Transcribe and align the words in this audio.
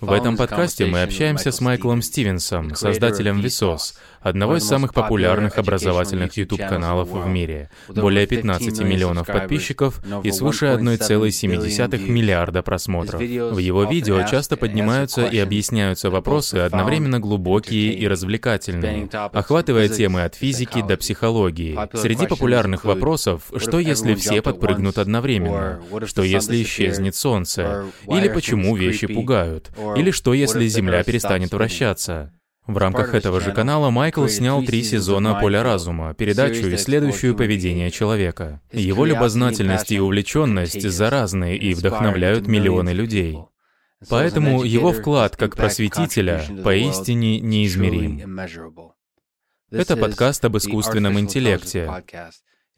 В 0.00 0.12
этом 0.12 0.36
подкасте 0.36 0.86
мы 0.86 1.02
общаемся 1.02 1.52
с 1.52 1.60
Майклом 1.60 2.00
Стивенсом, 2.00 2.74
создателем 2.74 3.40
Весос, 3.40 3.98
одного 4.20 4.56
из 4.56 4.66
самых 4.66 4.94
популярных 4.94 5.58
образовательных 5.58 6.36
YouTube-каналов 6.36 7.10
в 7.10 7.26
мире. 7.26 7.70
Более 7.88 8.26
15 8.26 8.80
миллионов 8.80 9.26
подписчиков 9.26 10.00
и 10.24 10.30
свыше 10.30 10.66
1,7 10.66 12.08
миллиарда 12.08 12.62
просмотров. 12.62 13.20
В 13.20 13.58
его 13.58 13.84
видео 13.84 14.22
часто 14.22 14.56
поднимаются 14.56 15.26
и 15.26 15.38
объясняются 15.38 16.08
вопросы 16.08 16.56
одновременно 16.56 17.20
глубокие 17.20 17.92
и 17.92 18.08
развлекательные, 18.08 19.08
охватывая 19.12 19.88
темы 19.88 20.22
от 20.22 20.34
физики 20.34 20.80
до 20.82 20.96
психологии. 20.96 21.78
Среди 21.94 22.26
популярных 22.26 22.84
вопросов, 22.84 23.42
что 23.56 23.78
если 23.78 24.14
все 24.14 24.40
подпрыгнут 24.40 24.96
одновременно? 24.96 25.80
Что 26.06 26.22
если 26.22 26.62
исчезнет 26.62 27.14
солнце? 27.14 27.84
Или 28.08 28.28
почему 28.28 28.76
вещи 28.76 29.06
пугают? 29.06 29.70
Или 29.96 30.10
что 30.10 30.34
если 30.34 30.66
Земля 30.66 31.02
перестанет 31.04 31.52
вращаться? 31.52 32.32
В 32.66 32.76
рамках 32.76 33.14
этого 33.14 33.40
же 33.40 33.52
канала 33.52 33.90
Майкл 33.90 34.26
снял 34.28 34.62
три 34.62 34.84
сезона 34.84 35.40
«Поля 35.40 35.62
разума», 35.62 36.14
передачу, 36.14 36.72
исследующую 36.74 37.34
поведение 37.34 37.90
человека. 37.90 38.60
Его 38.70 39.04
любознательность 39.04 39.90
и 39.90 39.98
увлеченность 39.98 40.88
заразны 40.88 41.56
и 41.56 41.74
вдохновляют 41.74 42.46
миллионы 42.46 42.90
людей. 42.90 43.38
Поэтому 44.08 44.62
его 44.62 44.92
вклад 44.92 45.36
как 45.36 45.56
просветителя 45.56 46.44
поистине 46.62 47.40
неизмерим. 47.40 48.38
Это 49.70 49.96
подкаст 49.96 50.44
об 50.44 50.56
искусственном 50.56 51.18
интеллекте. 51.18 51.90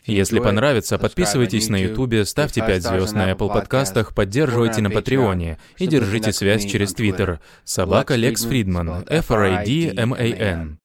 Если 0.05 0.41
понравится, 0.41 0.99
подписывайтесь 0.99 1.69
на 1.69 1.77
YouTube, 1.77 2.27
ставьте 2.27 2.61
5 2.61 2.83
звезд 2.83 3.15
на 3.15 3.31
Apple 3.31 3.53
подкастах, 3.53 4.15
поддерживайте 4.15 4.83
на 4.83 4.91
Патреоне 4.91 5.59
и 5.79 5.87
держите 5.87 6.33
связь 6.33 6.65
через 6.65 6.95
Twitter. 6.95 7.39
Собака 7.65 8.17
Лекс 8.17 8.45
Фридман, 8.45 9.05
F-R-I-D-M-A-N. 9.09 10.79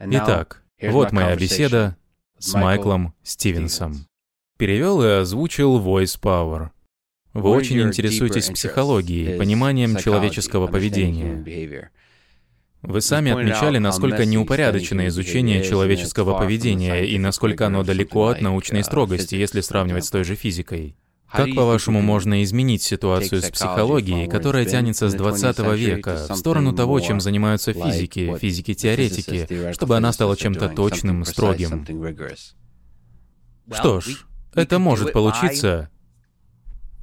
Итак, 0.00 0.62
вот 0.80 1.12
моя 1.12 1.36
беседа 1.36 1.96
с 2.38 2.54
Майклом 2.54 3.14
Стивенсом. 3.22 4.06
Перевел 4.56 5.02
и 5.02 5.08
озвучил 5.08 5.78
Voice 5.80 6.18
Power. 6.20 6.70
Вы 7.34 7.50
очень 7.50 7.82
интересуетесь 7.82 8.48
психологией, 8.48 9.36
пониманием 9.36 9.96
человеческого 9.96 10.68
поведения. 10.68 11.84
Вы 12.86 13.00
сами 13.00 13.32
отмечали, 13.32 13.78
насколько 13.78 14.26
неупорядочено 14.26 15.08
изучение 15.08 15.64
человеческого 15.64 16.38
поведения 16.38 17.04
и 17.04 17.18
насколько 17.18 17.66
оно 17.66 17.82
далеко 17.82 18.28
от 18.28 18.42
научной 18.42 18.84
строгости, 18.84 19.34
если 19.34 19.62
сравнивать 19.62 20.04
с 20.04 20.10
той 20.10 20.24
же 20.24 20.34
физикой. 20.34 20.96
Как, 21.30 21.52
по-вашему, 21.54 22.00
можно 22.00 22.44
изменить 22.44 22.82
ситуацию 22.82 23.42
с 23.42 23.50
психологией, 23.50 24.28
которая 24.28 24.66
тянется 24.66 25.08
с 25.08 25.14
20 25.14 25.58
века, 25.76 26.26
в 26.28 26.36
сторону 26.36 26.72
того, 26.72 27.00
чем 27.00 27.20
занимаются 27.20 27.72
физики, 27.72 28.36
физики-теоретики, 28.38 29.72
чтобы 29.72 29.96
она 29.96 30.12
стала 30.12 30.36
чем-то 30.36 30.68
точным, 30.68 31.24
строгим? 31.24 31.86
Что 33.72 34.00
ж, 34.00 34.26
это 34.54 34.78
может 34.78 35.12
получиться, 35.12 35.88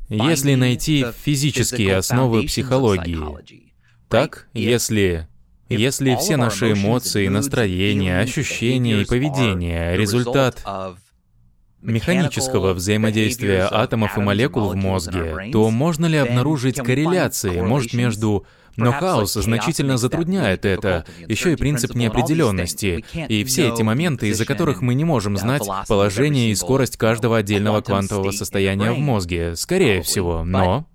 если 0.08 0.54
найти 0.54 1.08
физические 1.24 1.98
основы 1.98 2.44
психологии. 2.44 3.20
Так, 4.08 4.48
если 4.54 5.28
если 5.76 6.16
все 6.16 6.38
наши 6.38 6.74
эмоции, 6.74 7.28
настроения, 7.28 8.20
ощущения 8.20 9.02
и 9.02 9.06
поведение— 9.06 9.96
результат 9.98 10.64
механического 11.82 12.74
взаимодействия 12.74 13.68
атомов 13.70 14.18
и 14.18 14.22
молекул 14.22 14.70
в 14.70 14.76
мозге, 14.76 15.50
то 15.52 15.70
можно 15.70 16.06
ли 16.06 16.18
обнаружить 16.18 16.78
корреляции, 16.78 17.62
может, 17.62 17.94
между... 17.94 18.46
Но 18.78 18.94
хаос 18.94 19.34
значительно 19.34 19.98
затрудняет 19.98 20.64
это, 20.64 21.06
еще 21.28 21.54
и 21.54 21.56
принцип 21.58 21.94
неопределенности, 21.94 23.04
и 23.14 23.44
все 23.44 23.70
эти 23.70 23.82
моменты, 23.82 24.30
из-за 24.30 24.46
которых 24.46 24.82
мы 24.82 24.94
не 24.94 25.04
можем 25.04 25.36
знать 25.38 25.64
положение 25.88 26.52
и 26.52 26.56
скорость 26.56 26.98
каждого 26.98 27.38
отдельного 27.38 27.82
квантового 27.82 28.32
состояния 28.32 28.92
в 28.92 29.00
мозге, 29.00 29.56
скорее 29.56 30.02
всего, 30.02 30.44
но... 30.44 30.88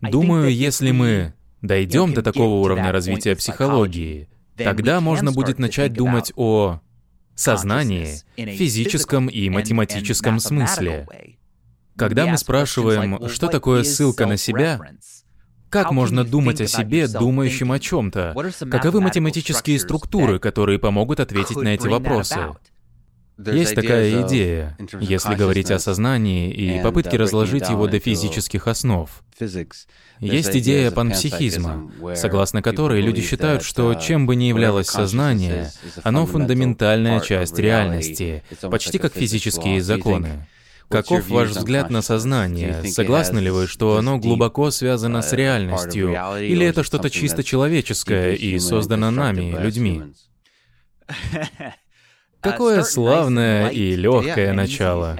Думаю, 0.00 0.54
если 0.54 0.90
мы 0.90 1.32
дойдем 1.66 2.12
до 2.12 2.22
такого 2.22 2.60
уровня 2.62 2.92
развития 2.92 3.34
психологии, 3.34 4.28
тогда 4.56 5.00
можно 5.00 5.32
будет 5.32 5.58
начать 5.58 5.92
думать 5.92 6.32
о 6.36 6.80
сознании, 7.34 8.08
физическом 8.36 9.26
и 9.28 9.48
математическом 9.48 10.38
смысле. 10.38 11.06
Когда 11.96 12.26
мы 12.26 12.38
спрашиваем, 12.38 13.28
что 13.28 13.48
такое 13.48 13.82
ссылка 13.84 14.26
на 14.26 14.36
себя, 14.36 14.80
как 15.70 15.90
можно 15.90 16.22
думать 16.24 16.60
о 16.60 16.66
себе, 16.66 17.08
думающим 17.08 17.72
о 17.72 17.80
чем-то? 17.80 18.34
Каковы 18.70 19.00
математические 19.00 19.80
структуры, 19.80 20.38
которые 20.38 20.78
помогут 20.78 21.18
ответить 21.20 21.56
на 21.56 21.68
эти 21.68 21.88
вопросы? 21.88 22.38
Есть 23.36 23.74
такая 23.74 24.26
идея, 24.26 24.76
если 25.00 25.34
говорить 25.34 25.70
о 25.70 25.78
сознании 25.78 26.52
и 26.52 26.80
попытке 26.82 27.16
разложить 27.16 27.68
его 27.68 27.88
до 27.88 27.98
физических 27.98 28.68
основ. 28.68 29.10
Есть 30.20 30.56
идея 30.56 30.90
панпсихизма, 30.92 31.90
согласно 32.14 32.62
которой 32.62 33.00
люди 33.00 33.20
считают, 33.20 33.64
что 33.64 33.92
uh, 33.92 34.00
чем 34.00 34.26
бы 34.26 34.36
ни 34.36 34.44
являлось 34.44 34.86
сознание, 34.86 35.72
оно 36.04 36.24
фундаментальная 36.26 37.20
часть 37.20 37.58
реальности, 37.58 38.44
почти 38.70 38.98
как 38.98 39.12
физические 39.12 39.82
законы. 39.82 40.46
Каков 40.88 41.28
ваш 41.28 41.48
взгляд 41.50 41.90
на 41.90 42.02
сознание? 42.02 42.84
Согласны 42.84 43.40
ли 43.40 43.50
вы, 43.50 43.66
что 43.66 43.96
оно 43.96 44.18
глубоко 44.18 44.70
связано 44.70 45.22
с 45.22 45.32
реальностью? 45.32 46.10
Или 46.38 46.66
это 46.66 46.84
что-то 46.84 47.10
чисто 47.10 47.42
человеческое 47.42 48.34
и 48.34 48.58
создано 48.60 49.10
нами, 49.10 49.56
людьми? 49.60 50.02
Какое 52.44 52.82
славное 52.82 53.68
и 53.68 53.96
легкое 53.96 54.52
начало. 54.52 55.18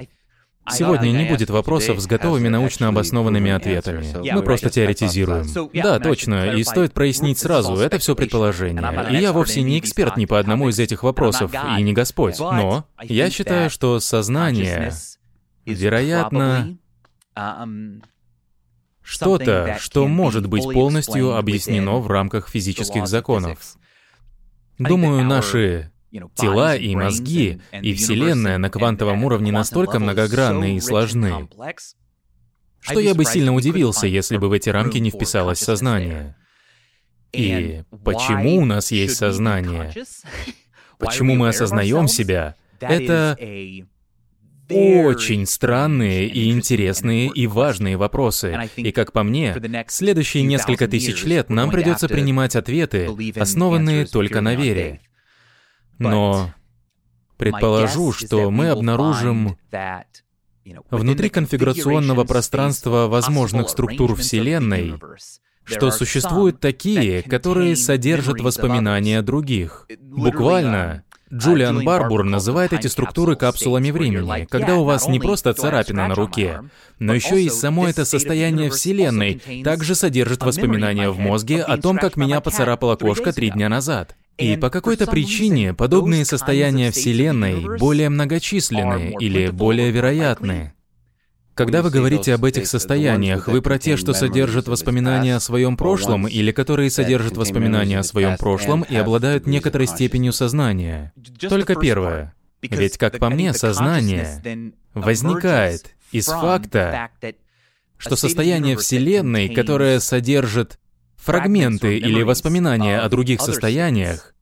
Сегодня 0.67 1.09
не 1.11 1.25
будет 1.25 1.49
вопросов 1.51 1.99
с 1.99 2.07
готовыми 2.07 2.47
научно 2.47 2.87
обоснованными 2.87 3.51
ответами. 3.51 4.33
Мы 4.33 4.41
просто 4.41 4.69
теоретизируем. 4.69 5.45
Да, 5.73 5.99
точно, 5.99 6.55
и 6.55 6.63
стоит 6.63 6.93
прояснить 6.93 7.39
сразу, 7.39 7.75
это 7.75 7.99
все 7.99 8.15
предположение. 8.15 9.07
И 9.11 9.17
я 9.17 9.31
вовсе 9.31 9.61
не 9.61 9.79
эксперт 9.79 10.17
ни 10.17 10.25
по 10.25 10.39
одному 10.39 10.69
из 10.69 10.79
этих 10.79 11.03
вопросов, 11.03 11.51
и 11.77 11.81
не 11.81 11.93
Господь. 11.93 12.39
Но 12.39 12.85
я 13.03 13.29
считаю, 13.29 13.69
что 13.69 13.99
сознание, 13.99 14.91
вероятно, 15.65 16.77
что-то, 19.01 19.77
что 19.79 20.07
может 20.07 20.47
быть 20.47 20.63
полностью 20.63 21.35
объяснено 21.37 21.99
в 21.99 22.07
рамках 22.07 22.49
физических 22.49 23.07
законов. 23.07 23.59
Думаю, 24.79 25.23
наши 25.23 25.91
Тела 26.35 26.75
и 26.75 26.95
мозги, 26.95 27.61
и 27.81 27.93
Вселенная 27.93 28.57
на 28.57 28.69
квантовом 28.69 29.23
уровне 29.23 29.51
настолько 29.51 29.99
многогранны 29.99 30.77
и 30.77 30.79
сложны, 30.79 31.47
что 32.81 32.99
я 32.99 33.15
бы 33.15 33.25
сильно 33.25 33.53
удивился, 33.53 34.07
если 34.07 34.37
бы 34.37 34.49
в 34.49 34.53
эти 34.53 34.69
рамки 34.69 34.97
не 34.97 35.09
вписалось 35.09 35.59
сознание. 35.59 36.35
И 37.33 37.83
почему 38.03 38.57
у 38.57 38.65
нас 38.65 38.91
есть 38.91 39.17
сознание? 39.17 39.91
Почему 40.97 41.35
мы 41.35 41.49
осознаем 41.49 42.07
себя? 42.07 42.55
Это 42.79 43.37
очень 44.69 45.45
странные 45.45 46.27
и 46.27 46.49
интересные 46.51 47.27
и 47.27 47.47
важные 47.47 47.97
вопросы. 47.97 48.69
И 48.75 48.91
как 48.91 49.11
по 49.11 49.23
мне, 49.23 49.55
следующие 49.87 50.43
несколько 50.43 50.87
тысяч 50.87 51.23
лет 51.23 51.49
нам 51.49 51.69
придется 51.71 52.07
принимать 52.07 52.55
ответы, 52.55 53.09
основанные 53.35 54.05
только 54.05 54.41
на 54.41 54.55
вере. 54.55 55.01
Но 55.97 56.53
предположу, 57.37 58.11
что 58.11 58.49
мы 58.51 58.69
обнаружим 58.69 59.57
внутри 60.89 61.29
конфигурационного 61.29 62.23
пространства 62.23 63.07
возможных 63.07 63.69
структур 63.69 64.15
Вселенной, 64.15 64.99
что 65.63 65.91
существуют 65.91 66.59
такие, 66.59 67.23
которые 67.23 67.75
содержат 67.75 68.41
воспоминания 68.41 69.21
других. 69.21 69.87
Буквально, 69.99 71.03
Джулиан 71.33 71.83
Барбур 71.83 72.23
называет 72.23 72.71
эти 72.71 72.87
структуры 72.87 73.35
капсулами 73.35 73.91
времени, 73.91 74.45
когда 74.45 74.75
у 74.75 74.83
вас 74.83 75.07
не 75.07 75.19
просто 75.19 75.53
царапина 75.53 76.07
на 76.07 76.15
руке, 76.15 76.61
но 76.99 77.13
еще 77.13 77.41
и 77.41 77.49
само 77.49 77.87
это 77.87 78.05
состояние 78.05 78.69
Вселенной 78.69 79.41
также 79.63 79.95
содержит 79.95 80.43
воспоминания 80.43 81.09
в 81.09 81.19
мозге 81.19 81.61
о 81.61 81.77
том, 81.77 81.97
как 81.97 82.15
меня 82.15 82.41
поцарапала 82.41 82.95
кошка 82.95 83.33
три 83.33 83.49
дня 83.49 83.69
назад. 83.69 84.15
И 84.37 84.57
по 84.57 84.69
какой-то 84.69 85.07
причине 85.07 85.73
подобные 85.73 86.25
состояния 86.25 86.91
Вселенной 86.91 87.77
более 87.77 88.09
многочисленны 88.09 89.15
или 89.19 89.49
более 89.49 89.91
вероятны. 89.91 90.73
Когда 91.53 91.81
вы 91.81 91.89
говорите 91.89 92.33
об 92.33 92.43
этих 92.43 92.67
состояниях, 92.67 93.47
вы 93.47 93.61
про 93.61 93.79
те, 93.79 93.95
что 93.95 94.13
содержат 94.13 94.67
воспоминания 94.67 95.37
о 95.37 95.39
своем 95.39 95.77
прошлом, 95.77 96.27
или 96.27 96.51
которые 96.51 96.89
содержат 96.89 97.37
воспоминания 97.37 97.99
о 97.99 98.03
своем 98.03 98.35
прошлом 98.35 98.81
и 98.81 98.95
обладают 98.97 99.47
некоторой 99.47 99.87
степенью 99.87 100.33
сознания? 100.33 101.13
Только 101.39 101.75
первое. 101.75 102.35
Ведь, 102.61 102.97
как 102.97 103.19
по 103.19 103.29
мне, 103.29 103.53
сознание 103.53 104.73
возникает 104.93 105.95
из 106.11 106.25
факта, 106.25 107.09
что 107.97 108.17
состояние 108.17 108.75
Вселенной, 108.75 109.47
которое 109.47 110.01
содержит 110.01 110.77
Фрагменты 111.25 111.97
или 111.97 112.21
воспоминания 112.21 112.99
о 112.99 113.09
других 113.09 113.41
состояниях 113.41 114.34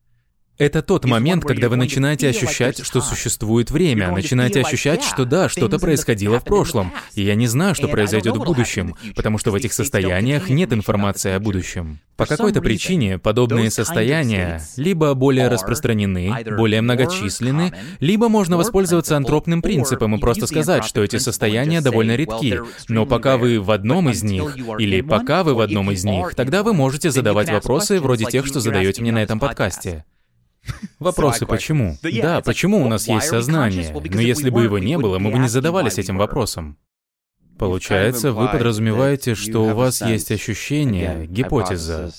это 0.58 0.82
тот 0.82 1.06
момент, 1.06 1.44
когда 1.44 1.68
вы 1.70 1.78
начинаете 1.78 2.30
ощущать, 2.30 2.86
что 2.86 3.02
существует 3.02 3.72
время, 3.72 4.12
начинаете 4.12 4.62
ощущать, 4.62 5.04
что 5.04 5.26
да, 5.26 5.50
что-то 5.50 5.80
происходило 5.80 6.40
в 6.40 6.44
прошлом, 6.44 6.94
и 7.16 7.24
я 7.24 7.36
не 7.36 7.48
знаю, 7.48 7.76
что 7.76 7.88
произойдет 7.88 8.38
в 8.38 8.44
будущем, 8.44 8.96
потому 9.16 9.38
что 9.38 9.52
в 9.52 9.56
этих 9.56 9.74
состояниях 9.74 10.50
нет 10.50 10.72
информации 10.72 11.32
о 11.32 11.40
будущем. 11.40 12.00
По 12.16 12.28
какой-то 12.28 12.62
причине 12.62 13.18
подобные 13.18 13.72
состояния 13.72 14.62
либо 14.78 15.14
более 15.16 15.48
распространены, 15.48 16.32
более 16.56 16.82
многочисленны, 16.82 17.74
либо 18.00 18.30
можно 18.30 18.56
воспользоваться 18.56 19.18
антропным 19.18 19.62
принципом 19.64 20.16
и 20.16 20.20
просто 20.20 20.46
сказать, 20.46 20.86
что 20.86 21.04
эти 21.04 21.18
состояния 21.18 21.82
довольно 21.82 22.16
редки, 22.16 22.60
но 22.88 23.08
пока 23.08 23.38
вы 23.38 23.60
в 23.60 23.72
одном 23.72 24.10
из 24.10 24.22
них, 24.22 24.56
или 24.78 25.02
пока 25.02 25.44
вы 25.44 25.56
в 25.56 25.60
одном 25.60 25.90
из 25.92 26.04
них, 26.04 26.36
тогда 26.36 26.62
вы 26.62 26.74
можете 26.74 27.10
задавать 27.10 27.50
вопросы 27.50 28.00
вроде 28.00 28.26
тех, 28.26 28.46
что 28.46 28.60
задаете 28.60 29.02
мне 29.02 29.12
на 29.12 29.24
этом 29.24 29.40
подкасте. 29.40 30.06
Вопросы 31.00 31.45
почему? 31.45 31.98
Да, 32.01 32.42
почему 32.42 32.83
у 32.83 32.88
нас 32.88 33.07
есть 33.07 33.27
сознание? 33.27 33.92
Но 33.94 34.21
если 34.21 34.50
бы 34.50 34.63
его 34.63 34.80
не 34.80 34.98
было, 34.98 35.19
мы 35.19 35.31
бы 35.31 35.39
не 35.39 35.48
задавались 35.50 35.98
этим 35.98 36.18
вопросом. 36.18 36.77
Получается, 37.57 38.31
вы 38.31 38.48
подразумеваете, 38.48 39.36
что 39.36 39.65
у 39.65 39.74
вас 39.74 40.01
есть 40.01 40.31
ощущение, 40.31 41.27
гипотеза, 41.27 42.12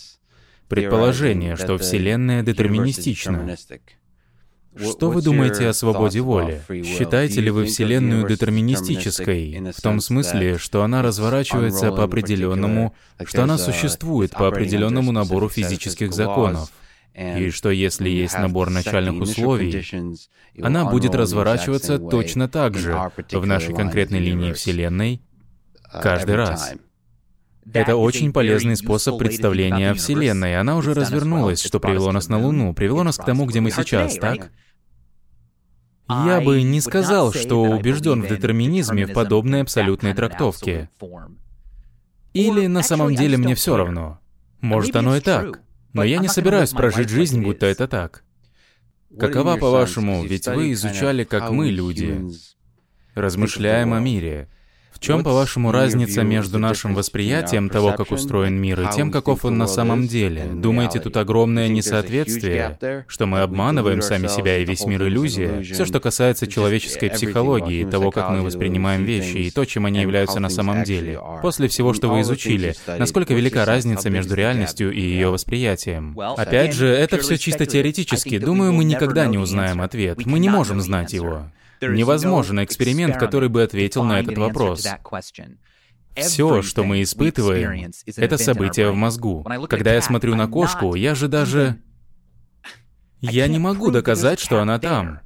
предположение, 0.69 1.57
что 1.57 1.77
Вселенная 1.79 2.43
детерминистична. 2.43 3.57
Что 4.77 5.11
вы 5.11 5.23
думаете 5.23 5.69
о 5.69 5.73
свободе 5.73 6.21
воли? 6.21 6.61
Считаете 6.85 7.41
ли 7.41 7.51
вы 7.51 7.67
Вселенную 7.67 8.27
детерминистической, 8.27 9.73
в 9.73 9.81
том 9.81 10.01
смысле, 10.01 10.59
что 10.59 10.83
она 10.83 11.01
разворачивается 11.03 11.93
по 11.93 12.05
определенному, 12.05 12.95
что 13.25 13.45
она 13.45 13.57
существует 13.57 14.33
по 14.33 14.49
определенному 14.49 15.13
набору 15.13 15.49
физических 15.49 16.13
законов? 16.13 16.71
И 17.15 17.51
что 17.51 17.71
если 17.71 18.09
есть 18.09 18.37
набор 18.37 18.71
начальных 18.71 19.23
условий, 19.23 19.85
она 20.61 20.85
будет 20.85 21.15
разворачиваться 21.15 21.99
точно 21.99 22.49
так 22.49 22.77
же 22.77 22.99
в 23.31 23.47
нашей 23.47 23.75
конкретной 23.75 24.19
линии 24.19 24.53
Вселенной 24.53 25.23
uh, 25.93 26.03
каждый 26.03 26.35
раз. 26.35 26.75
Это 27.73 27.97
очень 27.97 28.33
полезный 28.33 28.77
способ 28.77 29.19
представления 29.19 29.93
о 29.93 29.95
Вселенной. 29.95 30.59
Она 30.59 30.77
уже 30.77 30.93
развернулась, 30.93 31.63
что 31.63 31.79
привело 31.79 32.11
нас 32.11 32.29
на 32.29 32.39
Луну, 32.39 32.75
привело 32.75 33.05
нас 33.05 33.17
к 33.17 33.25
тому, 33.25 33.47
где 33.47 33.61
мы 33.61 33.71
сейчас, 33.71 34.17
так? 34.17 34.51
Я 36.09 36.41
бы 36.41 36.63
не 36.63 36.81
сказал, 36.81 37.33
что 37.33 37.63
убежден 37.63 38.23
в 38.23 38.29
детерминизме 38.29 39.07
в 39.07 39.13
подобной 39.13 39.63
абсолютной 39.63 40.15
трактовке. 40.15 40.91
Или 42.33 42.67
на 42.67 42.83
самом 42.83 43.15
деле 43.15 43.37
мне 43.37 43.55
все 43.55 43.77
равно. 43.77 44.19
Может, 44.61 44.97
оно 44.97 45.17
и 45.17 45.21
так. 45.21 45.64
Но 45.95 46.03
я 46.03 46.19
не 46.19 46.29
собираюсь 46.29 46.71
прожить 46.71 47.09
жизнь, 47.09 47.43
будто 47.43 47.67
это 47.67 47.89
так. 47.89 48.25
Какова, 49.19 49.57
по-вашему, 49.57 50.25
ведь 50.25 50.47
вы 50.49 50.73
изучали, 50.73 51.25
как 51.25 51.51
мы, 51.51 51.71
люди, 51.71 52.21
размышляем 53.15 53.95
о 53.95 54.01
мире. 54.01 54.49
В 54.95 55.01
чем, 55.01 55.25
по-вашему, 55.25 55.73
разница 55.73 56.23
между 56.23 56.59
нашим 56.59 56.95
восприятием 56.95 57.69
того, 57.69 57.93
как 57.93 58.13
устроен 58.13 58.55
мир, 58.55 58.81
и 58.81 58.87
тем, 58.95 59.11
каков 59.11 59.45
он 59.45 59.59
на 59.59 59.67
самом 59.67 60.07
деле? 60.07 60.45
Думаете, 60.45 61.01
тут 61.01 61.17
огромное 61.17 61.69
несоответствие? 61.69 62.79
Что 63.09 63.27
мы 63.27 63.41
обманываем 63.41 64.01
сами 64.01 64.29
себя 64.29 64.59
и 64.59 64.65
весь 64.65 64.87
мир 64.87 65.03
иллюзия? 65.03 65.63
Все, 65.63 65.85
что 65.85 66.01
касается 66.01 66.47
человеческой 66.47 67.11
психологии, 67.11 67.85
того, 67.85 68.11
как 68.13 68.31
мы 68.31 68.43
воспринимаем 68.43 69.05
вещи, 69.05 69.39
и 69.39 69.51
то, 69.51 69.65
чем 69.65 69.87
они 69.87 70.01
являются 70.01 70.41
на 70.41 70.49
самом 70.49 70.85
деле. 70.85 71.21
После 71.43 71.69
всего, 71.69 71.93
что 71.93 72.09
вы 72.09 72.21
изучили, 72.21 72.75
насколько 72.87 73.35
велика 73.35 73.65
разница 73.65 74.11
между 74.11 74.35
реальностью 74.35 74.93
и 74.93 75.01
ее 75.01 75.29
восприятием? 75.29 76.19
Опять 76.19 76.73
же, 76.73 76.87
это 76.87 77.19
все 77.19 77.37
чисто 77.37 77.67
теоретически. 77.67 78.39
Думаю, 78.39 78.73
мы 78.73 78.85
никогда 78.85 79.27
не 79.27 79.39
узнаем 79.39 79.81
ответ. 79.81 80.25
Мы 80.25 80.39
не 80.39 80.49
можем 80.49 80.81
знать 80.81 81.13
его. 81.13 81.51
Невозможен 81.93 82.63
эксперимент, 82.63 83.17
который 83.17 83.49
бы 83.49 83.63
ответил 83.63 84.05
на 84.05 84.21
этот 84.21 84.39
вопрос. 84.39 84.87
Все, 86.17 86.63
что 86.63 86.85
мы 86.85 87.03
испытываем, 87.03 87.93
это 88.17 88.39
события 88.39 88.91
в 88.91 88.95
мозгу. 88.95 89.45
Когда 89.69 89.95
я 89.95 90.01
смотрю 90.01 90.35
на 90.37 90.47
кошку, 90.47 90.95
я 90.95 91.15
же 91.15 91.29
даже... 91.29 91.79
Я 93.21 93.49
не 93.49 93.59
могу 93.59 93.91
доказать, 93.91 94.39
что 94.39 94.61
она 94.61 94.79
там. 94.79 95.21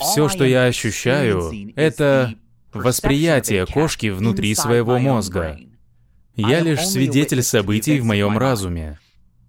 Все, 0.00 0.28
что 0.28 0.44
я 0.44 0.64
ощущаю, 0.64 1.52
это 1.76 2.34
восприятие 2.72 3.66
кошки 3.66 4.08
внутри 4.08 4.54
своего 4.54 4.98
мозга. 4.98 5.58
Я 6.36 6.60
лишь 6.60 6.86
свидетель 6.86 7.42
событий 7.42 7.98
в 8.00 8.04
моем 8.04 8.38
разуме. 8.38 8.98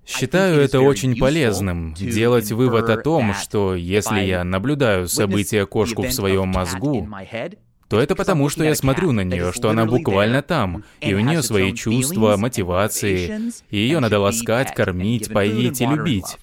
Считаю 0.09 0.59
это 0.59 0.81
очень 0.81 1.15
полезным, 1.15 1.93
делать 1.93 2.51
вывод 2.51 2.89
о 2.89 2.97
том, 2.97 3.35
что 3.35 3.75
если 3.75 4.21
я 4.21 4.43
наблюдаю 4.43 5.07
события 5.07 5.67
кошку 5.67 6.01
в 6.01 6.11
своем 6.11 6.47
мозгу, 6.47 7.07
то 7.87 7.99
это 7.99 8.15
потому, 8.15 8.49
что 8.49 8.63
я 8.63 8.73
смотрю 8.73 9.11
на 9.11 9.21
нее, 9.21 9.51
что 9.53 9.69
она 9.69 9.85
буквально 9.85 10.41
там, 10.41 10.83
и 10.99 11.13
у 11.13 11.19
нее 11.19 11.43
свои 11.43 11.73
чувства, 11.73 12.37
мотивации, 12.37 13.51
и 13.69 13.77
ее 13.77 13.99
надо 13.99 14.19
ласкать, 14.19 14.73
кормить, 14.73 15.31
поить 15.31 15.79
и 15.79 15.85
любить. 15.85 16.37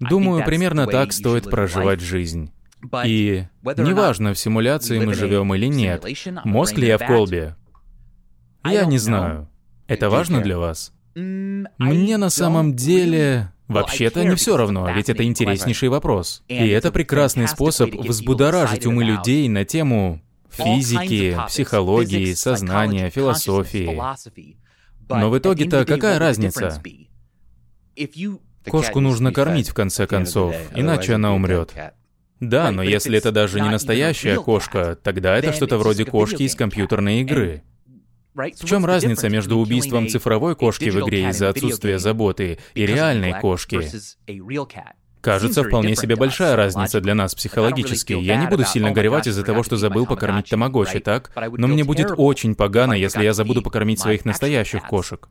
Думаю, 0.00 0.42
примерно 0.44 0.86
так 0.86 1.12
стоит 1.12 1.44
проживать 1.50 2.00
жизнь. 2.00 2.50
И 3.04 3.44
неважно, 3.76 4.32
в 4.32 4.38
симуляции 4.38 4.98
мы 4.98 5.12
живем 5.12 5.54
или 5.54 5.66
нет, 5.66 6.06
мозг 6.44 6.78
ли 6.78 6.86
я 6.86 6.96
в 6.96 7.06
колбе, 7.06 7.54
я 8.64 8.86
не 8.86 8.96
знаю. 8.96 9.48
Это 9.88 10.08
важно 10.08 10.40
для 10.40 10.56
вас? 10.56 10.94
Мне 11.78 12.16
на 12.16 12.30
самом 12.30 12.74
деле... 12.74 13.52
Вообще-то 13.68 14.24
не 14.24 14.34
все 14.34 14.56
равно, 14.56 14.90
ведь 14.90 15.08
это 15.08 15.24
интереснейший 15.24 15.88
вопрос. 15.88 16.42
И 16.48 16.68
это 16.68 16.90
прекрасный 16.90 17.46
способ 17.46 17.94
взбудоражить 17.94 18.86
умы 18.86 19.04
людей 19.04 19.48
на 19.48 19.64
тему 19.64 20.20
физики, 20.50 21.38
психологии, 21.46 22.34
сознания, 22.34 23.10
философии. 23.10 23.98
Но 25.08 25.30
в 25.30 25.38
итоге-то 25.38 25.84
какая 25.84 26.18
разница? 26.18 26.82
Кошку 28.66 29.00
нужно 29.00 29.32
кормить 29.32 29.68
в 29.68 29.74
конце 29.74 30.06
концов, 30.06 30.54
иначе 30.74 31.14
она 31.14 31.34
умрет. 31.34 31.74
Да, 32.40 32.70
но 32.70 32.82
если 32.82 33.18
это 33.18 33.32
даже 33.32 33.60
не 33.60 33.68
настоящая 33.68 34.36
кошка, 34.36 34.96
тогда 35.00 35.36
это 35.36 35.52
что-то 35.52 35.78
вроде 35.78 36.04
кошки 36.04 36.42
из 36.42 36.54
компьютерной 36.54 37.20
игры. 37.20 37.62
В 38.58 38.64
чем 38.64 38.84
разница 38.84 39.28
между 39.28 39.58
убийством 39.58 40.08
цифровой 40.08 40.56
кошки 40.56 40.90
в 40.90 41.00
игре 41.00 41.28
из-за 41.28 41.50
отсутствия 41.50 41.98
заботы 41.98 42.58
и 42.74 42.86
реальной 42.86 43.38
кошки? 43.40 43.80
Кажется, 45.20 45.62
вполне 45.62 45.96
себе 45.96 46.16
большая 46.16 46.56
разница 46.56 47.00
для 47.00 47.14
нас 47.14 47.34
психологически. 47.34 48.14
Я 48.14 48.36
не 48.36 48.46
буду 48.46 48.64
сильно 48.64 48.90
горевать 48.90 49.26
из-за 49.26 49.44
того, 49.44 49.62
что 49.62 49.76
забыл 49.76 50.06
покормить 50.06 50.48
тамагочи, 50.48 51.00
так? 51.00 51.30
Но 51.36 51.66
мне 51.66 51.84
будет 51.84 52.12
очень 52.16 52.54
погано, 52.54 52.94
если 52.94 53.22
я 53.22 53.32
забуду 53.32 53.62
покормить 53.62 54.00
своих 54.00 54.24
настоящих 54.24 54.86
кошек. 54.86 55.28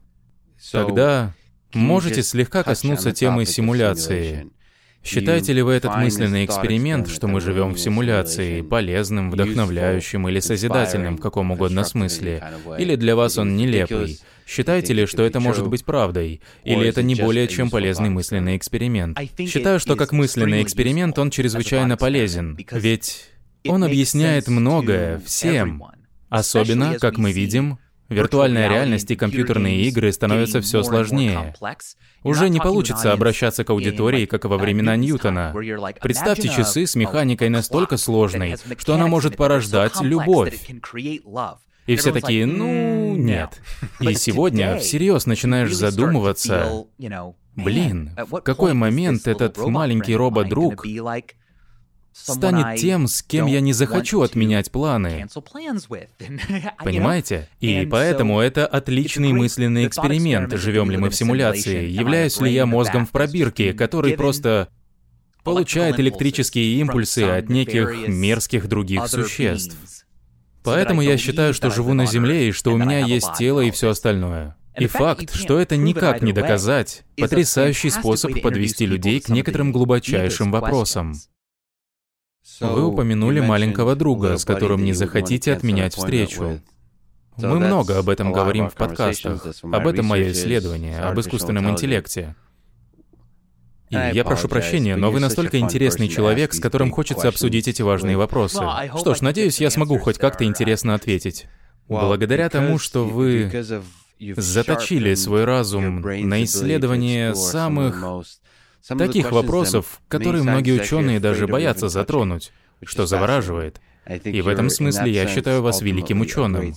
Тогда 0.72 1.34
можете 1.74 2.24
слегка 2.24 2.64
коснуться 2.64 3.12
темы 3.12 3.46
симуляции. 3.46 4.50
Считаете 5.04 5.54
ли 5.54 5.62
вы 5.62 5.74
этот 5.74 5.96
мысленный 5.96 6.46
эксперимент, 6.46 7.08
что 7.10 7.28
мы 7.28 7.42
живем 7.42 7.74
в 7.74 7.80
симуляции, 7.80 8.62
полезным, 8.62 9.32
вдохновляющим 9.32 10.28
или 10.28 10.40
созидательным 10.40 11.18
в 11.18 11.22
каком 11.22 11.52
угодно 11.52 11.84
смысле? 11.84 12.44
Или 12.78 12.96
для 12.96 13.16
вас 13.16 13.38
он 13.38 13.56
нелепый? 13.56 14.20
Считаете 14.46 14.94
ли, 14.94 15.06
что 15.06 15.24
это 15.24 15.40
может 15.40 15.68
быть 15.68 15.86
правдой? 15.86 16.42
Или 16.64 16.88
это 16.88 17.04
не 17.04 17.16
более 17.16 17.48
чем 17.48 17.70
полезный 17.70 18.10
мысленный 18.10 18.58
эксперимент? 18.58 19.18
Считаю, 19.48 19.80
что 19.80 19.96
как 19.96 20.12
мысленный 20.12 20.64
эксперимент 20.64 21.18
он 21.20 21.30
чрезвычайно 21.30 21.98
полезен, 21.98 22.58
ведь 22.72 23.30
он 23.68 23.84
объясняет 23.84 24.48
многое 24.48 25.20
всем. 25.26 25.84
Особенно, 26.30 27.00
как 27.00 27.18
мы 27.18 27.32
видим, 27.32 27.80
Виртуальная 28.10 28.68
реальность 28.68 29.12
и 29.12 29.16
компьютерные 29.16 29.82
игры 29.84 30.12
становятся 30.12 30.62
все 30.62 30.84
сложнее. 30.84 31.54
Уже 32.24 32.50
не 32.50 32.60
получится 32.60 33.14
обращаться 33.14 33.64
к 33.64 33.70
аудитории, 33.70 34.26
как 34.26 34.46
во 34.46 34.58
времена 34.58 34.96
Ньютона. 34.96 35.54
Представьте 36.02 36.50
часы 36.50 36.88
с 36.88 36.96
механикой 36.96 37.50
настолько 37.50 37.98
сложной, 37.98 38.58
что 38.78 38.96
она 38.96 39.08
может 39.08 39.38
порождать 39.38 40.02
любовь. 40.02 40.60
И 41.86 41.96
все 41.96 42.12
такие, 42.12 42.46
ну, 42.46 43.16
нет. 43.16 43.62
И 44.00 44.14
сегодня 44.14 44.78
всерьез 44.78 45.26
начинаешь 45.26 45.74
задумываться, 45.74 46.86
блин, 47.56 48.12
в 48.30 48.42
какой 48.42 48.74
момент 48.74 49.28
этот 49.28 49.58
маленький 49.58 50.16
робот-друг 50.16 50.86
станет 52.14 52.80
тем, 52.80 53.08
с 53.08 53.22
кем 53.24 53.46
я 53.48 53.62
не 53.62 53.74
захочу 53.74 54.22
отменять 54.22 54.72
планы. 54.72 55.28
Понимаете? 56.84 57.50
И 57.60 57.86
поэтому 57.86 58.40
это 58.40 58.66
отличный 58.68 59.34
мысленный 59.34 59.88
эксперимент, 59.88 60.54
живем 60.54 60.92
ли 60.92 60.98
мы 60.98 61.10
в 61.10 61.16
симуляции, 61.16 61.88
являюсь 61.88 62.40
ли 62.40 62.52
я 62.52 62.66
мозгом 62.66 63.06
в 63.06 63.12
пробирке, 63.12 63.74
который 63.74 64.16
просто 64.16 64.70
получает 65.44 66.00
электрические 66.00 66.80
импульсы 66.80 67.24
от 67.24 67.50
неких 67.50 68.08
мерзких 68.08 68.68
других 68.68 69.08
существ. 69.08 69.76
Поэтому 70.64 71.02
я 71.02 71.18
считаю, 71.18 71.54
что 71.54 71.72
живу 71.72 71.94
на 71.94 72.06
Земле 72.06 72.50
и 72.50 72.52
что 72.52 72.72
у 72.74 72.78
меня 72.78 73.00
есть 73.00 73.34
тело 73.38 73.62
и 73.62 73.72
все 73.72 73.90
остальное. 73.90 74.56
И 74.78 74.88
факт, 74.88 75.34
что 75.34 75.60
это 75.60 75.76
никак 75.78 76.22
не 76.22 76.32
доказать, 76.32 77.04
потрясающий 77.18 77.90
способ 77.90 78.42
подвести 78.42 78.86
людей 78.86 79.20
к 79.20 79.30
некоторым 79.30 79.72
глубочайшим 79.72 80.52
вопросам. 80.52 81.16
Вы 82.60 82.86
упомянули 82.86 83.40
маленького 83.40 83.96
друга, 83.96 84.38
с 84.38 84.46
которым 84.46 84.84
не 84.84 84.94
захотите 84.94 85.54
отменять 85.54 85.96
встречу. 85.96 86.62
Мы 87.38 87.60
много 87.60 87.98
об 87.98 88.10
этом 88.10 88.34
говорим 88.34 88.70
в 88.70 88.76
подкастах. 88.76 89.46
Об 89.64 89.88
этом 89.88 90.06
мое 90.06 90.32
исследование, 90.32 91.00
об 91.00 91.20
искусственном 91.20 91.70
интеллекте. 91.70 92.36
И 93.90 93.96
я 93.96 94.24
прошу 94.24 94.48
прощения, 94.48 94.96
но 94.96 95.12
вы 95.12 95.20
настолько 95.20 95.58
интересный 95.58 96.10
человек, 96.10 96.54
с 96.54 96.60
которым 96.60 96.92
хочется 96.92 97.28
обсудить 97.28 97.68
эти 97.68 97.82
важные 97.82 98.18
вопросы. 98.18 98.64
Что 98.98 99.16
ж, 99.16 99.22
надеюсь, 99.22 99.60
я 99.60 99.70
смогу 99.70 99.98
хоть 99.98 100.18
как-то 100.18 100.44
интересно 100.44 100.96
ответить. 100.96 101.48
Благодаря 101.88 102.50
тому, 102.50 102.78
что 102.78 103.06
вы 103.06 103.52
заточили 104.20 105.16
свой 105.16 105.46
разум 105.46 106.02
на 106.02 106.44
исследование 106.44 107.34
самых 107.34 108.04
таких 108.88 109.32
вопросов, 109.32 110.02
которые 110.08 110.44
многие 110.44 110.80
ученые 110.80 111.20
даже 111.20 111.48
боятся 111.48 111.90
затронуть, 111.90 112.52
что 112.84 113.06
завораживает. 113.06 113.82
И 114.24 114.42
в 114.42 114.48
этом 114.48 114.70
смысле 114.70 115.12
я 115.12 115.28
считаю 115.28 115.62
вас 115.62 115.82
великим 115.82 116.22
ученым. 116.22 116.74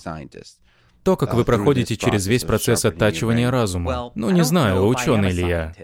То, 1.02 1.16
как 1.16 1.34
вы 1.34 1.44
проходите 1.44 1.96
через 1.96 2.26
весь 2.26 2.44
процесс 2.44 2.84
оттачивания 2.84 3.50
разума. 3.50 4.12
Ну, 4.14 4.30
не 4.30 4.44
знаю, 4.44 4.86
ученый 4.86 5.32
ли 5.32 5.46
я. 5.46 5.74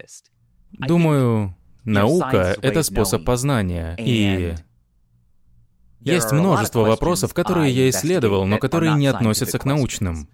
Думаю, 0.72 1.56
наука— 1.84 2.56
это 2.62 2.82
способ 2.82 3.24
познания, 3.24 3.96
и... 3.98 4.54
Есть 6.00 6.32
множество 6.32 6.80
вопросов, 6.80 7.34
которые 7.34 7.72
я 7.72 7.90
исследовал, 7.90 8.46
но 8.46 8.58
которые 8.58 8.94
не 8.94 9.08
относятся 9.08 9.58
к 9.58 9.64
научным. 9.64 10.28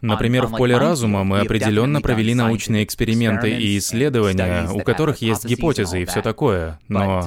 Например, 0.00 0.46
в 0.46 0.56
поле 0.56 0.76
разума 0.76 1.24
мы 1.24 1.40
определенно 1.40 2.00
провели 2.00 2.34
научные 2.34 2.84
эксперименты 2.84 3.50
и 3.50 3.78
исследования, 3.78 4.68
у 4.70 4.80
которых 4.80 5.22
есть 5.22 5.44
гипотезы 5.44 6.02
и 6.02 6.04
все 6.04 6.22
такое, 6.22 6.78
но... 6.88 7.22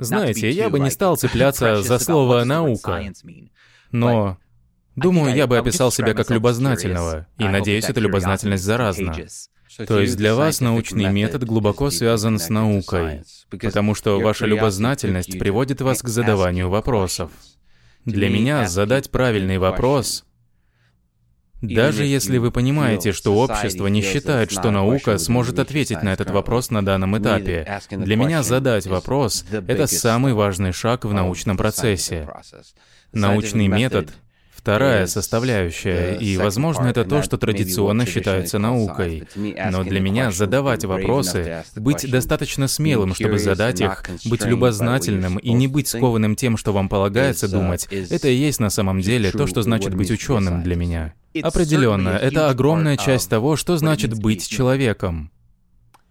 Знаете, 0.00 0.50
я 0.50 0.68
бы 0.68 0.78
не 0.78 0.90
стал 0.90 1.16
цепляться 1.16 1.82
за 1.82 1.98
слово 1.98 2.44
«наука», 2.44 3.02
но... 3.90 4.38
Думаю, 4.96 5.34
я 5.34 5.46
бы 5.46 5.56
описал 5.56 5.92
себя 5.92 6.14
как 6.14 6.30
любознательного, 6.30 7.26
и 7.38 7.44
надеюсь, 7.44 7.84
эта 7.84 8.00
любознательность 8.00 8.64
заразна. 8.64 9.14
То 9.86 10.00
есть 10.00 10.16
для 10.16 10.34
вас 10.34 10.60
научный 10.60 11.10
метод 11.10 11.44
глубоко 11.44 11.90
связан 11.90 12.38
с 12.38 12.48
наукой, 12.48 13.22
потому 13.50 13.94
что 13.94 14.20
ваша 14.20 14.46
любознательность 14.46 15.38
приводит 15.38 15.80
вас 15.80 16.02
к 16.02 16.08
задаванию 16.08 16.68
вопросов. 16.68 17.30
Для 18.04 18.28
меня 18.28 18.68
задать 18.68 19.10
правильный 19.10 19.58
вопрос 19.58 20.24
даже 21.60 22.04
если 22.04 22.38
вы 22.38 22.50
понимаете, 22.50 23.12
что 23.12 23.34
общество 23.36 23.86
не 23.86 24.02
считает, 24.02 24.50
что 24.50 24.70
наука 24.70 25.18
сможет 25.18 25.58
ответить 25.58 26.02
на 26.02 26.12
этот 26.12 26.30
вопрос 26.30 26.70
на 26.70 26.84
данном 26.84 27.18
этапе, 27.18 27.80
для 27.90 28.16
меня 28.16 28.42
задать 28.42 28.86
вопрос— 28.86 29.44
это 29.50 29.86
самый 29.86 30.32
важный 30.32 30.72
шаг 30.72 31.04
в 31.04 31.12
научном 31.12 31.56
процессе. 31.56 32.28
Научный 33.12 33.66
метод 33.66 34.10
Вторая 34.60 35.06
составляющая, 35.06 36.16
и, 36.16 36.36
возможно, 36.36 36.88
это 36.88 37.06
то, 37.06 37.22
что 37.22 37.38
традиционно 37.38 38.04
считается 38.04 38.58
наукой. 38.58 39.26
Но 39.34 39.84
для 39.84 40.00
меня 40.00 40.30
задавать 40.30 40.84
вопросы, 40.84 41.64
быть 41.76 42.08
достаточно 42.10 42.68
смелым, 42.68 43.14
чтобы 43.14 43.38
задать 43.38 43.80
их, 43.80 44.04
быть 44.26 44.44
любознательным 44.44 45.38
и 45.38 45.54
не 45.54 45.66
быть 45.66 45.88
скованным 45.88 46.36
тем, 46.36 46.58
что 46.58 46.74
вам 46.74 46.90
полагается 46.90 47.48
думать, 47.48 47.88
это 47.90 48.28
и 48.28 48.34
есть 48.34 48.60
на 48.60 48.68
самом 48.68 49.00
деле 49.00 49.30
то, 49.30 49.46
что 49.46 49.62
значит 49.62 49.94
быть 49.94 50.10
ученым 50.10 50.62
для 50.62 50.76
меня. 50.76 51.14
Определенно, 51.42 52.10
это 52.10 52.48
огромная 52.48 52.96
часть 52.96 53.30
того, 53.30 53.56
что 53.56 53.76
значит 53.76 54.14
быть 54.14 54.48
человеком. 54.48 55.30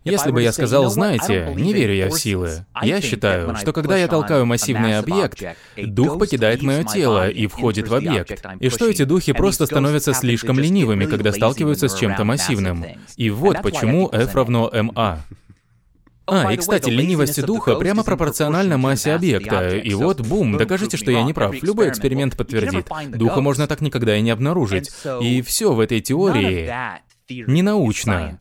Если 0.05 0.31
бы 0.31 0.41
я 0.41 0.53
сказал, 0.53 0.89
знаете, 0.89 1.53
не 1.55 1.73
верю 1.73 1.93
я 1.93 2.09
в 2.09 2.17
силы, 2.17 2.65
я 2.81 3.01
считаю, 3.01 3.55
что 3.57 3.73
когда 3.73 3.97
я 3.97 4.07
толкаю 4.07 4.45
массивный 4.45 4.97
объект, 4.97 5.43
дух 5.77 6.17
покидает 6.17 6.61
мое 6.61 6.83
тело 6.83 7.29
и 7.29 7.47
входит 7.47 7.89
в 7.89 7.95
объект, 7.95 8.43
и 8.59 8.69
что 8.69 8.87
эти 8.89 9.03
духи 9.03 9.33
просто 9.33 9.65
становятся 9.65 10.13
слишком 10.13 10.57
ленивыми, 10.57 11.05
когда 11.05 11.31
сталкиваются 11.31 11.89
с 11.89 11.95
чем-то 11.95 12.23
массивным. 12.23 12.85
И 13.17 13.29
вот 13.29 13.61
почему 13.61 14.09
F 14.11 14.35
равно 14.35 14.69
ma. 14.73 15.19
А, 16.31 16.53
и, 16.53 16.57
кстати, 16.57 16.89
ленивость 16.89 17.41
духа 17.45 17.75
прямо 17.75 18.03
пропорциональна 18.03 18.77
массе 18.77 19.13
объекта. 19.13 19.77
И 19.77 19.93
вот, 19.93 20.21
бум, 20.21 20.57
докажите, 20.57 20.97
что 20.97 21.11
я 21.11 21.23
не 21.23 21.33
прав. 21.33 21.61
Любой 21.63 21.89
эксперимент 21.89 22.35
подтвердит. 22.37 22.87
Духа 23.09 23.41
можно 23.41 23.67
так 23.67 23.81
никогда 23.81 24.15
и 24.15 24.21
не 24.21 24.31
обнаружить. 24.31 24.91
И 25.21 25.41
все 25.41 25.73
в 25.73 25.79
этой 25.79 26.01
теории 26.01 26.71
не 27.29 27.61
научно. 27.61 28.37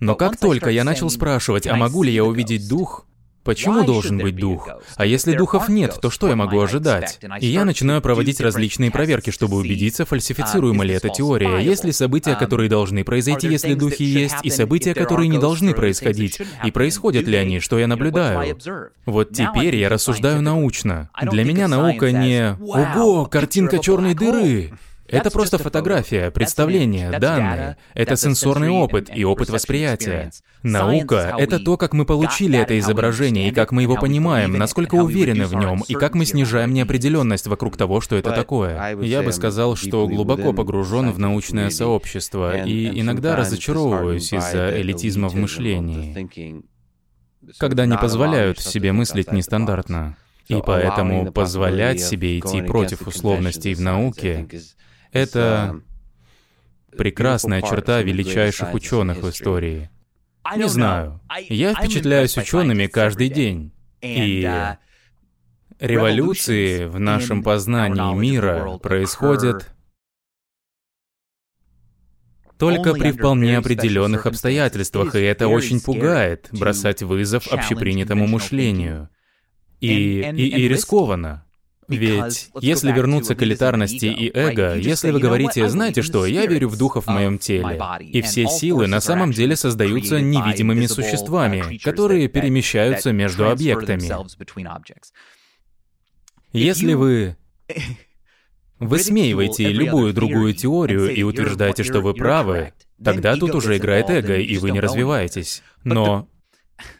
Но 0.00 0.16
как 0.16 0.36
только 0.36 0.70
я 0.70 0.84
начал 0.84 1.10
спрашивать, 1.10 1.66
а 1.66 1.76
могу 1.76 2.02
ли 2.02 2.12
я 2.12 2.24
увидеть 2.24 2.68
дух, 2.68 3.06
Почему 3.44 3.84
должен 3.84 4.18
быть 4.18 4.36
дух? 4.36 4.68
А 4.96 5.06
если 5.06 5.36
духов 5.36 5.68
нет, 5.68 5.98
то 6.00 6.10
что 6.10 6.28
я 6.28 6.36
могу 6.36 6.60
ожидать? 6.60 7.18
И 7.40 7.46
я 7.46 7.64
начинаю 7.64 8.00
проводить 8.00 8.40
различные 8.40 8.90
проверки, 8.90 9.30
чтобы 9.30 9.56
убедиться, 9.56 10.04
фальсифицируема 10.04 10.84
ли 10.84 10.94
эта 10.94 11.08
теория. 11.08 11.58
Есть 11.58 11.84
ли 11.84 11.92
события, 11.92 12.34
которые 12.36 12.68
должны 12.68 13.04
произойти, 13.04 13.48
если 13.48 13.74
духи 13.74 14.04
есть, 14.04 14.36
и 14.42 14.50
события, 14.50 14.94
которые 14.94 15.28
не 15.28 15.38
должны 15.38 15.74
происходить, 15.74 16.40
и 16.64 16.70
происходят 16.70 17.26
ли 17.26 17.36
они, 17.36 17.60
что 17.60 17.78
я 17.78 17.86
наблюдаю. 17.86 18.58
Вот 19.06 19.32
теперь 19.32 19.76
я 19.76 19.88
рассуждаю 19.88 20.42
научно. 20.42 21.10
Для 21.20 21.44
меня 21.44 21.68
наука 21.68 22.12
не 22.12 22.56
«Ого, 22.60 23.26
картинка 23.26 23.78
черной 23.78 24.14
дыры!» 24.14 24.72
Это 25.12 25.30
просто 25.30 25.58
фотография, 25.58 26.30
представление, 26.30 27.18
данные. 27.18 27.76
Это 27.94 28.16
сенсорный 28.16 28.70
опыт 28.70 29.10
и 29.14 29.24
опыт 29.24 29.50
восприятия. 29.50 30.32
Наука— 30.62 31.34
это 31.38 31.58
то, 31.58 31.76
как 31.76 31.92
мы 31.92 32.06
получили 32.06 32.58
это 32.58 32.78
изображение 32.78 33.48
и 33.48 33.52
как 33.52 33.72
мы 33.72 33.82
его 33.82 33.96
понимаем, 33.96 34.54
насколько 34.54 34.94
уверены 34.94 35.46
в 35.46 35.54
нем 35.54 35.84
и 35.86 35.94
как 35.94 36.14
мы 36.14 36.24
снижаем 36.24 36.72
неопределенность 36.72 37.46
вокруг 37.46 37.76
того, 37.76 38.00
что 38.00 38.16
это 38.16 38.32
такое. 38.32 38.96
Я 39.02 39.22
бы 39.22 39.32
сказал, 39.32 39.76
что 39.76 40.08
глубоко 40.08 40.52
погружен 40.52 41.10
в 41.10 41.18
научное 41.18 41.70
сообщество 41.70 42.64
и 42.64 43.00
иногда 43.00 43.36
разочаровываюсь 43.36 44.32
из-за 44.32 44.80
элитизма 44.80 45.28
в 45.28 45.34
мышлении, 45.34 46.56
когда 47.58 47.84
не 47.84 47.98
позволяют 47.98 48.60
себе 48.60 48.92
мыслить 48.92 49.30
нестандартно. 49.30 50.16
И 50.48 50.60
поэтому 50.64 51.30
позволять 51.32 52.00
себе 52.00 52.38
идти 52.38 52.62
против 52.62 53.06
условностей 53.06 53.74
в 53.74 53.80
науке 53.80 54.48
это 55.12 55.80
прекрасная 56.96 57.62
черта 57.62 58.02
величайших 58.02 58.74
ученых 58.74 59.18
в 59.18 59.30
истории. 59.30 59.90
Не 60.56 60.68
знаю. 60.68 61.20
Я 61.48 61.74
впечатляюсь 61.74 62.36
учеными 62.36 62.86
каждый 62.86 63.28
день. 63.28 63.72
И 64.00 64.42
uh, 64.42 64.78
революции 65.78 66.86
в 66.86 66.98
нашем 66.98 67.44
познании 67.44 68.14
мира 68.16 68.78
происходят 68.78 69.72
только 72.58 72.94
при 72.94 73.12
вполне 73.12 73.58
определенных 73.58 74.26
обстоятельствах, 74.26 75.14
и 75.14 75.20
это 75.20 75.48
очень 75.48 75.80
пугает, 75.80 76.48
бросать 76.52 77.02
вызов 77.02 77.46
общепринятому 77.52 78.26
мышлению. 78.26 79.08
И, 79.80 80.20
и, 80.20 80.48
и 80.48 80.68
рискованно. 80.68 81.44
Ведь 81.92 82.50
если 82.60 82.92
вернуться 82.92 83.34
к 83.34 83.42
элитарности 83.42 84.06
и 84.06 84.30
эго, 84.32 84.74
если 84.76 85.10
вы 85.10 85.20
говорите, 85.20 85.68
знаете 85.68 86.02
что, 86.02 86.26
я 86.26 86.46
верю 86.46 86.68
в 86.68 86.76
духов 86.76 87.06
в 87.06 87.10
моем 87.10 87.38
теле, 87.38 87.80
и 88.00 88.22
все 88.22 88.46
силы 88.46 88.86
на 88.86 89.00
самом 89.00 89.32
деле 89.32 89.56
создаются 89.56 90.20
невидимыми 90.20 90.86
существами, 90.86 91.78
которые 91.78 92.28
перемещаются 92.28 93.12
между 93.12 93.50
объектами. 93.50 94.10
Если 96.52 96.92
вы 96.94 97.36
высмеиваете 98.78 99.68
любую 99.72 100.12
другую 100.12 100.54
теорию 100.54 101.14
и 101.14 101.22
утверждаете, 101.22 101.82
что 101.82 102.00
вы 102.00 102.14
правы, 102.14 102.72
тогда 103.02 103.36
тут 103.36 103.54
уже 103.54 103.76
играет 103.78 104.10
эго, 104.10 104.36
и 104.36 104.58
вы 104.58 104.70
не 104.70 104.80
развиваетесь. 104.80 105.62
Но 105.84 106.28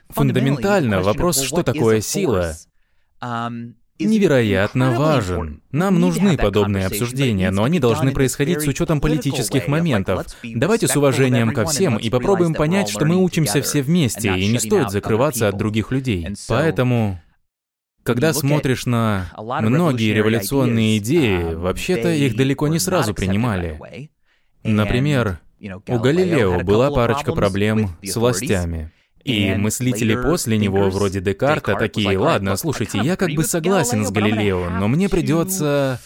фундаментально 0.09 1.03
вопрос, 1.03 1.41
что 1.43 1.63
такое 1.63 2.01
сила, 2.01 2.55
невероятно 3.99 4.93
важен. 4.99 5.63
Нам 5.71 6.01
нужны 6.01 6.37
подобные 6.37 6.87
обсуждения, 6.87 7.51
но 7.51 7.65
они 7.65 7.79
должны 7.79 8.13
происходить 8.13 8.63
с 8.63 8.67
учетом 8.67 9.01
политических 9.01 9.69
моментов. 9.69 10.27
Давайте 10.43 10.89
с 10.89 10.97
уважением 10.97 11.53
ко 11.53 11.67
всем 11.67 11.97
и 11.97 12.11
попробуем 12.11 12.55
понять, 12.55 12.89
что 12.89 13.05
мы 13.05 13.17
учимся 13.17 13.63
все 13.63 13.83
вместе, 13.83 14.37
и 14.37 14.49
не 14.49 14.59
стоит 14.59 14.91
закрываться 14.91 15.49
от 15.49 15.57
других 15.57 15.91
людей. 15.91 16.29
Поэтому... 16.49 17.21
Когда 18.05 18.33
смотришь 18.33 18.85
на 18.85 19.33
многие 19.39 20.13
революционные 20.13 20.99
идеи, 20.99 21.55
вообще-то 21.55 22.11
их 22.11 22.35
далеко 22.37 22.67
не 22.67 22.81
сразу 22.81 23.15
принимали. 23.15 24.11
Например, 24.65 25.39
у 25.87 25.99
Галилео 25.99 26.61
была 26.65 26.91
парочка 26.91 27.33
проблем 27.33 27.97
с 28.03 28.17
властями. 28.17 28.91
И 29.25 29.55
мыслители 29.55 30.15
после 30.15 30.59
него, 30.59 30.91
вроде 30.91 31.21
Декарта, 31.21 31.75
такие, 31.77 32.17
ладно, 32.19 32.57
слушайте, 32.57 32.99
я 33.03 33.17
как 33.17 33.31
бы 33.31 33.45
согласен 33.45 34.05
с 34.05 34.11
Галилео, 34.11 34.71
но 34.71 34.89
мне 34.89 35.09
придется 35.09 36.01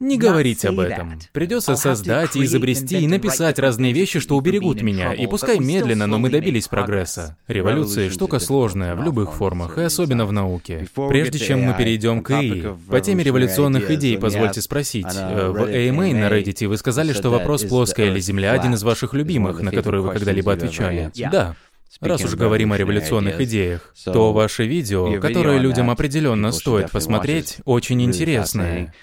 Не 0.00 0.18
говорить 0.18 0.64
об 0.64 0.80
этом. 0.80 1.18
Придется 1.32 1.76
создать 1.76 2.34
и 2.36 2.44
изобрести 2.44 2.98
и 2.98 3.06
написать 3.06 3.58
разные 3.58 3.92
вещи, 3.92 4.18
что 4.18 4.36
уберегут 4.36 4.82
меня. 4.82 5.14
И 5.14 5.26
пускай 5.26 5.58
медленно, 5.58 6.06
но 6.06 6.18
мы 6.18 6.30
добились 6.30 6.68
прогресса. 6.68 7.36
Революция— 7.46 8.10
штука 8.10 8.38
сложная 8.38 8.96
в 8.96 9.02
любых 9.02 9.34
формах, 9.34 9.78
и 9.78 9.82
особенно 9.82 10.26
в 10.26 10.32
науке. 10.32 10.86
Прежде 11.08 11.38
чем 11.38 11.62
мы 11.62 11.74
перейдем 11.74 12.22
к 12.22 12.30
ИИ, 12.32 12.74
по 12.90 13.00
теме 13.00 13.22
революционных 13.24 13.90
идей 13.90 14.18
позвольте 14.18 14.60
спросить. 14.60 15.06
Э, 15.14 15.48
в 15.50 15.62
AMA 15.62 16.12
на 16.12 16.28
Reddit 16.28 16.66
вы 16.66 16.76
сказали, 16.76 17.12
что 17.12 17.30
вопрос 17.30 17.64
«плоская 17.64 18.10
ли 18.10 18.20
Земля» 18.20 18.52
один 18.52 18.74
из 18.74 18.82
ваших 18.82 19.14
любимых, 19.14 19.60
на 19.60 19.70
который 19.70 20.00
вы 20.00 20.12
когда-либо 20.12 20.52
отвечали. 20.52 21.10
Да. 21.14 21.56
Раз 22.00 22.24
уж 22.24 22.34
говорим 22.34 22.72
о 22.72 22.76
революционных 22.76 23.40
идеях, 23.40 23.94
то 24.04 24.32
ваше 24.32 24.66
видео, 24.66 25.20
которое 25.20 25.58
людям 25.58 25.90
определенно 25.90 26.52
стоит 26.52 26.90
посмотреть, 26.90 27.58
очень 27.64 28.02
интересное. 28.02 28.94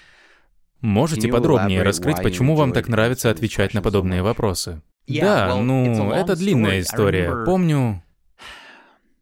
Можете 0.80 1.28
подробнее 1.28 1.82
раскрыть, 1.82 2.22
почему 2.22 2.56
вам 2.56 2.72
так 2.72 2.88
нравится 2.88 3.30
отвечать 3.30 3.72
на 3.74 3.82
подобные 3.82 4.22
вопросы? 4.22 4.82
Да, 5.06 5.56
ну, 5.56 6.12
это 6.12 6.36
длинная 6.36 6.80
история. 6.80 7.44
Помню, 7.44 8.02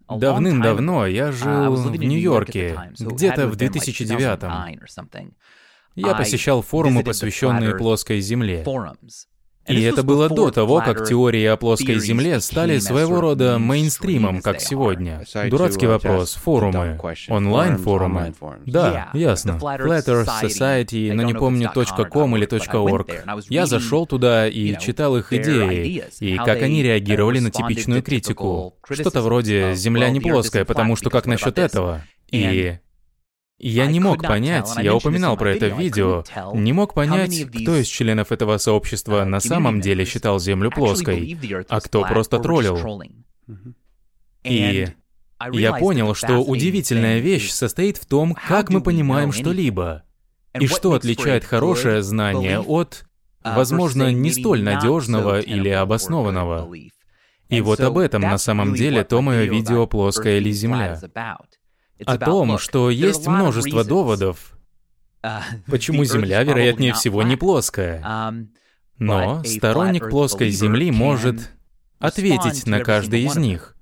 давным-давно 0.09 1.07
я 1.07 1.29
uh, 1.29 1.33
жил 1.33 1.75
в 1.75 1.97
Нью-Йорке, 1.97 2.79
где-то 2.99 3.47
в 3.47 3.57
2009 3.57 4.43
Я 5.97 6.15
посещал 6.15 6.63
форумы, 6.63 7.05
посвященные 7.05 7.77
плоской 7.77 8.21
Земле. 8.21 8.65
И 9.67 9.83
это 9.83 10.03
было 10.03 10.29
до 10.29 10.51
того, 10.51 10.79
как 10.85 11.07
теории 11.07 11.45
о 11.45 11.57
плоской 11.57 11.99
Земле 12.01 12.41
стали 12.41 12.79
своего 12.79 13.21
рода 13.21 13.59
мейнстримом, 13.59 14.43
как 14.43 14.61
сегодня. 14.61 15.25
Дурацкий 15.49 15.87
вопрос. 15.87 16.35
Форумы. 16.35 16.99
Онлайн-форумы. 17.29 18.35
Да, 18.67 19.11
ясно. 19.15 19.59
Flat 19.61 20.07
Earth 20.07 20.29
Society, 20.43 21.13
но 21.13 21.23
не 21.23 21.35
помню 21.35 21.71
.com 22.11 22.37
или 22.37 22.47
.org. 22.47 23.45
Я 23.49 23.67
зашел 23.67 24.07
туда 24.07 24.49
и 24.49 24.79
читал 24.79 25.17
их 25.17 25.33
идеи, 25.33 26.05
и 26.21 26.37
как 26.37 26.63
они 26.63 26.83
реагировали 26.83 27.39
на 27.39 27.51
типичную 27.51 28.03
критику. 28.03 28.75
Что-то 28.89 29.23
вроде 29.23 29.75
«Земля 29.75 30.11
не 30.11 30.21
плоская, 30.21 30.65
потому 30.65 30.97
что 30.97 31.11
как 31.11 31.27
насчет 31.27 31.59
этого?» 31.59 32.03
И 32.31 32.79
я 33.61 33.87
не 33.87 34.01
мог 34.01 34.23
понять, 34.23 34.71
я 34.79 34.95
упоминал 34.95 35.37
про 35.37 35.53
это 35.55 35.75
в 35.75 35.79
видео, 35.79 36.25
не 36.55 36.73
мог 36.73 36.95
понять, 36.95 37.45
кто 37.51 37.77
из 37.77 37.87
членов 37.87 38.33
этого 38.33 38.57
сообщества 38.57 39.25
на 39.25 39.41
самом 39.41 39.81
деле 39.81 40.05
считал 40.05 40.41
Землю 40.41 40.71
плоской, 40.71 41.39
а 41.69 41.81
кто 41.81 42.05
просто 42.05 42.39
троллил. 42.39 43.03
И 44.43 44.89
я 45.53 45.73
понял, 45.75 46.15
что 46.15 46.39
удивительная 46.39 47.19
вещь 47.19 47.51
состоит 47.51 47.99
в 47.99 48.07
том, 48.07 48.35
как 48.35 48.71
мы 48.71 48.83
понимаем 48.83 49.33
что-либо, 49.33 50.05
и 50.59 50.67
что 50.67 50.95
отличает 50.95 51.45
хорошее 51.45 52.03
знание 52.03 52.61
от, 52.61 53.05
возможно, 53.45 54.11
не 54.11 54.33
столь 54.33 54.63
надежного 54.63 55.41
или 55.41 55.69
обоснованного. 55.69 56.73
И 57.49 57.61
вот 57.61 57.81
об 57.81 57.99
этом 57.99 58.23
на 58.23 58.39
самом 58.39 58.75
деле 58.75 59.05
то 59.05 59.21
мое 59.21 59.45
видео 59.45 59.87
«Плоская 59.87 60.39
ли 60.39 60.53
Земля» 60.53 60.99
о 62.07 62.19
том, 62.19 62.59
что 62.59 62.91
есть 62.91 63.27
множество 63.27 63.85
доводов, 63.85 64.59
uh, 65.23 65.41
почему 65.67 66.05
Земля, 66.05 66.43
вероятнее 66.43 66.93
всего, 66.95 67.23
не 67.23 67.37
плоская. 67.37 68.03
Um, 68.03 68.49
Но 68.99 69.43
сторонник 69.45 70.11
плоской 70.11 70.51
Земли 70.51 70.91
может 70.91 71.51
ответить 71.99 72.67
на 72.67 72.81
каждый 72.81 73.23
из 73.23 73.37
них. 73.37 73.77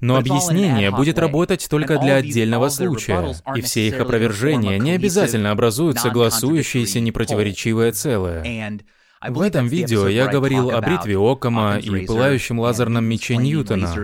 Но 0.00 0.16
объяснение 0.16 0.90
будет 0.90 1.18
работать 1.18 1.66
только 1.68 1.98
для 1.98 2.16
отдельного 2.16 2.68
случая, 2.68 3.34
и 3.54 3.60
все 3.62 3.88
их 3.88 3.98
опровержения 4.00 4.78
не 4.78 4.92
обязательно 4.92 5.50
образуют 5.50 5.98
согласующееся 5.98 7.00
непротиворечивое 7.00 7.92
целое. 7.92 8.80
В 9.28 9.40
этом 9.40 9.66
видео 9.66 10.08
я 10.08 10.28
говорил 10.28 10.70
о 10.70 10.80
бритве 10.80 11.16
Окама 11.18 11.78
и 11.78 12.06
пылающем 12.06 12.58
лазерном 12.58 13.04
мече 13.04 13.36
Ньютона. 13.36 13.94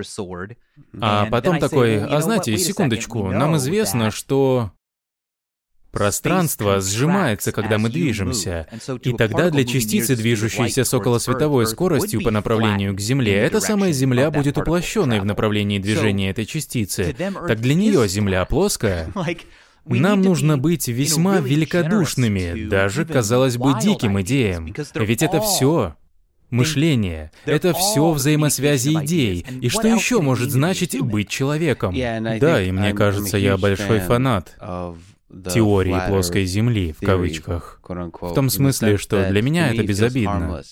А 1.01 1.27
потом 1.27 1.59
такой, 1.59 2.03
а 2.03 2.21
знаете, 2.21 2.57
секундочку, 2.57 3.31
нам 3.31 3.57
известно, 3.57 4.11
что 4.11 4.73
Пространство 5.93 6.81
сжимается, 6.81 7.51
когда 7.51 7.77
мы 7.77 7.89
движемся, 7.91 8.69
и 9.03 9.13
тогда 9.13 9.51
для 9.51 9.65
частицы, 9.65 10.15
движущейся 10.15 10.85
с 10.85 10.95
околосветовой 10.95 11.67
скоростью 11.67 12.23
по 12.23 12.31
направлению 12.31 12.95
к 12.95 13.01
Земле, 13.01 13.35
эта 13.35 13.61
самая 13.61 13.93
Земля 13.93 14.31
будет 14.31 14.57
уплощенной 14.57 15.21
в 15.21 15.25
направлении 15.25 15.79
движения 15.79 16.31
этой 16.31 16.47
частицы. 16.47 17.15
Так 17.19 17.61
для 17.61 17.75
нее 17.75 18.07
Земля 18.09 18.45
плоская. 18.45 19.11
Нам 19.85 20.23
нужно 20.23 20.59
быть 20.59 20.89
весьма 20.89 21.39
великодушными, 21.39 22.69
даже, 22.69 23.05
казалось 23.05 23.57
бы, 23.57 23.75
диким 23.81 24.21
идеям. 24.21 24.75
Ведь 24.95 25.23
это 25.23 25.41
все 25.41 25.95
мышление. 26.51 27.31
Это 27.45 27.73
все 27.73 28.11
взаимосвязи 28.11 28.91
идей. 29.03 29.47
И 29.61 29.69
что 29.69 29.89
еще 29.89 30.21
может 30.21 30.51
значить 30.51 31.01
быть 31.01 31.29
человеком? 31.29 31.95
Да, 31.95 32.63
и 32.63 32.71
мне 32.73 32.93
кажется, 32.93 33.39
я 33.39 33.57
большой 33.57 34.01
фанат 34.01 34.57
теории 35.53 36.09
плоской 36.09 36.45
Земли, 36.45 36.93
в 36.93 37.05
кавычках. 37.05 37.81
В 37.83 38.35
том 38.35 38.51
смысле, 38.51 38.97
что 38.99 39.29
для 39.29 39.43
меня 39.43 39.73
это 39.73 39.83
безобидно. 39.83 40.63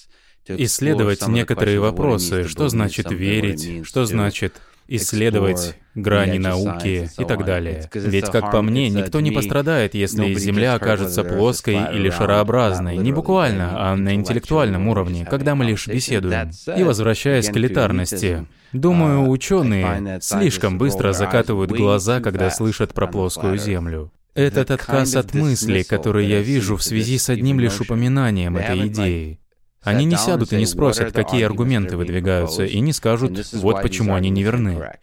Исследовать 0.49 1.29
некоторые 1.29 1.79
вопросы, 1.79 2.49
что 2.49 2.69
значит 2.69 3.11
верить, 3.11 3.87
что 3.87 4.07
значит 4.07 4.61
исследовать 4.89 5.77
грани 5.95 6.39
науки 6.39 7.11
и 7.19 7.25
так 7.25 7.45
далее. 7.45 7.89
Ведь, 7.93 8.31
как 8.31 8.51
по 8.51 8.63
мне, 8.63 8.89
никто 8.89 9.21
не 9.21 9.31
пострадает, 9.31 9.95
если 9.95 10.35
Земля 10.35 10.75
окажется 10.75 11.25
плоской 11.25 11.79
или 11.95 12.11
шарообразной, 12.11 12.97
не 12.97 13.13
буквально, 13.13 13.91
а 13.91 13.97
на 13.97 14.15
интеллектуальном 14.15 14.89
уровне, 14.89 15.27
когда 15.29 15.55
мы 15.55 15.65
лишь 15.65 15.87
беседуем. 15.87 16.51
И 16.77 16.83
возвращаясь 16.83 17.49
к 17.49 17.57
элитарности, 17.57 18.47
думаю, 18.73 19.27
uh, 19.27 19.29
ученые 19.29 20.19
слишком 20.21 20.79
быстро 20.79 21.13
закатывают 21.13 21.71
глаза, 21.71 22.21
когда 22.21 22.51
слышат 22.51 22.95
про 22.95 23.07
плоскую 23.07 23.59
Землю. 23.59 24.11
Этот 24.35 24.71
отказ 24.71 25.17
от 25.17 25.35
мысли, 25.35 25.83
который 25.83 26.27
я 26.27 26.41
вижу 26.41 26.77
в 26.77 26.83
связи 26.83 27.19
с 27.19 27.29
одним 27.29 27.59
лишь 27.59 27.81
упоминанием 27.81 28.57
этой 28.57 28.87
идеи. 28.87 29.41
Они 29.89 30.05
не 30.05 30.17
сядут 30.17 30.53
и 30.53 30.57
не 30.57 30.67
спросят, 30.67 31.13
какие 31.13 31.43
аргументы 31.43 31.97
выдвигаются, 31.97 32.65
и 32.65 32.81
не 32.81 32.93
скажут, 32.93 33.53
вот 33.53 33.83
почему 33.83 34.15
они 34.15 34.31
не 34.31 34.43
верны. 34.43 34.99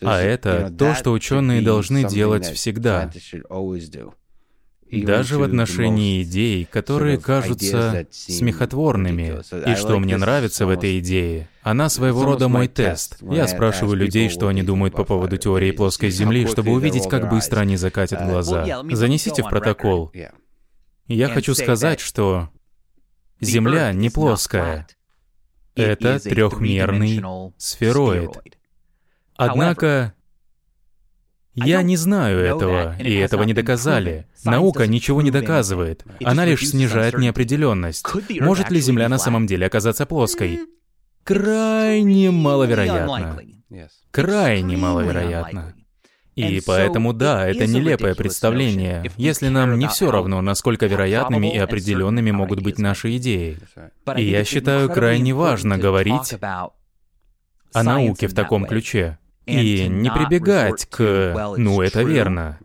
А 0.00 0.20
это 0.20 0.72
то, 0.76 0.94
что 0.94 1.12
ученые 1.12 1.62
должны 1.62 2.04
делать 2.04 2.46
всегда. 2.46 3.10
Даже 4.92 5.38
в 5.38 5.42
отношении 5.42 6.22
идей, 6.22 6.66
которые 6.70 7.16
кажутся 7.18 8.06
смехотворными. 8.10 9.40
И 9.70 9.74
что 9.74 9.98
мне 9.98 10.18
нравится 10.18 10.66
в 10.66 10.68
этой 10.68 10.98
идее, 10.98 11.48
она 11.62 11.88
своего 11.88 12.24
рода 12.24 12.48
мой 12.48 12.68
тест. 12.68 13.16
Я 13.22 13.48
спрашиваю 13.48 13.96
людей, 13.96 14.28
что 14.28 14.48
они 14.48 14.62
думают 14.62 14.94
по 14.94 15.04
поводу 15.04 15.38
теории 15.38 15.70
плоской 15.70 16.10
Земли, 16.10 16.46
чтобы 16.46 16.72
увидеть, 16.72 17.08
как 17.08 17.30
быстро 17.30 17.60
они 17.60 17.76
закатят 17.76 18.20
uh, 18.20 18.30
глаза. 18.30 18.82
Занесите 18.90 19.42
в 19.42 19.48
протокол. 19.48 20.12
Я 21.06 21.28
хочу 21.28 21.54
сказать, 21.54 22.00
что 22.00 22.50
Земля 23.42 23.92
не 23.92 24.08
плоская. 24.08 24.86
Это 25.74 26.20
трехмерный 26.20 27.22
сфероид. 27.58 28.30
Однако, 29.36 30.14
я 31.54 31.82
не 31.82 31.96
знаю 31.96 32.38
этого, 32.38 32.96
и 32.98 33.14
этого 33.14 33.42
не 33.42 33.52
доказали. 33.52 34.26
Наука 34.44 34.86
ничего 34.86 35.22
не 35.22 35.30
доказывает. 35.30 36.04
Она 36.24 36.44
лишь 36.44 36.68
снижает 36.68 37.18
неопределенность. 37.18 38.06
Может 38.40 38.70
ли 38.70 38.80
Земля 38.80 39.08
на 39.08 39.18
самом 39.18 39.46
деле 39.46 39.66
оказаться 39.66 40.06
плоской? 40.06 40.60
Крайне 41.24 42.30
маловероятно. 42.30 43.38
Крайне 44.10 44.76
маловероятно. 44.76 45.74
И 46.34 46.62
поэтому, 46.64 47.12
да, 47.12 47.46
это 47.46 47.66
нелепое 47.66 48.14
представление, 48.14 49.10
если 49.16 49.48
нам 49.48 49.78
не 49.78 49.86
все 49.88 50.10
равно, 50.10 50.40
насколько 50.40 50.86
вероятными 50.86 51.52
и 51.52 51.58
определенными 51.58 52.30
могут 52.30 52.60
быть 52.60 52.78
наши 52.78 53.16
идеи. 53.16 53.58
И 54.16 54.24
я 54.24 54.44
считаю 54.44 54.90
крайне 54.90 55.34
важно 55.34 55.78
говорить 55.78 56.34
о 56.40 57.82
науке 57.82 58.28
в 58.28 58.34
таком 58.34 58.66
ключе. 58.66 59.18
И 59.46 59.88
не 59.88 60.10
прибегать 60.10 60.86
к 60.86 61.54
«ну, 61.56 61.82
это 61.82 62.02
верно». 62.02 62.58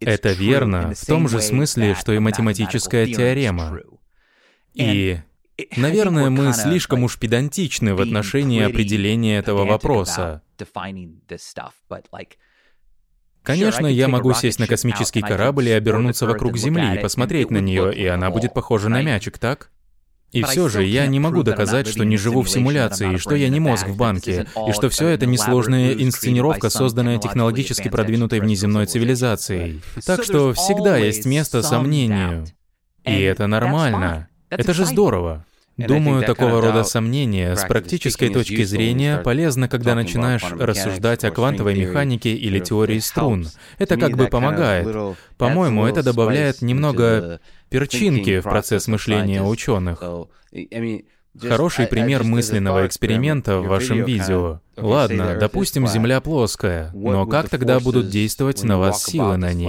Это 0.00 0.32
верно 0.32 0.92
в 0.94 1.06
том 1.06 1.28
же 1.28 1.40
смысле, 1.40 1.94
что 1.94 2.12
и 2.12 2.18
математическая 2.18 3.06
теорема. 3.06 3.78
И, 4.74 5.20
наверное, 5.76 6.30
мы 6.30 6.52
слишком 6.52 7.04
уж 7.04 7.18
педантичны 7.18 7.94
в 7.94 8.00
отношении 8.00 8.62
определения 8.62 9.38
этого 9.38 9.64
вопроса. 9.64 10.42
Конечно, 13.42 13.86
я 13.86 14.08
могу 14.08 14.32
сесть 14.32 14.58
на 14.58 14.66
космический 14.66 15.20
корабль 15.20 15.68
и 15.68 15.72
обернуться 15.72 16.26
вокруг 16.26 16.56
Земли 16.56 16.96
и 16.96 17.02
посмотреть 17.02 17.50
на 17.50 17.58
нее, 17.58 17.94
и 17.94 18.06
она 18.06 18.30
будет 18.30 18.54
похожа 18.54 18.88
на 18.88 19.02
мячик, 19.02 19.38
так? 19.38 19.70
И 20.32 20.42
все 20.42 20.68
же 20.68 20.82
я 20.82 21.06
не 21.06 21.20
могу 21.20 21.44
доказать, 21.44 21.86
что 21.86 22.04
не 22.04 22.16
живу 22.16 22.42
в 22.42 22.50
симуляции, 22.50 23.18
что 23.18 23.36
я 23.36 23.48
не 23.48 23.60
мозг 23.60 23.86
в 23.86 23.96
банке, 23.96 24.46
и 24.68 24.72
что 24.72 24.88
все 24.88 25.08
это 25.08 25.26
несложная 25.26 25.92
инсценировка, 25.92 26.70
созданная 26.70 27.18
технологически 27.18 27.88
продвинутой 27.88 28.40
внеземной 28.40 28.86
цивилизацией. 28.86 29.82
Так 30.04 30.24
что 30.24 30.52
всегда 30.52 30.96
есть 30.96 31.24
место 31.24 31.62
сомнению. 31.62 32.46
И 33.04 33.20
это 33.20 33.46
нормально. 33.46 34.28
Это 34.50 34.72
же 34.74 34.86
здорово. 34.86 35.44
Думаю, 35.76 36.24
такого 36.24 36.60
рода 36.60 36.84
сомнения 36.84 37.56
с 37.56 37.64
практической 37.64 38.28
точки 38.28 38.62
зрения 38.64 39.18
полезно, 39.18 39.68
когда 39.68 39.94
начинаешь 39.94 40.44
рассуждать 40.50 41.24
о 41.24 41.30
квантовой 41.30 41.76
механике 41.76 42.34
или 42.34 42.60
теории 42.60 42.98
струн. 42.98 43.48
Это 43.78 43.96
как 43.96 44.16
бы 44.16 44.28
помогает. 44.28 44.88
По-моему, 45.36 45.86
это 45.86 46.02
добавляет 46.02 46.62
немного 46.62 47.40
перчинки 47.70 48.40
в 48.40 48.44
процесс 48.44 48.86
мышления 48.88 49.42
ученых. 49.42 50.02
Хороший 51.40 51.88
пример 51.88 52.22
мысленного 52.22 52.86
эксперимента 52.86 53.58
в 53.58 53.66
вашем 53.66 54.04
видео. 54.04 54.60
Ладно, 54.76 55.36
допустим, 55.38 55.86
Земля 55.86 56.20
плоская, 56.20 56.92
но 56.94 57.26
как 57.26 57.48
тогда 57.48 57.80
будут 57.80 58.08
действовать 58.08 58.62
на 58.62 58.78
вас 58.78 59.04
силы 59.04 59.36
на 59.36 59.52
ней? 59.52 59.68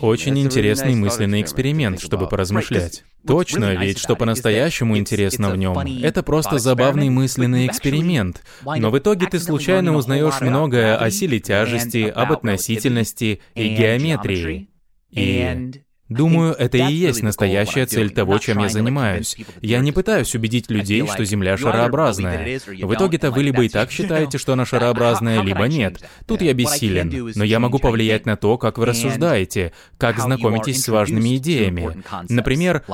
Очень 0.00 0.38
интересный 0.38 0.94
мысленный 0.94 1.40
эксперимент, 1.40 2.00
чтобы 2.00 2.28
поразмышлять. 2.28 3.04
Точно, 3.26 3.74
ведь 3.74 3.98
что 3.98 4.16
по-настоящему 4.16 4.96
интересно 4.96 5.50
в 5.50 5.56
нем, 5.56 5.78
это 6.02 6.22
просто 6.22 6.58
забавный 6.58 7.08
мысленный 7.10 7.66
эксперимент. 7.66 8.42
Но 8.64 8.90
в 8.90 8.98
итоге 8.98 9.26
ты 9.26 9.38
случайно 9.38 9.96
узнаешь 9.96 10.40
многое 10.40 10.96
о 10.96 11.10
силе 11.10 11.40
тяжести, 11.40 12.08
об 12.08 12.32
относительности 12.32 13.40
и 13.54 13.68
геометрии. 13.68 14.68
И 15.10 15.82
Думаю, 16.08 16.54
это 16.54 16.78
и 16.78 16.92
есть 16.92 17.22
настоящая 17.22 17.86
цель 17.86 18.10
того, 18.10 18.38
чем 18.38 18.58
я 18.58 18.68
занимаюсь. 18.68 19.36
Я 19.60 19.80
не 19.80 19.92
пытаюсь 19.92 20.34
убедить 20.34 20.70
людей, 20.70 21.06
что 21.06 21.24
Земля 21.24 21.56
шарообразная. 21.56 22.58
В 22.66 22.94
итоге-то 22.94 23.30
вы 23.30 23.42
либо 23.42 23.64
и 23.64 23.68
так 23.68 23.90
считаете, 23.90 24.38
что 24.38 24.54
она 24.54 24.64
шарообразная, 24.66 25.42
либо 25.42 25.64
нет. 25.68 26.02
Тут 26.26 26.42
я 26.42 26.54
бессилен. 26.54 27.32
Но 27.34 27.44
я 27.44 27.60
могу 27.60 27.78
повлиять 27.78 28.26
на 28.26 28.36
то, 28.36 28.58
как 28.58 28.78
вы 28.78 28.86
рассуждаете, 28.86 29.72
как 29.98 30.18
знакомитесь 30.18 30.82
с 30.82 30.88
важными 30.88 31.36
идеями. 31.36 32.02
Например, 32.28 32.84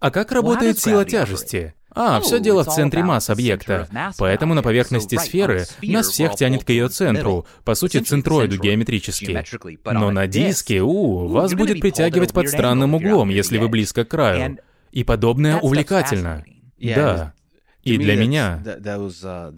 а 0.00 0.10
как 0.10 0.32
работает 0.32 0.78
сила 0.78 1.04
тяжести? 1.04 1.74
А, 1.94 2.20
все 2.20 2.40
дело 2.40 2.64
в 2.64 2.68
центре 2.68 3.02
масс 3.02 3.30
объекта. 3.30 3.88
Поэтому 4.18 4.54
на 4.54 4.62
поверхности 4.62 5.16
сферы 5.16 5.66
нас 5.82 6.08
всех 6.08 6.34
тянет 6.34 6.64
к 6.64 6.70
ее 6.70 6.88
центру, 6.88 7.46
по 7.64 7.74
сути, 7.74 7.98
центроиду 7.98 8.58
геометрически. 8.58 9.44
Но 9.84 10.10
на 10.10 10.26
диске, 10.26 10.80
у, 10.80 11.28
вас 11.28 11.54
будет 11.54 11.80
притягивать 11.80 12.32
под 12.32 12.48
странным 12.48 12.94
углом, 12.94 13.28
если 13.28 13.58
вы 13.58 13.68
близко 13.68 14.04
к 14.04 14.08
краю. 14.08 14.58
И 14.90 15.04
подобное 15.04 15.58
увлекательно. 15.58 16.44
Да. 16.78 17.34
И 17.82 17.98
для 17.98 18.16
меня 18.16 18.62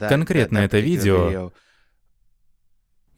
конкретно 0.08 0.58
это 0.58 0.78
видео 0.78 1.52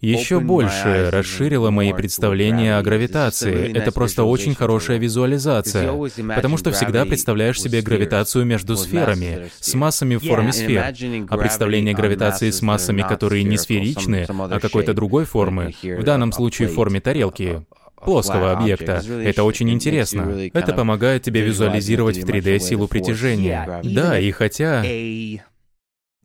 еще 0.00 0.40
больше 0.40 1.10
расширило 1.10 1.70
мои 1.70 1.92
представления 1.92 2.76
о 2.76 2.82
гравитации. 2.82 3.72
Это 3.76 3.92
просто 3.92 4.24
очень 4.24 4.54
хорошая 4.54 4.98
визуализация, 4.98 5.92
потому 6.34 6.56
что 6.56 6.70
всегда 6.72 7.04
представляешь 7.04 7.60
себе 7.60 7.82
гравитацию 7.82 8.44
между 8.44 8.76
сферами, 8.76 9.50
с 9.60 9.74
массами 9.74 10.16
в 10.16 10.24
форме 10.24 10.52
сфер, 10.52 10.94
а 11.28 11.36
представление 11.36 11.94
гравитации 11.94 12.50
с 12.50 12.62
массами, 12.62 13.02
которые 13.02 13.44
не 13.44 13.56
сферичны, 13.56 14.26
а 14.28 14.60
какой-то 14.60 14.94
другой 14.94 15.24
формы, 15.24 15.74
в 15.82 16.02
данном 16.02 16.32
случае 16.32 16.68
в 16.68 16.74
форме 16.74 17.00
тарелки, 17.00 17.64
плоского 17.96 18.52
объекта. 18.52 19.02
Это 19.22 19.44
очень 19.44 19.70
интересно. 19.70 20.48
Это 20.52 20.72
помогает 20.72 21.22
тебе 21.22 21.42
визуализировать 21.42 22.18
в 22.18 22.24
3D 22.24 22.58
силу 22.58 22.88
притяжения. 22.88 23.80
Да, 23.82 24.18
и 24.18 24.30
хотя... 24.30 24.84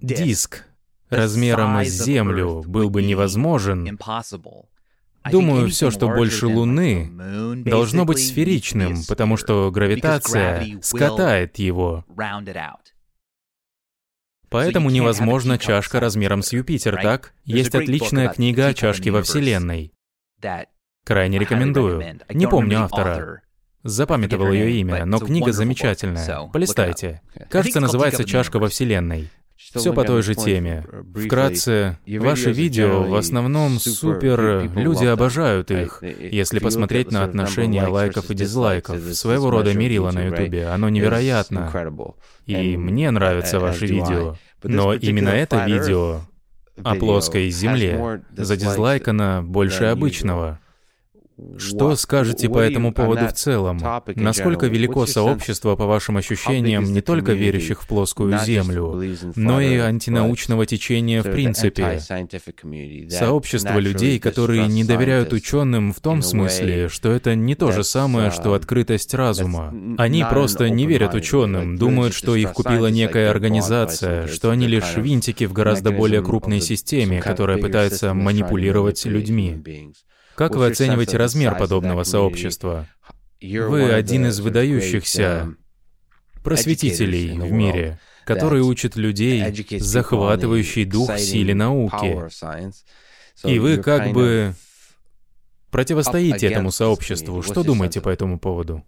Диск 0.01 0.65
размером 1.11 1.83
с 1.83 1.89
Землю 1.89 2.63
был 2.65 2.89
бы 2.89 3.03
невозможен, 3.03 3.97
Думаю, 5.29 5.69
все, 5.69 5.91
что 5.91 6.07
больше 6.07 6.47
Луны, 6.47 7.11
должно 7.63 8.05
быть 8.05 8.19
сферичным, 8.19 9.03
потому 9.07 9.37
что 9.37 9.69
гравитация 9.69 10.79
скатает 10.81 11.59
его. 11.59 12.05
Поэтому 14.49 14.89
невозможно 14.89 15.57
чашка 15.57 15.99
размером 15.99 16.41
с 16.41 16.51
Юпитер, 16.53 17.01
так? 17.01 17.33
Есть 17.45 17.75
отличная 17.75 18.29
книга 18.29 18.67
о 18.67 18.73
чашке 18.73 19.11
во 19.11 19.21
Вселенной. 19.21 19.93
Крайне 21.05 21.39
рекомендую. 21.39 22.19
Не 22.29 22.47
помню 22.47 22.83
автора. 22.83 23.41
Запамятовал 23.83 24.51
ее 24.51 24.79
имя, 24.79 25.05
но 25.05 25.19
книга 25.19 25.51
замечательная. 25.51 26.49
Полистайте. 26.49 27.21
Кажется, 27.49 27.79
называется 27.79 28.23
«Чашка 28.23 28.59
во 28.59 28.67
Вселенной». 28.67 29.29
Все 29.73 29.93
по 29.93 30.03
той 30.03 30.21
же 30.21 30.35
теме. 30.35 30.85
Вкратце, 31.15 31.97
ваши 32.07 32.51
видео 32.51 33.03
в 33.03 33.15
основном 33.15 33.79
супер, 33.79 34.69
люди 34.75 35.05
обожают 35.05 35.71
их. 35.71 36.03
Если 36.03 36.59
посмотреть 36.59 37.11
на 37.11 37.23
отношение 37.23 37.85
лайков 37.85 38.29
и 38.31 38.33
дизлайков, 38.33 38.99
своего 39.15 39.49
рода 39.49 39.73
мерило 39.73 40.11
на 40.11 40.25
ютубе, 40.27 40.67
оно 40.67 40.89
невероятно. 40.89 41.71
И 42.45 42.77
мне 42.77 43.11
нравятся 43.11 43.59
ваши 43.59 43.85
видео. 43.85 44.35
Но 44.63 44.93
именно 44.93 45.29
это 45.29 45.65
видео 45.65 46.21
о 46.83 46.95
плоской 46.95 47.49
земле 47.49 48.23
задизлайкано 48.35 49.43
больше 49.43 49.85
обычного. 49.85 50.59
Что 51.57 51.95
скажете 51.95 52.49
по 52.49 52.59
этому 52.59 52.93
поводу 52.93 53.27
в 53.27 53.33
целом? 53.33 53.79
Насколько 54.15 54.67
велико 54.67 55.05
сообщество, 55.05 55.75
по 55.75 55.85
вашим 55.85 56.17
ощущениям, 56.17 56.83
не 56.83 57.01
только 57.01 57.33
верящих 57.33 57.81
в 57.81 57.87
плоскую 57.87 58.37
Землю, 58.39 59.01
но 59.35 59.61
и 59.61 59.77
антинаучного 59.77 60.65
течения 60.65 61.23
в 61.23 61.31
принципе? 61.31 61.99
Сообщество 63.09 63.79
людей, 63.79 64.19
которые 64.19 64.67
не 64.67 64.83
доверяют 64.83 65.33
ученым 65.33 65.93
в 65.93 65.99
том 65.99 66.21
смысле, 66.21 66.89
что 66.89 67.11
это 67.11 67.35
не 67.35 67.55
то 67.55 67.71
же 67.71 67.83
самое, 67.83 68.31
что 68.31 68.53
открытость 68.53 69.13
разума. 69.13 69.73
Они 69.97 70.23
просто 70.29 70.69
не 70.69 70.85
верят 70.85 71.13
ученым, 71.13 71.77
думают, 71.77 72.13
что 72.13 72.35
их 72.35 72.53
купила 72.53 72.87
некая 72.87 73.29
организация, 73.29 74.27
что 74.27 74.51
они 74.51 74.67
лишь 74.67 74.95
винтики 74.95 75.45
в 75.45 75.53
гораздо 75.53 75.91
более 75.91 76.21
крупной 76.21 76.61
системе, 76.61 77.21
которая 77.21 77.57
пытается 77.57 78.13
манипулировать 78.13 79.05
людьми. 79.05 79.61
Как 80.41 80.55
вы 80.55 80.65
оцениваете 80.65 81.17
размер 81.17 81.55
подобного 81.55 82.03
сообщества? 82.03 82.87
Вы 83.39 83.93
один 83.93 84.25
из 84.25 84.39
выдающихся 84.39 85.53
просветителей 86.43 87.37
в 87.37 87.51
мире, 87.51 87.99
который 88.25 88.61
учит 88.61 88.95
людей 88.95 89.43
захватывающий 89.77 90.85
дух 90.85 91.15
силе 91.19 91.53
науки. 91.53 92.27
И 93.43 93.59
вы 93.59 93.77
как 93.77 94.13
бы 94.13 94.55
противостоите 95.69 96.47
этому 96.47 96.71
сообществу. 96.71 97.43
Что 97.43 97.61
думаете 97.63 98.01
по 98.01 98.09
этому 98.09 98.39
поводу? 98.39 98.83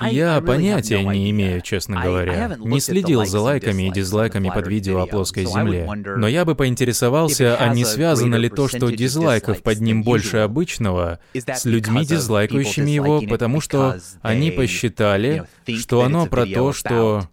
Я 0.00 0.40
понятия 0.40 1.02
не 1.04 1.30
имею, 1.30 1.60
честно 1.60 2.00
говоря. 2.02 2.56
Не 2.58 2.80
следил 2.80 3.24
за 3.24 3.40
лайками 3.40 3.88
и 3.88 3.92
дизлайками 3.92 4.50
под 4.50 4.66
видео 4.66 5.02
о 5.02 5.06
плоской 5.06 5.44
Земле. 5.44 5.88
Но 5.94 6.26
я 6.28 6.44
бы 6.44 6.54
поинтересовался, 6.54 7.56
а 7.56 7.74
не 7.74 7.84
связано 7.84 8.36
ли 8.36 8.48
то, 8.48 8.68
что 8.68 8.90
дизлайков 8.90 9.62
под 9.62 9.80
ним 9.80 10.02
больше 10.02 10.38
обычного, 10.38 11.20
с 11.34 11.64
людьми, 11.64 12.04
дизлайкающими 12.04 12.90
его, 12.90 13.22
потому 13.22 13.60
что 13.60 13.98
они 14.22 14.50
посчитали, 14.50 15.44
что 15.78 16.02
оно 16.02 16.26
про 16.26 16.46
то, 16.46 16.72
что 16.72 17.28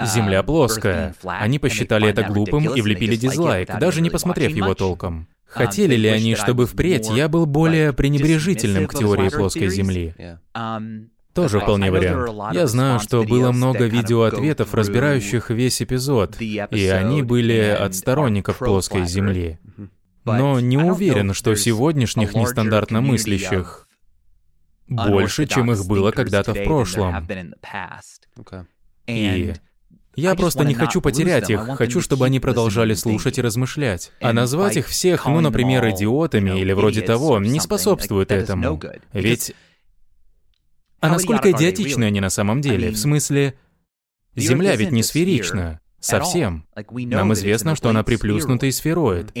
Земля 0.00 0.42
плоская. 0.42 1.14
Они 1.24 1.58
посчитали 1.58 2.08
это 2.08 2.22
глупым 2.24 2.68
и 2.74 2.80
влепили 2.80 3.16
дизлайк, 3.16 3.78
даже 3.78 4.00
не 4.00 4.10
посмотрев 4.10 4.52
его 4.52 4.74
толком. 4.74 5.28
Хотели 5.46 5.96
ли 5.96 6.08
они, 6.08 6.34
чтобы 6.34 6.66
впредь 6.66 7.08
я 7.08 7.28
был 7.28 7.46
более 7.46 7.92
пренебрежительным 7.92 8.86
к 8.86 8.94
теории 8.94 9.30
плоской 9.30 9.68
Земли? 9.70 10.14
Тоже 11.42 11.60
вполне 11.60 11.90
вариант. 11.90 12.54
Я 12.54 12.66
знаю, 12.66 13.00
что 13.00 13.24
было 13.24 13.52
много 13.52 13.86
видеоответов, 13.86 14.74
разбирающих 14.74 15.50
весь 15.50 15.80
эпизод, 15.82 16.40
и 16.40 16.88
они 16.88 17.22
были 17.22 17.58
от 17.58 17.94
сторонников 17.94 18.58
плоской 18.58 19.06
Земли. 19.06 19.58
Но 20.24 20.60
не 20.60 20.76
уверен, 20.76 21.34
что 21.34 21.54
сегодняшних 21.54 22.34
нестандартно 22.34 23.00
мыслящих 23.00 23.86
больше, 24.86 25.46
чем 25.46 25.70
их 25.72 25.86
было 25.86 26.10
когда-то 26.10 26.54
в 26.54 26.64
прошлом. 26.64 27.26
И 29.06 29.54
я 30.16 30.34
просто 30.34 30.64
не 30.64 30.74
хочу 30.74 31.00
потерять 31.00 31.48
их, 31.50 31.60
хочу, 31.76 32.00
чтобы 32.00 32.26
они 32.26 32.40
продолжали 32.40 32.94
слушать 32.94 33.38
и 33.38 33.42
размышлять. 33.42 34.12
А 34.20 34.32
назвать 34.32 34.76
их 34.76 34.88
всех, 34.88 35.26
ну, 35.26 35.40
например, 35.40 35.88
идиотами 35.90 36.58
или 36.60 36.72
вроде 36.72 37.02
того, 37.02 37.38
не 37.38 37.60
способствует 37.60 38.32
этому. 38.32 38.80
Ведь 39.12 39.54
а 41.00 41.08
насколько 41.08 41.50
идиотичны 41.50 42.04
они 42.04 42.20
на 42.20 42.30
самом 42.30 42.60
деле? 42.60 42.90
В 42.90 42.98
смысле, 42.98 43.54
Земля 44.36 44.76
ведь 44.76 44.92
не 44.92 45.02
сферична. 45.02 45.80
Совсем. 46.00 46.64
Нам 46.90 47.32
известно, 47.32 47.74
что 47.74 47.90
она 47.90 48.02
приплюснутый 48.02 48.72
сфероид. 48.72 49.32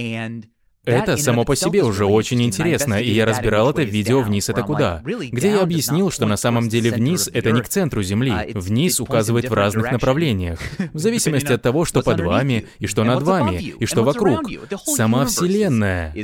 Это 0.84 1.18
само 1.18 1.44
по 1.44 1.54
себе 1.54 1.84
уже 1.84 2.06
очень 2.06 2.42
интересно, 2.42 2.94
и 2.94 3.10
я 3.10 3.26
разбирал 3.26 3.70
это 3.70 3.82
в 3.82 3.88
видео 3.88 4.22
«Вниз 4.22 4.48
это 4.48 4.62
куда», 4.62 5.02
где 5.04 5.50
я 5.50 5.60
объяснил, 5.60 6.10
что 6.10 6.26
на 6.26 6.36
самом 6.36 6.68
деле 6.68 6.90
вниз— 6.90 7.28
это 7.32 7.52
не 7.52 7.60
к 7.60 7.68
центру 7.68 8.02
Земли. 8.02 8.30
Uh, 8.30 8.58
вниз 8.58 9.00
указывает 9.00 9.50
в 9.50 9.52
разных 9.52 9.92
направлениях, 9.92 10.60
в 10.92 10.98
зависимости 10.98 11.52
от 11.52 11.60
того, 11.60 11.84
что 11.84 12.02
под 12.02 12.20
вами, 12.20 12.66
и 12.78 12.86
что 12.86 13.04
над 13.04 13.22
вами, 13.22 13.74
и 13.78 13.84
что 13.84 14.02
вокруг. 14.02 14.40
Сама 14.84 15.26
Вселенная 15.26 16.14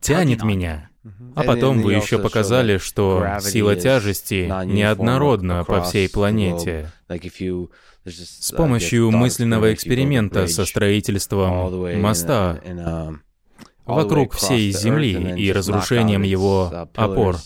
тянет 0.00 0.42
меня. 0.42 0.90
А 1.34 1.42
потом 1.42 1.82
вы 1.82 1.94
еще 1.94 2.18
показали, 2.18 2.78
что 2.78 3.38
сила 3.40 3.76
тяжести 3.76 4.50
неоднородна 4.66 5.64
по 5.64 5.82
всей 5.82 6.08
планете. 6.08 6.92
С 8.06 8.52
uh, 8.52 8.56
помощью 8.56 9.10
мысленного 9.10 9.72
эксперимента 9.72 10.46
со 10.46 10.66
строительством 10.66 12.00
моста 12.02 12.60
вокруг 13.86 14.34
всей 14.34 14.70
Земли 14.72 15.34
и 15.38 15.50
разрушением 15.50 16.22
его 16.22 16.70
uh, 16.70 16.88
опор, 16.94 17.36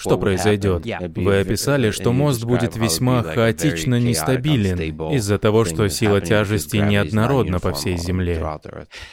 что 0.00 0.16
произойдет? 0.16 0.84
Вы 1.16 1.40
описали, 1.40 1.90
что 1.90 2.12
мост 2.12 2.42
будет 2.44 2.76
весьма 2.76 3.22
хаотично 3.22 4.00
нестабилен 4.00 5.12
из-за 5.12 5.38
того, 5.38 5.64
что 5.64 5.88
сила 5.88 6.20
тяжести 6.20 6.78
неоднородна 6.78 7.60
по 7.60 7.72
всей 7.72 7.96
Земле. 7.98 8.42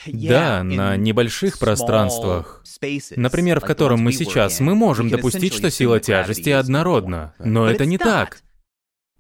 Да, 0.06 0.64
на 0.64 0.96
небольших 0.96 1.60
пространствах, 1.60 2.64
например, 3.16 3.60
в 3.60 3.66
котором 3.66 4.00
мы 4.00 4.14
сейчас, 4.14 4.60
мы 4.60 4.76
можем 4.76 5.10
допустить, 5.10 5.54
что 5.54 5.70
сила 5.70 6.00
тяжести 6.00 6.50
однородна. 6.52 7.34
Но 7.40 7.70
это 7.70 7.86
не 7.86 7.98
так. 7.98 8.40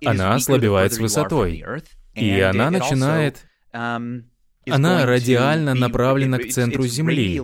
Она 0.05 0.35
ослабевает 0.35 0.93
с 0.93 0.99
высотой. 0.99 1.65
И 2.13 2.39
она 2.39 2.71
начинает... 2.71 3.45
Um, 3.73 4.23
она 4.69 5.05
радиально 5.05 5.75
направлена 5.75 6.39
к 6.39 6.49
центру 6.49 6.87
Земли. 6.87 7.39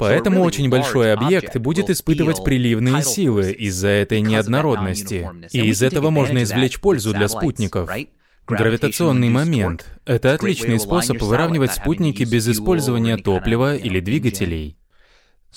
Поэтому 0.00 0.42
очень 0.42 0.70
большой 0.70 1.12
объект 1.12 1.56
будет 1.58 1.90
испытывать 1.90 2.42
приливные 2.42 3.02
силы 3.02 3.52
из-за 3.52 3.88
этой 3.88 4.22
неоднородности. 4.22 5.30
И 5.52 5.66
из 5.66 5.82
этого 5.82 6.10
можно 6.10 6.42
извлечь 6.42 6.80
пользу 6.80 7.12
для 7.12 7.28
спутников. 7.28 7.90
Гравитационный 8.46 9.28
момент— 9.28 9.86
это 10.06 10.34
отличный 10.34 10.80
способ 10.80 11.20
выравнивать 11.22 11.72
спутники 11.72 12.24
без 12.24 12.48
использования 12.48 13.16
топлива 13.16 13.76
или 13.76 14.00
двигателей. 14.00 14.76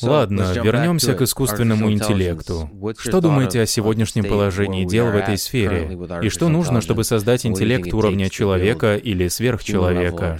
Ладно, 0.01 0.51
вернемся 0.53 1.13
к 1.13 1.21
искусственному 1.21 1.91
интеллекту. 1.91 2.69
Что 2.97 3.21
думаете 3.21 3.61
о 3.61 3.65
сегодняшнем 3.65 4.25
положении 4.25 4.85
дел 4.85 5.11
в 5.11 5.15
этой 5.15 5.37
сфере? 5.37 5.97
И 6.21 6.29
что 6.29 6.49
нужно, 6.49 6.81
чтобы 6.81 7.03
создать 7.03 7.45
интеллект 7.45 7.93
уровня 7.93 8.29
человека 8.29 8.97
или 8.97 9.27
сверхчеловека? 9.27 10.39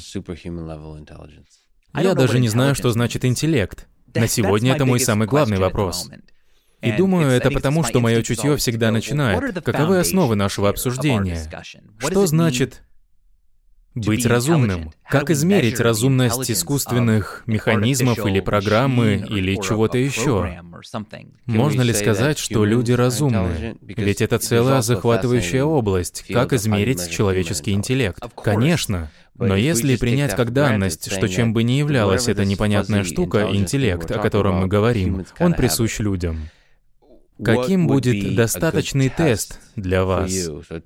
Я 1.96 2.16
даже 2.16 2.40
не 2.40 2.50
знаю, 2.50 2.76
что 2.76 2.90
значит 2.92 3.24
интеллект. 3.24 3.88
На 4.16 4.28
сегодня 4.28 4.74
это 4.74 4.86
мой 4.86 5.00
самый 5.00 5.28
главный 5.28 5.58
вопрос. 5.58 6.10
И 6.82 6.92
думаю, 6.92 7.32
это 7.32 7.50
потому, 7.50 7.84
что 7.84 8.00
мое 8.00 8.22
чутье 8.24 8.58
всегда 8.58 8.92
начинает. 8.92 9.64
Каковы 9.64 10.00
основы 10.00 10.36
нашего 10.36 10.70
обсуждения? 10.70 11.50
Что 12.00 12.26
значит 12.28 12.84
быть 13.96 14.26
разумным? 14.26 14.92
Как 15.08 15.30
измерить 15.30 15.80
разумность 15.80 16.52
искусственных 16.52 17.44
механизмов 17.46 18.26
или 18.26 18.40
программы 18.40 19.16
или 19.30 19.56
чего-то 19.56 19.98
еще? 19.98 20.62
Можно 21.46 21.82
ли 21.82 21.94
сказать, 21.94 22.38
что 22.38 22.66
люди 22.66 22.92
разумны? 22.92 23.78
Ведь 23.82 24.22
это 24.22 24.40
целая 24.40 24.82
захватывающая 24.82 25.64
область. 25.64 26.26
Как 26.28 26.54
измерить 26.54 27.10
человеческий 27.10 27.72
интеллект? 27.72 28.22
Конечно. 28.44 29.10
Но 29.36 29.56
если 29.56 29.96
принять 29.96 30.36
как 30.36 30.54
данность, 30.54 31.12
что 31.12 31.28
чем 31.28 31.54
бы 31.54 31.64
ни 31.64 31.74
являлась 31.74 32.28
эта 32.28 32.46
непонятная 32.46 33.04
штука, 33.04 33.50
интеллект, 33.52 34.10
о 34.12 34.20
котором 34.20 34.58
мы 34.58 34.68
говорим, 34.68 35.26
он 35.40 35.54
присущ 35.54 36.00
людям. 36.00 36.50
Каким 37.44 37.88
будет 37.88 38.36
достаточный 38.36 39.10
тест 39.10 39.60
для 39.76 40.06
вас? 40.06 40.32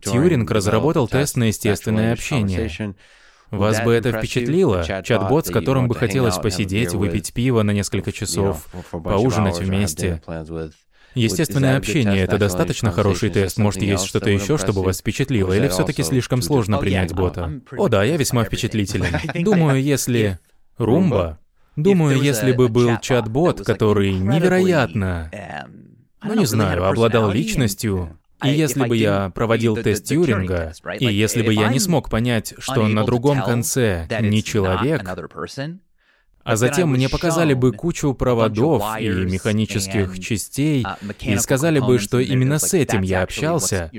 Тьюринг 0.02 0.50
разработал 0.50 1.08
тест 1.08 1.36
на 1.36 1.46
естественное 1.46 2.14
общение. 2.14 2.96
Вас 3.52 3.82
бы 3.82 3.94
это 3.94 4.12
впечатлило? 4.12 4.84
Чат-бот, 4.84 5.48
с 5.48 5.52
которым 5.52 5.88
бы 5.88 5.96
хотелось 5.96 6.38
посидеть, 6.38 6.94
выпить 6.94 7.34
пиво 7.34 7.64
на 7.64 7.72
несколько 7.72 8.12
часов, 8.12 8.68
поужинать 8.92 9.60
вместе. 9.60 10.22
Естественное 11.18 11.78
общение— 11.78 12.18
это 12.24 12.38
достаточно 12.38 12.92
хороший 12.92 13.30
тест. 13.30 13.58
Может, 13.58 13.82
есть 13.82 14.06
что-то 14.06 14.30
еще, 14.30 14.58
чтобы 14.58 14.84
вас 14.84 15.00
впечатлило, 15.00 15.54
или 15.54 15.68
все-таки 15.68 16.04
слишком 16.04 16.42
сложно 16.42 16.78
принять 16.78 17.14
бота? 17.14 17.62
О 17.78 17.88
да, 17.90 18.04
я 18.04 18.18
весьма 18.18 18.44
впечатлителен. 18.44 19.08
Думаю, 19.44 19.82
если... 19.82 20.40
Румба? 20.78 21.40
Думаю, 21.76 22.22
если 22.22 22.52
бы 22.52 22.70
был 22.70 22.98
чат-бот, 23.00 23.66
который 23.66 24.14
невероятно... 24.14 25.32
Ну, 26.24 26.34
не 26.34 26.46
знаю, 26.46 26.86
обладал 26.86 27.32
личностью, 27.32 28.18
и 28.44 28.50
если 28.50 28.86
бы 28.86 28.96
я 28.96 29.30
проводил 29.30 29.76
тест 29.76 30.06
Тьюринга, 30.06 30.74
и 31.00 31.06
если 31.06 31.42
бы 31.42 31.54
я 31.54 31.70
не 31.70 31.80
смог 31.80 32.10
понять, 32.10 32.54
что 32.60 32.88
на 32.88 33.04
другом 33.04 33.42
конце 33.42 34.08
не 34.22 34.44
человек, 34.44 35.04
а 36.48 36.56
затем 36.56 36.90
мне 36.90 37.10
показали 37.10 37.54
бы 37.54 37.74
кучу 37.74 38.14
проводов 38.14 38.84
и 39.00 39.10
механических 39.10 40.18
частей 40.20 40.84
uh, 40.84 41.16
и 41.22 41.38
сказали 41.38 41.80
бы, 41.80 42.00
что 42.00 42.20
именно 42.20 42.58
с 42.58 42.74
этим 42.74 43.02
я 43.02 43.24
общался. 43.24 43.92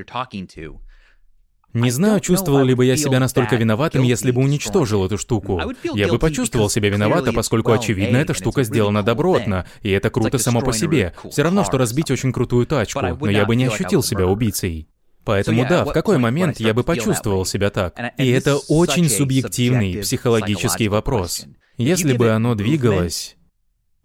Не 1.74 1.90
знаю, 1.90 2.20
чувствовал 2.20 2.64
ли 2.64 2.74
бы 2.74 2.86
я 2.86 2.96
себя 2.96 3.20
настолько 3.20 3.56
виноватым, 3.56 4.02
если 4.02 4.30
бы 4.30 4.40
уничтожил 4.40 5.04
эту 5.04 5.18
штуку. 5.18 5.60
Я 5.94 6.08
бы 6.08 6.18
почувствовал 6.18 6.70
себя 6.70 6.88
виновато, 6.88 7.32
поскольку, 7.34 7.72
очевидно, 7.72 8.16
эта 8.16 8.32
штука 8.32 8.62
сделана 8.62 9.02
добротно, 9.02 9.66
и 9.82 9.90
это 9.90 10.08
круто 10.08 10.38
само 10.38 10.62
по 10.62 10.72
себе. 10.72 11.12
Все 11.30 11.42
равно, 11.42 11.64
что 11.64 11.76
разбить 11.76 12.10
очень 12.10 12.32
крутую 12.32 12.66
тачку, 12.66 13.02
но 13.20 13.30
я 13.30 13.44
бы 13.44 13.56
не 13.56 13.66
ощутил 13.66 14.02
себя 14.02 14.26
убийцей. 14.26 14.88
Поэтому 15.24 15.66
да, 15.68 15.84
в 15.84 15.92
какой 15.92 16.16
момент 16.16 16.58
я 16.58 16.72
бы 16.72 16.82
почувствовал 16.82 17.44
себя 17.44 17.68
так? 17.68 17.94
И 18.16 18.30
это 18.30 18.56
очень 18.56 19.10
субъективный 19.10 19.98
психологический 19.98 20.88
вопрос. 20.88 21.44
Если 21.78 22.12
бы 22.12 22.30
оно 22.30 22.54
двигалось, 22.54 23.36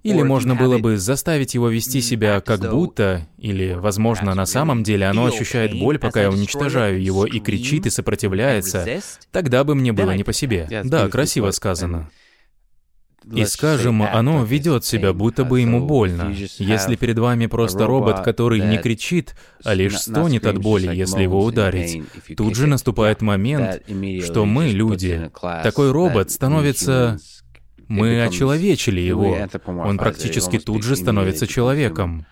или 0.03 0.21
можно 0.21 0.55
было 0.55 0.77
бы 0.77 0.97
заставить 0.97 1.53
его 1.53 1.69
вести 1.69 2.01
себя 2.01 2.41
как 2.41 2.69
будто, 2.69 3.27
или, 3.37 3.73
возможно, 3.73 4.35
на 4.35 4.45
самом 4.45 4.83
деле 4.83 5.07
оно 5.07 5.25
ощущает 5.25 5.77
боль, 5.77 5.97
пока 5.97 6.21
я 6.21 6.29
уничтожаю 6.29 7.01
его 7.01 7.25
и 7.25 7.39
кричит 7.39 7.85
и 7.85 7.89
сопротивляется, 7.89 9.01
тогда 9.31 9.63
бы 9.63 9.75
мне 9.75 9.91
было 9.91 10.11
не 10.11 10.23
по 10.23 10.33
себе. 10.33 10.67
Да, 10.83 11.07
красиво 11.09 11.51
сказано. 11.51 12.09
И 13.33 13.45
скажем, 13.45 14.03
оно 14.03 14.43
ведет 14.43 14.83
себя, 14.83 15.13
будто 15.13 15.45
бы 15.45 15.61
ему 15.61 15.85
больно. 15.85 16.35
Если 16.57 16.95
перед 16.95 17.17
вами 17.17 17.45
просто 17.47 17.87
робот, 17.87 18.19
который 18.21 18.59
не 18.59 18.77
кричит, 18.77 19.35
а 19.63 19.73
лишь 19.73 19.97
стонет 19.97 20.45
от 20.45 20.57
боли, 20.59 20.93
если 20.93 21.23
его 21.23 21.43
ударить, 21.43 22.03
тут 22.35 22.55
же 22.55 22.67
наступает 22.67 23.21
момент, 23.21 23.81
что 24.23 24.45
мы, 24.45 24.67
люди, 24.67 25.31
такой 25.63 25.91
робот 25.91 26.29
становится 26.31 27.19
мы 27.87 28.23
очеловечили 28.23 29.01
его. 29.01 29.37
Он 29.65 29.97
практически 29.97 30.59
тут 30.59 30.83
же 30.83 30.95
становится 30.95 31.47
человеком. 31.47 32.25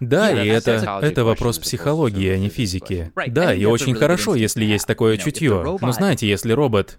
Да, 0.00 0.30
и 0.30 0.46
это, 0.46 1.00
это 1.02 1.24
вопрос 1.24 1.58
психологии, 1.58 2.30
а 2.30 2.38
не 2.38 2.48
физики. 2.48 3.12
Да, 3.28 3.52
и 3.52 3.64
очень 3.64 3.94
хорошо, 3.94 4.34
если 4.34 4.64
есть 4.64 4.86
такое 4.86 5.16
чутье. 5.16 5.78
Но 5.80 5.92
знаете, 5.92 6.28
если 6.28 6.52
робот 6.52 6.96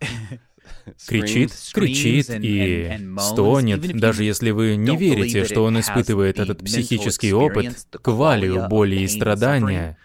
кричит, 1.08 1.52
кричит 1.74 2.30
и 2.30 3.00
стонет, 3.20 3.98
даже 3.98 4.24
если 4.24 4.52
вы 4.52 4.76
не 4.76 4.96
верите, 4.98 5.46
что 5.46 5.64
он 5.64 5.80
испытывает 5.80 6.40
этот 6.40 6.64
психический 6.64 7.34
опыт, 7.34 7.88
квалию, 8.02 8.68
боли 8.68 8.98
и 8.98 9.08
страдания, 9.08 9.98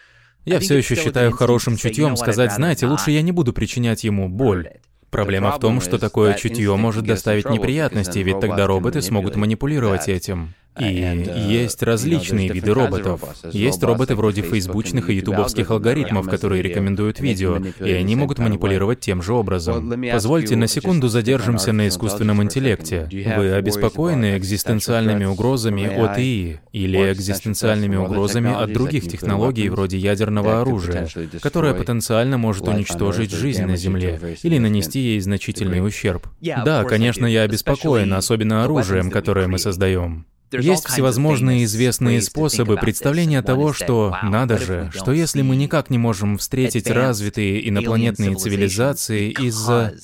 я 0.44 0.60
все 0.60 0.76
еще 0.76 0.94
считаю 0.94 1.32
хорошим 1.32 1.76
чутьем 1.76 2.16
сказать, 2.16 2.52
знаете, 2.52 2.86
лучше 2.86 3.10
я 3.10 3.22
не 3.22 3.32
буду 3.32 3.52
причинять 3.52 4.04
ему 4.04 4.28
боль. 4.28 4.68
Проблема 5.14 5.52
в 5.52 5.60
том, 5.60 5.80
что 5.80 5.98
такое 5.98 6.34
чутье 6.34 6.74
может 6.74 7.04
доставить 7.04 7.48
неприятности, 7.48 8.18
ведь 8.18 8.40
тогда 8.40 8.66
роботы 8.66 9.00
смогут 9.00 9.36
манипулировать 9.36 10.08
этим. 10.08 10.54
И 10.80 11.24
есть 11.48 11.82
различные 11.84 12.48
виды 12.48 12.72
роботов. 12.74 13.20
Есть 13.52 13.82
роботы 13.84 14.16
вроде 14.16 14.42
фейсбучных 14.42 15.08
и 15.08 15.14
ютубовских 15.14 15.70
алгоритмов, 15.70 16.28
которые 16.28 16.62
рекомендуют 16.62 17.20
видео, 17.20 17.58
и 17.78 17.92
они 17.92 18.16
могут 18.16 18.38
манипулировать 18.38 19.00
тем 19.00 19.22
же 19.22 19.34
образом. 19.34 20.02
Позвольте 20.10 20.56
на 20.56 20.66
секунду 20.66 21.08
задержимся 21.08 21.72
на 21.72 21.86
искусственном 21.86 22.42
интеллекте. 22.42 23.08
Вы 23.36 23.52
обеспокоены 23.52 24.36
экзистенциальными 24.36 25.24
угрозами 25.24 25.86
от 25.86 26.18
ИИ 26.18 26.60
или 26.72 27.12
экзистенциальными 27.12 27.96
угрозами 27.96 28.52
от 28.52 28.72
других 28.72 29.08
технологий 29.08 29.68
вроде 29.68 29.98
ядерного 29.98 30.60
оружия, 30.60 31.08
которое 31.40 31.74
потенциально 31.74 32.36
может 32.36 32.66
уничтожить 32.66 33.30
жизнь 33.30 33.64
на 33.64 33.76
Земле 33.76 34.38
или 34.42 34.58
нанести 34.58 34.98
ей 35.04 35.20
значительный 35.20 35.86
ущерб? 35.86 36.26
Да, 36.40 36.84
конечно, 36.84 37.26
я 37.26 37.42
обеспокоен, 37.42 38.12
особенно 38.12 38.64
оружием, 38.64 39.10
которое 39.10 39.46
мы 39.46 39.58
создаем. 39.58 40.26
Есть 40.52 40.86
всевозможные 40.86 41.64
известные 41.64 42.20
способы 42.22 42.76
представления 42.76 43.42
того, 43.42 43.72
что, 43.72 44.16
надо 44.22 44.58
же, 44.58 44.90
что 44.94 45.12
если 45.12 45.42
мы 45.42 45.56
никак 45.56 45.90
не 45.90 45.98
можем 45.98 46.38
встретить 46.38 46.88
развитые 46.90 47.68
инопланетные 47.68 48.34
цивилизации 48.36 49.30
из-за 49.30 49.94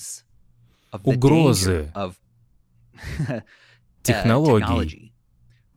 угрозы 1.04 1.92
технологий, 4.02 5.12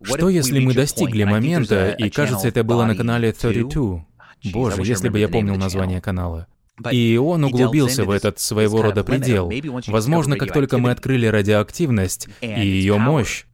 что 0.01 0.29
если 0.29 0.59
мы 0.59 0.73
достигли 0.73 1.23
момента, 1.23 1.91
и 1.91 2.09
кажется, 2.09 2.47
это 2.47 2.63
было 2.63 2.85
на 2.85 2.95
канале 2.95 3.31
32, 3.31 4.05
боже, 4.51 4.81
если 4.83 5.09
бы 5.09 5.19
я 5.19 5.29
помнил 5.29 5.55
название 5.55 6.01
канала, 6.01 6.47
и 6.91 7.17
он 7.17 7.43
углубился 7.43 8.03
в 8.03 8.09
этот 8.09 8.39
своего 8.39 8.81
рода 8.81 9.03
предел. 9.03 9.51
Возможно, 9.87 10.37
как 10.37 10.53
только 10.53 10.77
мы 10.77 10.91
открыли 10.91 11.27
радиоактивность 11.27 12.27
и 12.41 12.47
ее 12.47 12.97
мощь, 12.97 13.45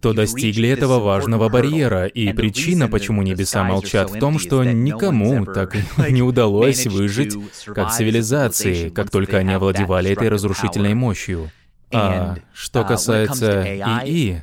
то 0.00 0.12
достигли 0.12 0.68
этого 0.68 0.98
важного 0.98 1.48
барьера, 1.48 2.06
и 2.06 2.32
причина, 2.32 2.88
почему 2.88 3.22
небеса 3.22 3.62
молчат, 3.62 4.10
в 4.10 4.18
том, 4.18 4.40
что 4.40 4.64
никому 4.64 5.46
так 5.46 5.76
не 6.10 6.22
удалось 6.22 6.86
выжить 6.86 7.36
как 7.66 7.92
цивилизации, 7.92 8.88
как 8.88 9.10
только 9.10 9.38
они 9.38 9.52
овладевали 9.52 10.10
этой 10.10 10.28
разрушительной 10.28 10.94
мощью. 10.94 11.50
А 11.92 12.36
что 12.52 12.84
касается 12.84 13.62
ИИ, 13.64 14.42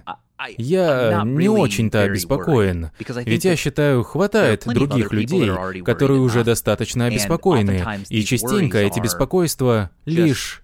я 0.58 1.24
не 1.26 1.50
очень-то 1.50 2.02
обеспокоен, 2.02 2.92
ведь 3.26 3.46
я 3.46 3.56
считаю, 3.56 4.04
хватает 4.04 4.64
других 4.66 5.12
людей, 5.12 5.52
которые 5.84 6.20
уже 6.22 6.44
достаточно 6.44 7.06
обеспокоены, 7.06 8.04
и 8.10 8.24
частенько 8.24 8.78
эти 8.78 9.00
беспокойства 9.00 9.92
лишь... 10.06 10.64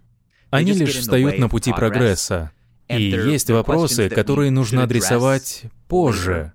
Они 0.52 0.72
лишь 0.72 0.96
встают 0.96 1.38
на 1.38 1.50
пути 1.50 1.74
прогресса. 1.74 2.52
И 2.88 3.02
есть 3.02 3.50
вопросы, 3.50 4.10
которые 4.10 4.52
нужно 4.52 4.84
адресовать 4.84 5.64
позже. 5.88 6.54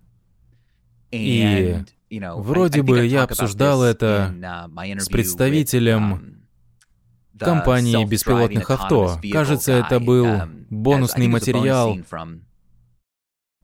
И 1.11 1.77
вроде 2.11 2.83
бы 2.83 3.05
я 3.05 3.25
обсуждал 3.25 3.83
это 3.83 4.33
uh, 4.33 4.99
с 4.99 5.09
представителем 5.09 6.15
um, 6.15 7.45
компании 7.45 8.05
беспилотных 8.05 8.71
авто. 8.71 9.19
Кажется, 9.33 9.73
это 9.73 9.99
был 9.99 10.27
um, 10.27 10.67
бонусный 10.71 11.27
материал 11.27 11.99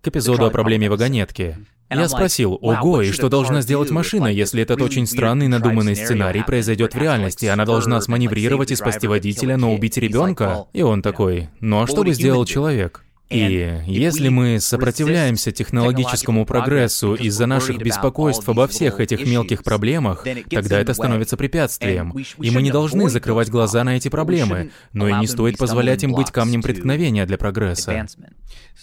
к 0.02 0.08
эпизоду 0.08 0.46
о 0.46 0.50
проблеме 0.50 0.88
вагонетки. 0.90 1.56
Я 1.88 2.08
спросил, 2.08 2.58
ого, 2.60 3.02
и 3.02 3.12
что 3.12 3.28
должна 3.28 3.62
сделать 3.62 3.90
машина, 3.90 4.26
если 4.26 4.62
этот 4.62 4.82
очень 4.82 5.06
странный 5.06 5.48
надуманный 5.48 5.94
сценарий 5.94 6.42
произойдет 6.42 6.94
в 6.94 6.98
реальности? 6.98 7.46
Она 7.46 7.64
должна 7.64 8.00
сманеврировать 8.00 8.72
и 8.72 8.76
спасти 8.76 9.06
водителя, 9.06 9.56
но 9.56 9.72
убить 9.72 9.96
ребенка? 9.96 10.66
И 10.72 10.82
он 10.82 11.02
такой, 11.02 11.48
ну 11.60 11.82
а 11.82 11.86
что 11.86 12.02
бы 12.02 12.12
сделал 12.12 12.44
человек? 12.44 13.05
И 13.28 13.82
если 13.86 14.28
мы 14.28 14.60
сопротивляемся 14.60 15.50
технологическому 15.50 16.46
прогрессу 16.46 17.14
из-за 17.14 17.46
наших 17.46 17.78
беспокойств 17.78 18.48
обо 18.48 18.68
всех 18.68 19.00
этих 19.00 19.26
мелких 19.26 19.64
проблемах, 19.64 20.24
тогда 20.48 20.78
это 20.78 20.94
становится 20.94 21.36
препятствием. 21.36 22.16
И 22.40 22.50
мы 22.50 22.62
не 22.62 22.70
должны 22.70 23.08
закрывать 23.08 23.50
глаза 23.50 23.82
на 23.82 23.96
эти 23.96 24.08
проблемы, 24.08 24.70
но 24.92 25.08
и 25.08 25.14
не 25.14 25.26
стоит 25.26 25.58
позволять 25.58 26.04
им 26.04 26.12
быть 26.12 26.30
камнем 26.30 26.62
преткновения 26.62 27.26
для 27.26 27.36
прогресса. 27.36 28.06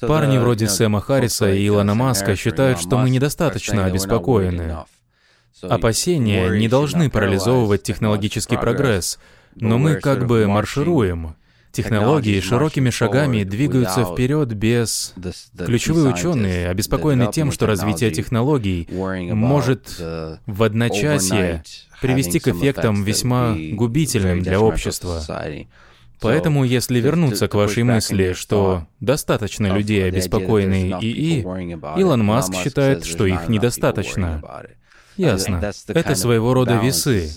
Парни 0.01 0.37
вроде 0.37 0.67
Сэма 0.67 0.99
Харриса 0.99 1.51
и 1.51 1.67
Илона 1.67 1.93
Маска 1.93 2.35
считают, 2.35 2.79
что 2.79 2.97
мы 2.97 3.09
недостаточно 3.09 3.85
обеспокоены. 3.85 4.77
Опасения 5.61 6.49
не 6.49 6.67
должны 6.67 7.09
парализовывать 7.09 7.83
технологический 7.83 8.57
прогресс, 8.57 9.19
но 9.55 9.77
мы 9.77 9.95
как 9.95 10.27
бы 10.27 10.47
маршируем. 10.47 11.35
Технологии 11.73 12.39
широкими 12.39 12.91
шагами 12.91 13.43
двигаются 13.43 14.05
вперед 14.05 14.53
без... 14.53 15.13
Ключевые 15.57 16.13
ученые 16.13 16.69
обеспокоены 16.69 17.31
тем, 17.31 17.51
что 17.51 17.65
развитие 17.65 18.11
технологий 18.11 18.87
может 18.91 19.99
в 19.99 20.63
одночасье 20.63 21.63
привести 21.99 22.39
к 22.39 22.47
эффектам 22.47 23.03
весьма 23.03 23.55
губительным 23.71 24.41
для 24.41 24.59
общества. 24.59 25.21
Поэтому, 26.21 26.63
если 26.63 26.99
вернуться 26.99 27.47
к 27.47 27.55
вашей 27.55 27.83
мысли, 27.83 28.33
что 28.33 28.87
достаточно 28.99 29.67
людей, 29.67 30.07
обеспокоены 30.07 30.99
ИИ, 31.01 31.41
Илон 31.99 32.23
Маск 32.23 32.53
считает, 32.53 33.03
что 33.03 33.25
их 33.25 33.49
недостаточно. 33.49 34.43
Ясно. 35.17 35.73
Это 35.87 36.13
своего 36.13 36.53
рода 36.53 36.77
весы. 36.77 37.29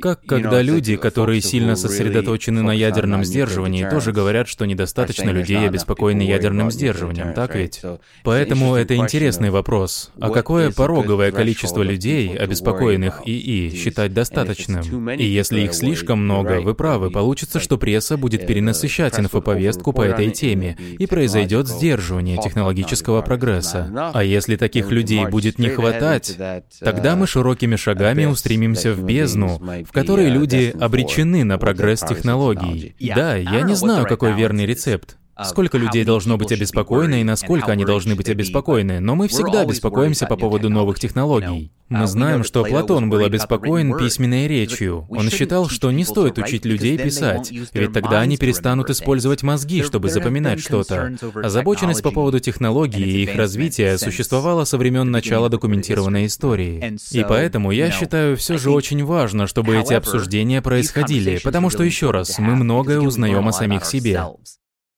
Как 0.00 0.24
когда 0.26 0.60
люди, 0.60 0.96
которые 0.96 1.40
сильно 1.40 1.76
сосредоточены 1.76 2.62
на 2.62 2.72
ядерном 2.72 3.24
сдерживании, 3.24 3.88
тоже 3.88 4.12
говорят, 4.12 4.48
что 4.48 4.64
недостаточно 4.64 5.30
людей 5.30 5.66
обеспокоены 5.66 6.22
ядерным 6.22 6.70
сдерживанием, 6.70 7.32
так 7.32 7.54
ведь? 7.54 7.82
Поэтому 8.22 8.74
это 8.74 8.96
интересный 8.96 9.50
вопрос. 9.50 10.10
А 10.20 10.30
какое 10.30 10.70
пороговое 10.70 11.30
количество 11.32 11.82
людей, 11.82 12.36
обеспокоенных 12.36 13.22
ИИ, 13.24 13.74
считать 13.74 14.12
достаточным? 14.12 15.10
И 15.10 15.24
если 15.24 15.60
их 15.60 15.74
слишком 15.74 16.24
много, 16.24 16.60
вы 16.60 16.74
правы, 16.74 17.10
получится, 17.10 17.60
что 17.60 17.78
пресса 17.78 18.16
будет 18.16 18.46
перенасыщать 18.46 19.18
инфоповестку 19.18 19.92
по 19.92 20.02
этой 20.02 20.30
теме, 20.30 20.76
и 20.98 21.06
произойдет 21.06 21.68
сдерживание 21.68 22.38
технологического 22.42 23.22
прогресса. 23.22 24.10
А 24.12 24.24
если 24.24 24.56
таких 24.56 24.90
людей 24.90 25.26
будет 25.26 25.58
не 25.58 25.68
хватать, 25.68 26.36
тогда 26.80 27.16
мы 27.16 27.26
широкими 27.26 27.76
шагами 27.76 28.24
устремимся 28.24 28.92
в 28.92 29.04
бездну, 29.04 29.60
в 29.84 29.92
которой 29.92 30.28
люди 30.28 30.74
обречены 30.78 31.44
на 31.44 31.58
прогресс 31.58 32.00
технологий. 32.00 32.94
Да, 33.00 33.36
я 33.36 33.62
не 33.62 33.74
знаю, 33.74 34.06
какой 34.06 34.34
верный 34.34 34.66
рецепт. 34.66 35.16
Сколько 35.42 35.78
людей 35.78 36.04
должно 36.04 36.36
быть 36.36 36.52
обеспокоено 36.52 37.20
и 37.20 37.24
насколько 37.24 37.72
они 37.72 37.84
должны 37.84 38.14
быть 38.14 38.28
обеспокоены, 38.28 39.00
но 39.00 39.14
мы 39.14 39.28
всегда 39.28 39.64
беспокоимся 39.64 40.26
по 40.26 40.36
поводу 40.36 40.70
новых 40.70 41.00
технологий. 41.00 41.72
Мы 41.88 42.06
знаем, 42.06 42.44
что 42.44 42.64
Платон 42.64 43.10
был 43.10 43.24
обеспокоен 43.24 43.96
письменной 43.96 44.48
речью. 44.48 45.06
Он 45.10 45.28
считал, 45.30 45.68
что 45.68 45.90
не 45.90 46.04
стоит 46.04 46.38
учить 46.38 46.64
людей 46.64 46.96
писать, 46.96 47.52
ведь 47.72 47.92
тогда 47.92 48.20
они 48.20 48.36
перестанут 48.36 48.90
использовать 48.90 49.42
мозги, 49.42 49.82
чтобы 49.82 50.08
запоминать 50.08 50.60
что-то. 50.60 51.16
Озабоченность 51.34 52.02
по 52.02 52.10
поводу 52.10 52.40
технологий 52.40 53.04
и 53.04 53.22
их 53.24 53.36
развития 53.36 53.98
существовала 53.98 54.64
со 54.64 54.78
времен 54.78 55.10
начала 55.10 55.48
документированной 55.48 56.26
истории. 56.26 56.98
И 57.10 57.24
поэтому 57.28 57.70
я 57.70 57.90
считаю 57.90 58.36
все 58.36 58.56
же 58.56 58.70
очень 58.70 59.04
важно, 59.04 59.46
чтобы 59.46 59.76
эти 59.76 59.94
обсуждения 59.94 60.62
происходили, 60.62 61.40
потому 61.42 61.70
что, 61.70 61.82
еще 61.82 62.10
раз, 62.10 62.38
мы 62.38 62.56
многое 62.56 63.00
узнаем 63.00 63.46
о 63.46 63.52
самих 63.52 63.84
себе. 63.84 64.20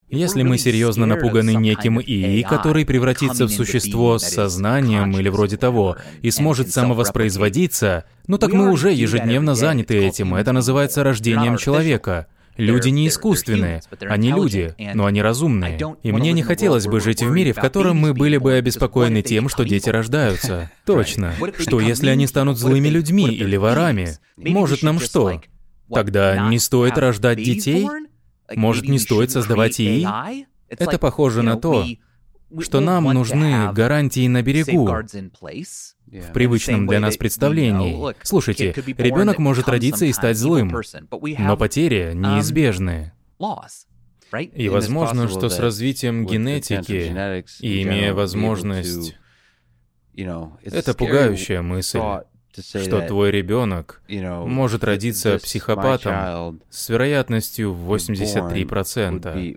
Если 0.09 0.43
мы 0.43 0.57
серьезно 0.57 1.05
напуганы 1.05 1.55
неким 1.55 2.01
ИИ, 2.01 2.43
который 2.43 2.87
превратится 2.87 3.47
в 3.47 3.51
существо 3.51 4.19
с 4.19 4.25
сознанием 4.25 5.19
или 5.19 5.29
вроде 5.29 5.57
того, 5.57 5.97
и 6.23 6.31
сможет 6.31 6.71
самовоспроизводиться, 6.71 8.05
ну 8.29 8.39
так 8.39 8.53
мы 8.53 8.71
уже 8.71 8.93
ежедневно 8.93 9.55
заняты 9.55 9.97
этим, 9.99 10.35
это 10.35 10.53
называется 10.53 11.03
рождением 11.03 11.57
человека. 11.57 12.29
Люди 12.57 12.89
не 12.89 13.09
искусственные, 13.09 13.83
они 14.01 14.31
люди, 14.31 14.75
но 14.95 15.07
они 15.07 15.21
разумные. 15.21 15.79
И 16.03 16.13
мне 16.13 16.33
не 16.33 16.43
хотелось 16.43 16.87
бы 16.87 17.01
жить 17.01 17.23
в 17.23 17.31
мире, 17.31 17.53
в 17.53 17.57
котором 17.57 17.97
мы 17.99 18.15
были 18.15 18.39
бы 18.39 18.55
обеспокоены 18.55 19.23
тем, 19.23 19.49
что 19.49 19.65
дети 19.65 19.89
рождаются. 19.91 20.71
Точно. 20.85 21.35
Что 21.59 21.81
если 21.81 22.09
они 22.09 22.27
станут 22.27 22.59
злыми 22.59 22.89
людьми 22.89 23.29
или 23.29 23.57
ворами? 23.57 24.11
Может 24.37 24.83
нам 24.83 25.01
что? 25.01 25.41
Тогда 25.93 26.49
не 26.49 26.59
стоит 26.59 26.97
рождать 26.97 27.39
детей? 27.39 27.89
Может, 28.55 28.89
не 28.89 28.99
стоит 28.99 29.31
создавать 29.31 29.81
ИИ? 29.81 30.47
Это 30.69 30.99
похоже 30.99 31.43
на 31.43 31.57
то, 31.57 31.85
что 32.61 32.81
нам 32.81 33.05
нужны 33.05 33.73
гарантии 33.73 34.27
на 34.29 34.43
берегу, 34.43 34.87
в 34.87 36.33
привычном 36.33 36.87
для 36.87 37.01
нас 37.01 37.17
представлении. 37.17 38.15
Слушайте, 38.23 38.73
ребенок 38.99 39.39
может 39.39 39.69
родиться 39.69 40.07
и 40.07 40.13
стать 40.13 40.37
злым, 40.37 40.69
но 41.39 41.57
потери 41.57 42.13
неизбежны. 42.15 43.13
И 44.55 44.69
возможно, 44.69 45.29
что 45.29 45.49
с 45.49 45.59
развитием 45.59 46.27
генетики 46.27 47.45
и 47.61 47.83
имея 47.83 48.15
возможность... 48.15 49.17
Это 50.15 50.95
пугающая 50.95 51.63
мысль 51.63 52.01
что 52.61 53.07
твой 53.07 53.31
ребенок 53.31 54.03
может 54.09 54.85
родиться 54.85 55.39
психопатом 55.39 56.61
с 56.71 56.89
вероятностью 56.89 57.73
в 57.73 57.93
83%. 57.93 59.55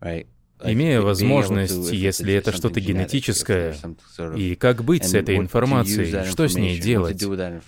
Uh, 0.00 0.26
Имея 0.62 1.00
возможность, 1.00 1.92
если 1.92 2.34
это 2.34 2.52
что-то 2.52 2.80
генетическое, 2.80 3.76
и 4.36 4.54
как 4.54 4.84
быть 4.84 5.04
с 5.04 5.14
этой 5.14 5.36
информацией, 5.36 6.30
что 6.30 6.46
с 6.48 6.54
ней 6.54 6.78
делать, 6.78 7.22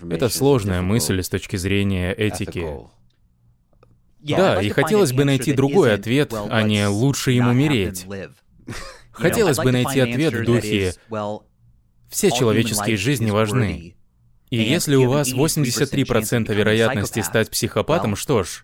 это 0.09 0.29
сложная 0.29 0.81
мысль 0.81 1.21
с 1.21 1.29
точки 1.29 1.57
зрения 1.57 2.13
этики. 2.13 2.65
Да, 4.19 4.61
и 4.61 4.69
хотелось 4.69 5.13
бы 5.13 5.25
найти 5.25 5.53
другой 5.53 5.93
ответ, 5.93 6.33
а 6.33 6.63
не 6.63 6.87
«лучше 6.87 7.31
ему 7.31 7.51
умереть». 7.51 8.05
Хотелось 9.17 9.57
бы 9.57 9.71
найти 9.71 9.99
ответ 9.99 10.33
в 10.33 10.43
духе 10.43 10.93
«все 12.09 12.31
человеческие 12.31 12.97
жизни 12.97 13.31
важны». 13.31 13.95
И 14.49 14.57
если 14.57 14.95
у 14.95 15.09
вас 15.09 15.33
83% 15.33 16.53
вероятности 16.53 17.19
стать 17.21 17.49
психопатом, 17.49 18.15
что 18.15 18.43
ж, 18.43 18.63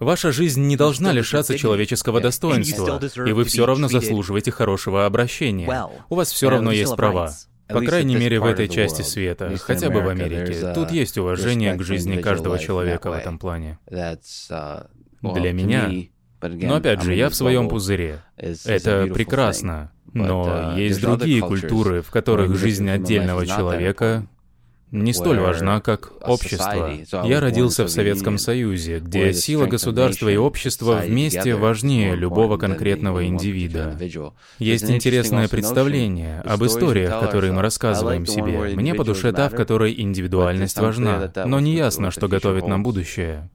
Ваша 0.00 0.32
жизнь 0.32 0.62
не 0.62 0.78
должна 0.78 1.12
лишаться 1.12 1.58
человеческого 1.58 2.22
достоинства, 2.22 2.98
и 3.26 3.32
вы 3.32 3.44
все 3.44 3.66
равно 3.66 3.86
заслуживаете 3.86 4.50
хорошего 4.50 5.04
обращения. 5.04 5.88
У 6.08 6.14
вас 6.14 6.32
все 6.32 6.48
равно 6.48 6.72
есть 6.72 6.96
права. 6.96 7.32
По 7.68 7.80
крайней 7.82 8.16
мере, 8.16 8.40
в 8.40 8.46
этой 8.46 8.68
части 8.68 9.02
света, 9.02 9.54
хотя 9.58 9.90
бы 9.90 10.00
в 10.00 10.08
Америке, 10.08 10.72
тут 10.74 10.90
есть 10.90 11.18
уважение 11.18 11.74
к 11.74 11.82
жизни 11.82 12.20
каждого 12.20 12.58
человека 12.58 13.10
в 13.10 13.12
этом 13.12 13.38
плане. 13.38 13.78
Uh, 13.90 14.86
Для 15.22 15.52
меня 15.52 15.90
но 16.42 16.76
опять 16.76 17.02
же, 17.02 17.14
я 17.14 17.28
в 17.28 17.34
своем 17.34 17.68
пузыре. 17.68 18.22
Это 18.36 19.08
прекрасно. 19.12 19.92
Но 20.12 20.44
uh, 20.44 20.80
есть 20.80 21.00
другие 21.00 21.40
культуры, 21.40 22.02
в 22.02 22.10
которых 22.10 22.56
жизнь 22.56 22.90
отдельного 22.90 23.46
человека 23.46 24.26
не 24.90 25.12
столь 25.12 25.38
важна, 25.38 25.80
как 25.80 26.12
общество. 26.26 26.90
Я 27.24 27.40
родился 27.40 27.84
в 27.84 27.88
Советском 27.88 28.38
Союзе, 28.38 28.98
где 28.98 29.32
сила 29.32 29.66
государства 29.66 30.28
и 30.28 30.36
общества 30.36 31.02
вместе 31.04 31.54
важнее 31.54 32.16
любого 32.16 32.56
конкретного 32.56 33.26
индивида. 33.26 33.96
Есть 34.58 34.90
интересное 34.90 35.48
представление 35.48 36.40
об 36.40 36.64
историях, 36.64 37.20
которые 37.20 37.52
мы 37.52 37.62
рассказываем 37.62 38.26
себе. 38.26 38.74
Мне 38.74 38.94
по 38.94 39.04
душе 39.04 39.32
та, 39.32 39.48
в 39.48 39.54
которой 39.54 39.94
индивидуальность 40.00 40.78
важна, 40.78 41.32
но 41.46 41.60
не 41.60 41.74
ясно, 41.74 42.10
что 42.10 42.28
готовит 42.28 42.66
нам 42.66 42.82
будущее. 42.82 43.48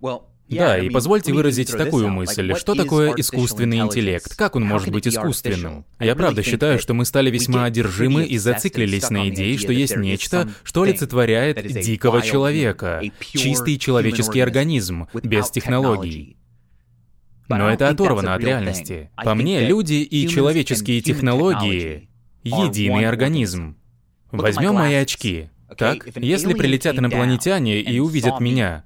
Да, 0.50 0.78
и 0.78 0.90
позвольте 0.90 1.34
выразить 1.34 1.72
такую 1.72 2.10
мысль. 2.10 2.54
Что 2.56 2.76
такое 2.76 3.14
искусственный 3.16 3.80
интеллект? 3.80 4.36
Как 4.36 4.56
он 4.56 4.64
может 4.64 4.90
быть 4.90 5.08
искусственным? 5.08 5.86
Я 6.00 6.16
правда 6.16 6.44
считаю, 6.44 6.80
что 6.80 6.94
мы 6.94 7.06
стали 7.06 7.32
весьма 7.32 7.66
одержимы 7.66 8.26
и 8.26 8.38
зациклились 8.38 9.10
на 9.10 9.30
идее, 9.30 9.58
что 9.58 9.74
есть 9.74 9.96
нечто, 9.96 10.50
что 10.64 10.84
олицетворяет 10.84 11.66
дикого 11.82 12.22
человека, 12.22 13.02
чистый 13.20 13.78
человеческий 13.78 14.40
организм, 14.40 15.08
без 15.24 15.50
технологий. 15.50 16.38
Но 17.48 17.70
это 17.70 17.90
оторвано 17.90 18.34
от 18.34 18.44
реальности. 18.44 19.12
По 19.16 19.36
мне, 19.36 19.66
люди 19.68 19.94
и 19.96 20.28
человеческие 20.28 21.02
технологии— 21.02 22.10
единый 22.44 23.06
организм. 23.08 23.78
Возьмем 24.32 24.76
мои 24.76 24.96
очки. 24.96 25.50
Так, 25.78 26.08
если 26.16 26.54
прилетят 26.54 26.98
инопланетяне 26.98 27.82
и 27.82 28.00
увидят 28.00 28.40
меня, 28.40 28.86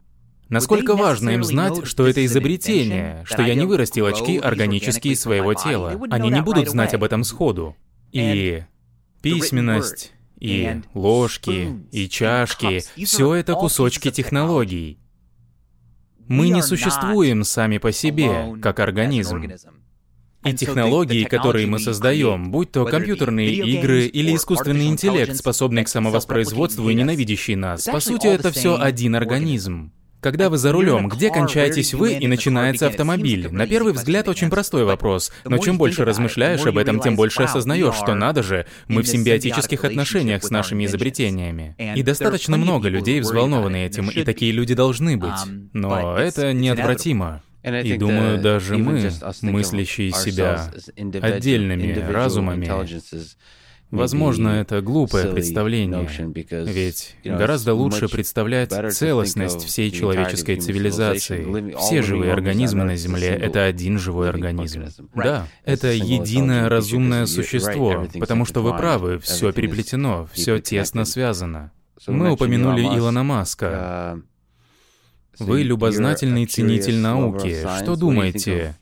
Насколько 0.49 0.95
важно 0.95 1.29
им 1.29 1.43
знать, 1.43 1.85
что 1.85 2.07
это 2.07 2.25
изобретение, 2.25 3.23
что 3.25 3.43
я 3.43 3.53
не 3.53 3.65
вырастил 3.65 4.07
очки 4.07 4.37
органические 4.37 5.15
своего 5.15 5.53
тела. 5.53 5.99
Они 6.09 6.29
не 6.29 6.41
будут 6.41 6.69
знать 6.69 6.93
об 6.93 7.03
этом 7.03 7.23
сходу. 7.23 7.75
И 8.11 8.63
письменность, 9.21 10.11
и 10.39 10.81
ложки, 10.93 11.75
и 11.91 12.09
чашки— 12.09 12.81
все 13.05 13.35
это 13.35 13.53
кусочки 13.53 14.09
технологий. 14.09 14.97
Мы 16.27 16.49
не 16.49 16.61
существуем 16.63 17.43
сами 17.43 17.77
по 17.77 17.91
себе, 17.91 18.55
как 18.61 18.79
организм. 18.79 19.51
И 20.45 20.53
технологии, 20.53 21.25
которые 21.25 21.67
мы 21.67 21.79
создаем, 21.79 22.49
будь 22.49 22.71
то 22.71 22.85
компьютерные 22.85 23.53
игры 23.53 24.05
или 24.05 24.35
искусственный 24.35 24.87
интеллект, 24.87 25.35
способный 25.35 25.83
к 25.83 25.89
самовоспроизводству 25.89 26.89
и 26.89 26.95
ненавидящий 26.95 27.55
нас, 27.55 27.83
по 27.83 27.99
сути, 27.99 28.27
это 28.27 28.51
все 28.51 28.79
один 28.79 29.15
организм. 29.15 29.91
Когда 30.21 30.49
вы 30.49 30.57
за 30.57 30.71
рулем, 30.71 31.07
где 31.07 31.29
кончаетесь 31.29 31.93
вы 31.93 32.13
и 32.13 32.27
начинается 32.27 32.87
автомобиль? 32.87 33.49
На 33.51 33.65
первый 33.65 33.93
взгляд 33.93 34.27
очень 34.27 34.49
простой 34.49 34.83
вопрос, 34.83 35.31
но 35.45 35.57
чем 35.57 35.77
больше 35.77 36.03
размышляешь 36.05 36.65
об 36.65 36.77
этом, 36.77 36.99
тем 36.99 37.15
больше 37.15 37.43
осознаешь, 37.43 37.95
что 37.95 38.15
надо 38.15 38.43
же, 38.43 38.65
мы 38.87 39.03
в 39.03 39.07
симбиотических 39.07 39.85
отношениях 39.85 40.43
с 40.43 40.49
нашими 40.49 40.85
изобретениями. 40.85 41.75
И 41.95 42.03
достаточно 42.03 42.57
много 42.57 42.89
людей 42.89 43.19
взволнованы 43.21 43.85
этим, 43.85 44.09
и 44.09 44.23
такие 44.23 44.51
люди 44.51 44.73
должны 44.73 45.17
быть. 45.17 45.39
Но 45.73 46.17
это 46.17 46.53
неотвратимо. 46.53 47.41
И 47.63 47.97
думаю, 47.97 48.41
даже 48.41 48.77
мы, 48.77 49.11
мыслящие 49.41 50.11
себя 50.11 50.71
отдельными 51.21 51.93
разумами, 52.11 52.69
Возможно, 53.91 54.49
это 54.49 54.81
глупое 54.81 55.31
представление, 55.33 56.07
ведь 56.65 57.15
гораздо 57.23 57.73
лучше 57.73 58.07
представлять 58.07 58.71
целостность 58.93 59.65
всей 59.65 59.91
человеческой 59.91 60.57
цивилизации. 60.57 61.75
Все 61.77 62.01
живые 62.01 62.33
организмы 62.33 62.83
на 62.83 62.95
Земле— 62.95 63.29
это 63.41 63.63
один 63.63 63.97
живой 63.97 64.29
организм. 64.29 64.85
Да, 65.15 65.47
это 65.63 65.91
единое 65.91 66.69
разумное 66.69 67.25
существо, 67.25 68.07
потому 68.19 68.45
что 68.45 68.61
вы 68.61 68.75
правы, 68.77 69.19
все 69.19 69.51
переплетено, 69.51 70.27
все 70.33 70.59
тесно 70.59 71.05
связано. 71.05 71.71
Мы 72.07 72.31
упомянули 72.31 72.81
Илона 72.81 73.23
Маска. 73.23 74.21
Вы 75.39 75.63
любознательный 75.63 76.45
ценитель 76.45 76.97
науки. 76.97 77.57
Что 77.81 77.95
думаете? 77.95 78.75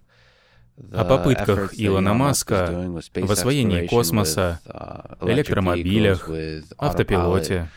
О 0.91 1.05
попытках 1.05 1.73
Илона 1.73 2.13
Маска 2.13 2.69
в 3.15 3.31
освоении 3.31 3.87
космоса, 3.87 4.59
электромобилях, 5.21 6.29
автопилоте. 6.77 7.69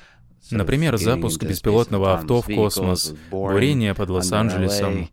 Например, 0.51 0.97
запуск 0.97 1.43
беспилотного 1.45 2.15
авто 2.15 2.43
в 2.43 2.47
космос, 2.47 3.15
бурение 3.31 3.95
под 3.95 4.11
Лос-Анджелесом 4.11 5.09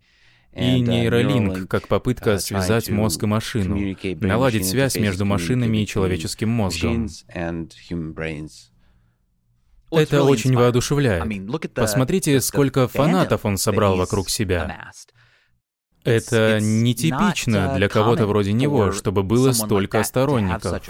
и 0.54 0.80
нейролинк 0.80 1.68
как 1.68 1.88
попытка 1.88 2.38
связать 2.38 2.90
мозг 2.90 3.22
и 3.22 3.26
машину, 3.26 3.96
наладить 4.20 4.66
связь 4.66 4.96
между 4.96 5.24
машинами 5.24 5.78
и 5.78 5.86
человеческим 5.86 6.48
мозгом. 6.50 7.08
Это 9.90 10.22
очень 10.22 10.54
воодушевляет. 10.54 11.24
Посмотрите, 11.74 12.40
сколько 12.40 12.88
фанатов 12.88 13.44
он 13.44 13.56
собрал 13.56 13.96
вокруг 13.96 14.28
себя. 14.28 14.90
Это 16.04 16.58
нетипично 16.60 17.74
для 17.76 17.88
кого-то 17.88 18.26
вроде 18.26 18.52
него, 18.52 18.92
чтобы 18.92 19.22
было 19.22 19.52
столько 19.52 20.02
сторонников. 20.02 20.82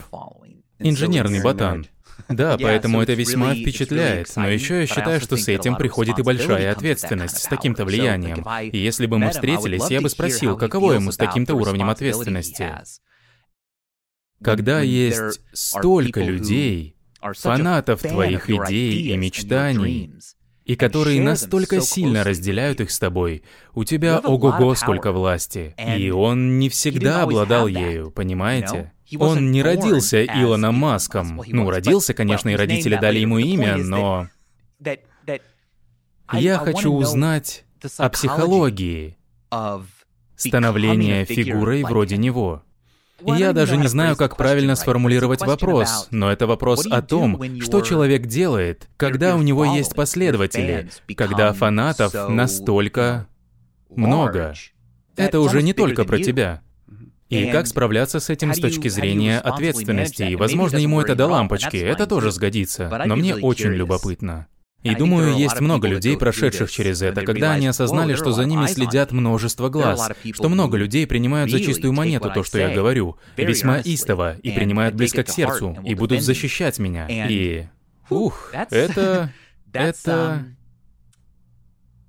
Инженерный 0.78 1.42
ботан. 1.42 1.86
Да, 2.28 2.58
поэтому 2.60 3.00
это 3.00 3.14
весьма 3.14 3.54
впечатляет, 3.54 4.34
но 4.36 4.48
еще 4.48 4.80
я 4.80 4.86
считаю, 4.86 5.20
что 5.20 5.36
с 5.36 5.48
этим 5.48 5.76
приходит 5.76 6.18
и 6.18 6.22
большая 6.22 6.72
ответственность, 6.72 7.38
с 7.38 7.44
таким-то 7.44 7.84
влиянием. 7.84 8.44
И 8.70 8.76
если 8.76 9.06
бы 9.06 9.18
мы 9.18 9.30
встретились, 9.30 9.88
я 9.88 10.00
бы 10.00 10.10
спросил, 10.10 10.56
каково 10.56 10.94
ему 10.94 11.12
с 11.12 11.16
таким-то 11.16 11.54
уровнем 11.54 11.88
ответственности. 11.88 12.74
Когда 14.42 14.80
есть 14.80 15.40
столько 15.52 16.20
людей, 16.20 16.96
фанатов 17.20 18.02
твоих 18.02 18.50
идей 18.50 19.12
и 19.12 19.16
мечтаний, 19.16 20.12
и 20.68 20.76
которые 20.76 21.22
настолько 21.22 21.80
сильно 21.80 22.24
разделяют 22.24 22.80
их 22.82 22.90
с 22.90 22.98
тобой, 22.98 23.42
у 23.74 23.84
тебя 23.84 24.18
ого-го 24.18 24.74
сколько 24.74 25.12
власти. 25.12 25.74
И 25.96 26.10
он 26.10 26.58
не 26.58 26.68
всегда 26.68 27.22
обладал 27.22 27.66
ею, 27.66 28.10
понимаете? 28.10 28.92
Он 29.18 29.50
не 29.50 29.62
родился 29.62 30.22
Илоном 30.22 30.74
Маском. 30.74 31.42
Ну, 31.46 31.70
родился, 31.70 32.12
конечно, 32.12 32.50
и 32.50 32.54
родители 32.54 32.96
дали 32.96 33.18
ему 33.18 33.38
имя, 33.38 33.78
но... 33.78 34.28
Я 36.34 36.58
хочу 36.58 36.92
узнать 36.92 37.64
о 37.96 38.10
психологии 38.10 39.16
становления 40.36 41.24
фигурой 41.24 41.82
вроде 41.82 42.18
него. 42.18 42.62
Я 43.20 43.52
даже 43.52 43.76
не 43.76 43.88
знаю, 43.88 44.16
как 44.16 44.36
правильно 44.36 44.76
сформулировать 44.76 45.40
вопрос, 45.40 46.08
но 46.10 46.30
это 46.30 46.46
вопрос 46.46 46.86
о 46.86 47.02
том, 47.02 47.60
что 47.60 47.80
человек 47.80 48.26
делает, 48.26 48.88
когда 48.96 49.36
у 49.36 49.42
него 49.42 49.64
есть 49.64 49.94
последователи, 49.94 50.90
когда 51.16 51.52
фанатов 51.52 52.14
настолько 52.28 53.26
много. 53.94 54.54
Это 55.16 55.40
уже 55.40 55.62
не 55.62 55.72
только 55.72 56.04
про 56.04 56.18
тебя. 56.18 56.62
И 57.28 57.50
как 57.50 57.66
справляться 57.66 58.20
с 58.20 58.30
этим 58.30 58.54
с 58.54 58.58
точки 58.58 58.88
зрения 58.88 59.38
ответственности? 59.38 60.22
И, 60.22 60.36
возможно, 60.36 60.78
ему 60.78 61.00
это 61.00 61.14
до 61.14 61.26
лампочки, 61.26 61.76
это 61.76 62.06
тоже 62.06 62.30
сгодится. 62.30 62.88
Но 63.06 63.16
мне 63.16 63.34
очень 63.34 63.70
любопытно. 63.70 64.46
И 64.82 64.94
думаю, 64.94 65.36
есть 65.36 65.60
много 65.60 65.88
людей, 65.88 66.16
прошедших 66.16 66.70
через 66.70 67.02
это, 67.02 67.22
когда 67.22 67.52
они 67.52 67.66
осознали, 67.66 68.14
что 68.14 68.32
за 68.32 68.44
ними 68.44 68.66
следят 68.66 69.12
множество 69.12 69.68
глаз, 69.68 70.10
что 70.32 70.48
много 70.48 70.76
людей 70.76 71.06
принимают 71.06 71.50
за 71.50 71.60
чистую 71.60 71.92
монету 71.92 72.30
то, 72.32 72.44
что 72.44 72.58
я 72.58 72.70
говорю, 72.70 73.16
весьма 73.36 73.78
истово, 73.78 74.36
и 74.36 74.50
принимают 74.50 74.94
близко 74.94 75.24
к 75.24 75.28
сердцу, 75.28 75.76
и 75.84 75.94
будут 75.94 76.22
защищать 76.22 76.78
меня. 76.78 77.06
И... 77.08 77.66
Ух, 78.10 78.52
это... 78.52 79.32
это... 79.72 80.44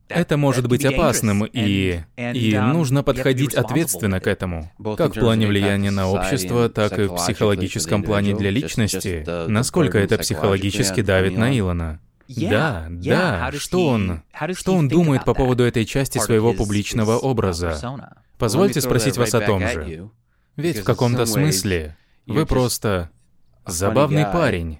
Это 0.08 0.38
может 0.38 0.68
быть 0.68 0.86
опасным, 0.86 1.46
и... 1.46 2.02
И 2.18 2.58
нужно 2.58 3.04
подходить 3.04 3.54
ответственно 3.54 4.20
к 4.20 4.28
этому. 4.28 4.72
Как 4.98 5.16
в 5.16 5.20
плане 5.20 5.48
влияния 5.48 5.92
на 5.92 6.08
общество, 6.08 6.70
так 6.70 6.98
и 7.00 7.04
в 7.04 7.16
психологическом 7.16 8.04
плане 8.04 8.36
для 8.36 8.52
личности. 8.52 9.24
Насколько 9.48 9.98
это 9.98 10.18
психологически 10.18 11.02
давит 11.02 11.36
на 11.38 11.58
Илона. 11.58 12.00
Да, 12.30 12.88
да, 12.90 13.52
что 13.54 13.88
он, 13.88 14.22
что 14.54 14.76
он 14.76 14.88
думает 14.88 15.26
по 15.26 15.34
поводу 15.34 15.64
этой 15.64 15.86
части 15.86 16.20
своего 16.20 16.54
публичного 16.54 17.18
образа? 17.18 17.80
Позвольте 18.38 18.82
спросить 18.82 19.18
вас 19.18 19.34
о 19.34 19.42
том 19.42 19.62
же. 19.68 20.10
Ведь 20.56 20.80
в 20.80 20.84
каком-то 20.84 21.26
смысле 21.26 21.98
вы 22.26 22.46
просто 22.46 23.10
забавный 23.66 24.26
парень, 24.26 24.80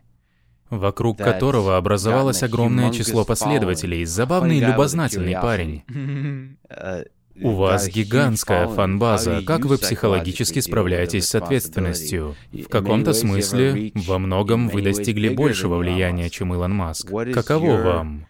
вокруг 0.70 1.18
которого 1.18 1.78
образовалось 1.78 2.44
огромное 2.44 2.92
число 2.92 3.26
последователей, 3.26 4.06
забавный 4.06 4.58
и 4.58 4.62
любознательный 4.62 5.34
парень. 5.34 5.84
У 7.42 7.52
вас 7.52 7.88
гигантская 7.88 8.68
фан-база. 8.68 9.42
Как 9.46 9.66
вы 9.66 9.78
психологически 9.78 10.60
справляетесь 10.60 11.26
с 11.26 11.36
ответственностью? 11.36 12.36
В 12.52 12.68
каком-то 12.68 13.14
смысле, 13.14 13.92
во 13.96 14.20
многом 14.20 14.70
вы 14.70 14.82
достигли 14.82 15.30
большего 15.30 15.78
влияния, 15.78 16.30
чем 16.30 16.54
Илон 16.54 16.74
Маск. 16.74 17.10
Каково 17.34 17.78
вам? 17.78 18.26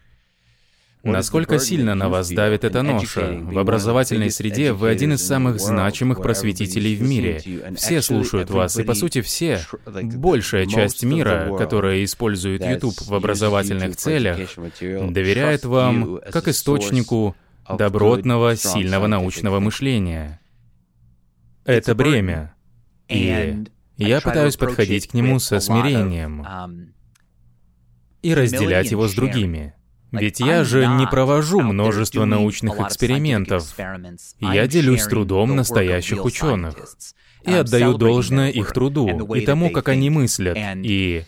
Насколько 1.02 1.58
сильно 1.58 1.94
на 1.94 2.08
вас 2.08 2.30
давит 2.30 2.64
эта 2.64 2.82
ноша? 2.82 3.38
В 3.40 3.58
образовательной 3.58 4.30
среде 4.30 4.72
вы 4.72 4.90
один 4.90 5.14
из 5.14 5.26
самых 5.26 5.58
значимых 5.58 6.20
просветителей 6.20 6.94
в 6.94 7.02
мире. 7.02 7.42
Все 7.74 8.02
слушают 8.02 8.50
вас, 8.50 8.78
и 8.78 8.82
по 8.82 8.94
сути 8.94 9.22
все, 9.22 9.60
большая 9.86 10.66
часть 10.66 11.02
мира, 11.02 11.54
которая 11.56 12.04
использует 12.04 12.64
YouTube 12.64 13.00
в 13.00 13.14
образовательных 13.14 13.96
целях, 13.96 14.38
доверяет 14.80 15.64
вам 15.64 16.20
как 16.30 16.48
источнику 16.48 17.34
добротного, 17.76 18.56
сильного 18.56 19.06
научного 19.06 19.60
мышления. 19.60 20.40
Это 21.64 21.94
бремя. 21.94 22.54
И 23.08 23.64
я 23.96 24.20
пытаюсь 24.20 24.56
подходить 24.56 25.08
к 25.08 25.14
нему 25.14 25.38
со 25.38 25.60
смирением 25.60 26.46
и 28.22 28.34
разделять 28.34 28.90
его 28.90 29.08
с 29.08 29.14
другими. 29.14 29.74
Ведь 30.12 30.40
я 30.40 30.64
же 30.64 30.86
не 30.86 31.06
провожу 31.06 31.60
множество 31.60 32.24
научных 32.24 32.80
экспериментов. 32.80 33.76
Я 34.40 34.66
делюсь 34.66 35.04
трудом 35.04 35.54
настоящих 35.54 36.24
ученых 36.24 36.76
и 37.44 37.52
отдаю 37.52 37.96
должное 37.96 38.50
их 38.50 38.72
труду 38.72 39.34
и 39.34 39.44
тому, 39.44 39.70
как 39.70 39.88
они 39.88 40.10
мыслят, 40.10 40.58
и 40.84 41.24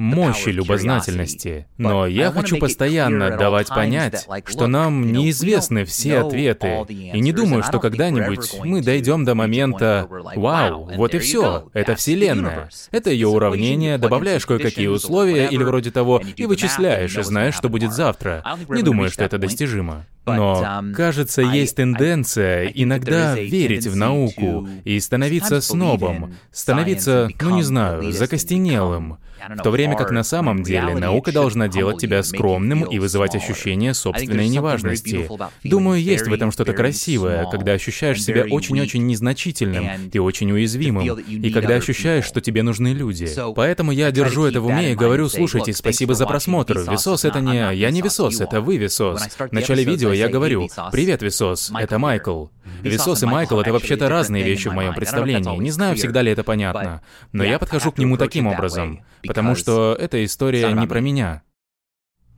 мощи 0.00 0.48
любознательности. 0.48 1.66
Но 1.76 2.06
я 2.06 2.32
хочу 2.32 2.58
постоянно 2.58 3.36
давать 3.36 3.68
понять, 3.68 4.26
что 4.46 4.66
нам 4.66 5.12
неизвестны 5.12 5.84
все 5.84 6.20
ответы. 6.20 6.86
И 6.88 7.20
не 7.20 7.32
думаю, 7.32 7.62
что 7.62 7.78
когда-нибудь 7.78 8.60
мы 8.64 8.82
дойдем 8.82 9.24
до 9.24 9.34
момента 9.34 10.08
«Вау, 10.08 10.90
вот 10.96 11.14
и 11.14 11.18
все, 11.18 11.68
это 11.74 11.94
Вселенная». 11.94 12.70
Это 12.90 13.10
ее 13.10 13.28
уравнение, 13.28 13.98
добавляешь 13.98 14.46
кое-какие 14.46 14.88
условия 14.88 15.48
или 15.48 15.62
вроде 15.62 15.90
того, 15.90 16.22
и 16.36 16.46
вычисляешь, 16.46 17.16
и 17.16 17.22
знаешь, 17.22 17.54
что 17.54 17.68
будет 17.68 17.92
завтра. 17.92 18.42
Не 18.68 18.82
думаю, 18.82 19.10
что 19.10 19.24
это 19.24 19.38
достижимо. 19.38 20.06
Но, 20.26 20.62
um, 20.62 20.92
кажется, 20.92 21.42
есть 21.42 21.76
тенденция 21.76 22.66
иногда 22.66 23.34
верить 23.34 23.86
в 23.86 23.96
науку 23.96 24.68
и 24.84 25.00
становиться 25.00 25.60
снобом, 25.60 26.34
становиться, 26.52 27.28
ну 27.40 27.56
не 27.56 27.62
знаю, 27.62 28.12
закостенелым. 28.12 29.18
В 29.48 29.62
то 29.62 29.70
время 29.70 29.96
как 29.96 30.10
на 30.10 30.22
самом 30.22 30.62
деле 30.62 30.94
наука 30.94 31.32
должна 31.32 31.68
делать 31.68 31.98
тебя 31.98 32.22
скромным 32.22 32.84
и 32.84 32.98
вызывать 32.98 33.34
ощущение 33.34 33.94
собственной 33.94 34.48
неважности. 34.48 35.28
Думаю, 35.64 36.02
есть 36.02 36.26
в 36.26 36.32
этом 36.32 36.52
что-то 36.52 36.72
красивое, 36.72 37.46
когда 37.50 37.72
ощущаешь 37.72 38.22
себя 38.22 38.44
очень-очень 38.50 39.06
незначительным 39.06 39.86
и 40.12 40.18
очень 40.18 40.50
уязвимым, 40.52 41.18
и 41.18 41.50
когда 41.50 41.76
ощущаешь, 41.76 42.24
что 42.24 42.40
тебе 42.40 42.62
нужны 42.62 42.88
люди. 42.88 43.28
Поэтому 43.54 43.92
я 43.92 44.10
держу 44.10 44.44
это 44.44 44.60
в 44.60 44.66
уме 44.66 44.92
и 44.92 44.94
говорю, 44.94 45.28
слушайте, 45.28 45.72
спасибо 45.72 46.14
за 46.14 46.26
просмотр. 46.26 46.78
Висос— 46.90 47.24
это 47.24 47.40
не... 47.40 47.74
Я 47.74 47.90
не 47.90 48.02
Висос, 48.02 48.40
это 48.40 48.60
вы, 48.60 48.76
Висос. 48.76 49.22
В 49.22 49.52
начале 49.52 49.84
видео 49.84 50.09
я 50.12 50.28
говорю, 50.28 50.68
привет, 50.92 51.22
Висос, 51.22 51.72
это 51.78 51.98
Майкл. 51.98 52.46
Висос 52.82 53.22
и 53.22 53.26
Майкл— 53.26 53.58
это 53.60 53.72
вообще-то 53.72 54.08
разные 54.08 54.42
вещи 54.42 54.68
в 54.68 54.72
моем 54.72 54.94
представлении. 54.94 55.56
Не 55.58 55.70
знаю, 55.70 55.96
всегда 55.96 56.22
ли 56.22 56.32
это 56.32 56.44
понятно. 56.44 57.02
Но 57.32 57.44
я 57.44 57.58
подхожу 57.58 57.92
к 57.92 57.98
нему 57.98 58.16
таким 58.16 58.46
образом, 58.46 59.04
потому 59.22 59.54
что 59.54 59.96
эта 59.98 60.24
история 60.24 60.72
не 60.72 60.86
про 60.86 61.00
меня. 61.00 61.42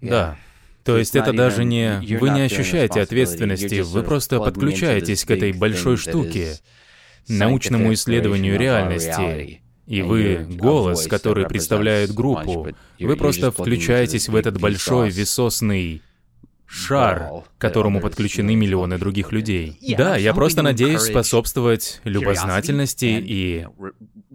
Да. 0.01 0.37
То 0.85 0.99
есть 0.99 1.14
это 1.14 1.33
даже 1.33 1.64
не... 1.64 2.01
Вы 2.18 2.31
не 2.31 2.43
ощущаете 2.43 3.01
ответственности, 3.01 3.81
вы 3.81 4.03
просто 4.03 4.39
подключаетесь 4.39 5.25
к 5.25 5.31
этой 5.31 5.53
большой 5.53 5.97
штуке, 5.97 6.59
научному 7.29 7.93
исследованию 7.93 8.59
реальности. 8.59 9.62
И 9.87 10.01
вы— 10.01 10.47
голос, 10.51 11.07
который 11.07 11.49
представляет 11.49 12.12
группу. 12.14 12.68
Вы 12.99 13.16
просто 13.16 13.51
включаетесь 13.51 14.29
в 14.29 14.37
этот 14.37 14.61
большой 14.61 15.11
висосный 15.11 16.03
шар, 16.73 17.45
к 17.59 17.61
которому 17.61 18.01
подключены 18.01 18.55
миллионы 18.57 18.99
других 18.99 19.31
людей. 19.31 19.79
Да, 19.97 20.16
я 20.16 20.33
просто 20.33 20.62
надеюсь 20.62 21.03
способствовать 21.03 22.01
любознательности 22.05 23.05
и 23.05 23.66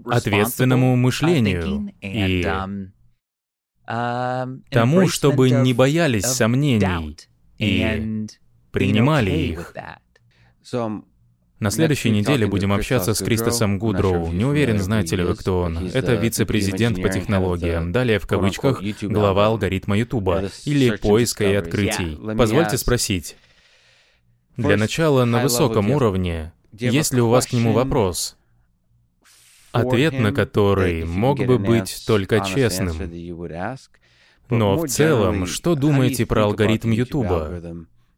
ответственному 0.05 0.95
мышлению, 0.95 1.91
и 2.01 2.43
um, 2.43 2.91
um, 3.87 4.61
тому, 4.69 5.07
чтобы 5.07 5.49
не 5.49 5.73
боялись 5.73 6.25
сомнений 6.25 7.17
и 7.57 8.27
принимали 8.71 9.31
их. 9.31 9.73
На 11.59 11.71
следующей 11.71 12.11
неделе 12.11 12.45
будем 12.45 12.71
общаться 12.71 13.13
с 13.13 13.19
Кристосом 13.19 13.79
Гудроу. 13.79 14.31
Не 14.31 14.45
уверен, 14.45 14.79
знаете 14.79 15.15
ли 15.15 15.23
вы, 15.23 15.35
кто 15.35 15.61
он. 15.61 15.89
Это 15.93 16.13
вице-президент 16.13 17.01
по 17.01 17.09
технологиям. 17.09 17.91
Далее, 17.91 18.19
в 18.19 18.27
кавычках, 18.27 18.81
глава 19.01 19.47
алгоритма 19.47 19.97
Ютуба 19.97 20.49
или 20.65 20.95
поиска 20.95 21.45
и 21.45 21.53
открытий. 21.55 22.17
Позвольте 22.37 22.77
спросить. 22.77 23.35
Для 24.55 24.77
начала, 24.77 25.25
на 25.25 25.43
высоком 25.43 25.91
уровне, 25.91 26.51
есть 26.71 27.13
ли 27.13 27.21
у 27.21 27.29
вас 27.29 27.47
к 27.47 27.53
нему 27.53 27.73
вопрос? 27.73 28.35
Ответ 29.71 30.13
на 30.13 30.31
который 30.31 31.05
мог 31.05 31.39
бы 31.45 31.59
быть 31.59 32.03
только 32.07 32.39
честным. 32.41 32.97
Но 34.49 34.77
в 34.77 34.87
целом, 34.87 35.45
что 35.45 35.75
думаете 35.75 36.25
про 36.25 36.45
алгоритм 36.45 36.91
Ютуба, 36.91 37.61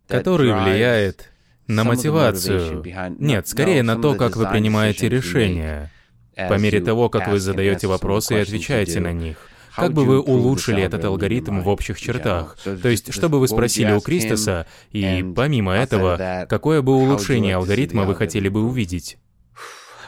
который 0.08 0.54
влияет 0.54 1.32
на 1.70 1.84
мотивацию. 1.84 2.84
Нет, 3.20 3.48
скорее 3.48 3.84
на 3.84 4.02
то, 4.02 4.16
как 4.16 4.36
вы 4.36 4.48
принимаете 4.48 5.08
решения. 5.08 5.92
По 6.36 6.58
мере 6.58 6.82
того, 6.82 7.10
как 7.10 7.28
вы 7.28 7.40
задаете 7.40 7.88
вопросы 7.88 8.36
и 8.36 8.40
отвечаете 8.40 9.00
на 9.00 9.14
них. 9.14 9.38
Как 9.76 9.94
бы 9.94 10.04
вы 10.04 10.20
улучшили 10.20 10.84
этот 10.84 11.06
алгоритм 11.06 11.62
в 11.62 11.70
общих 11.70 12.00
чертах? 12.02 12.58
То 12.64 12.90
есть, 12.90 13.14
что 13.14 13.30
бы 13.30 13.40
вы 13.40 13.48
спросили 13.48 13.94
у 13.94 14.02
Кристоса, 14.02 14.68
и 14.92 15.24
помимо 15.36 15.74
этого, 15.74 16.46
какое 16.50 16.82
бы 16.82 16.96
улучшение 16.96 17.56
алгоритма 17.56 18.04
вы 18.04 18.16
хотели 18.16 18.50
бы 18.50 18.64
увидеть? 18.64 19.18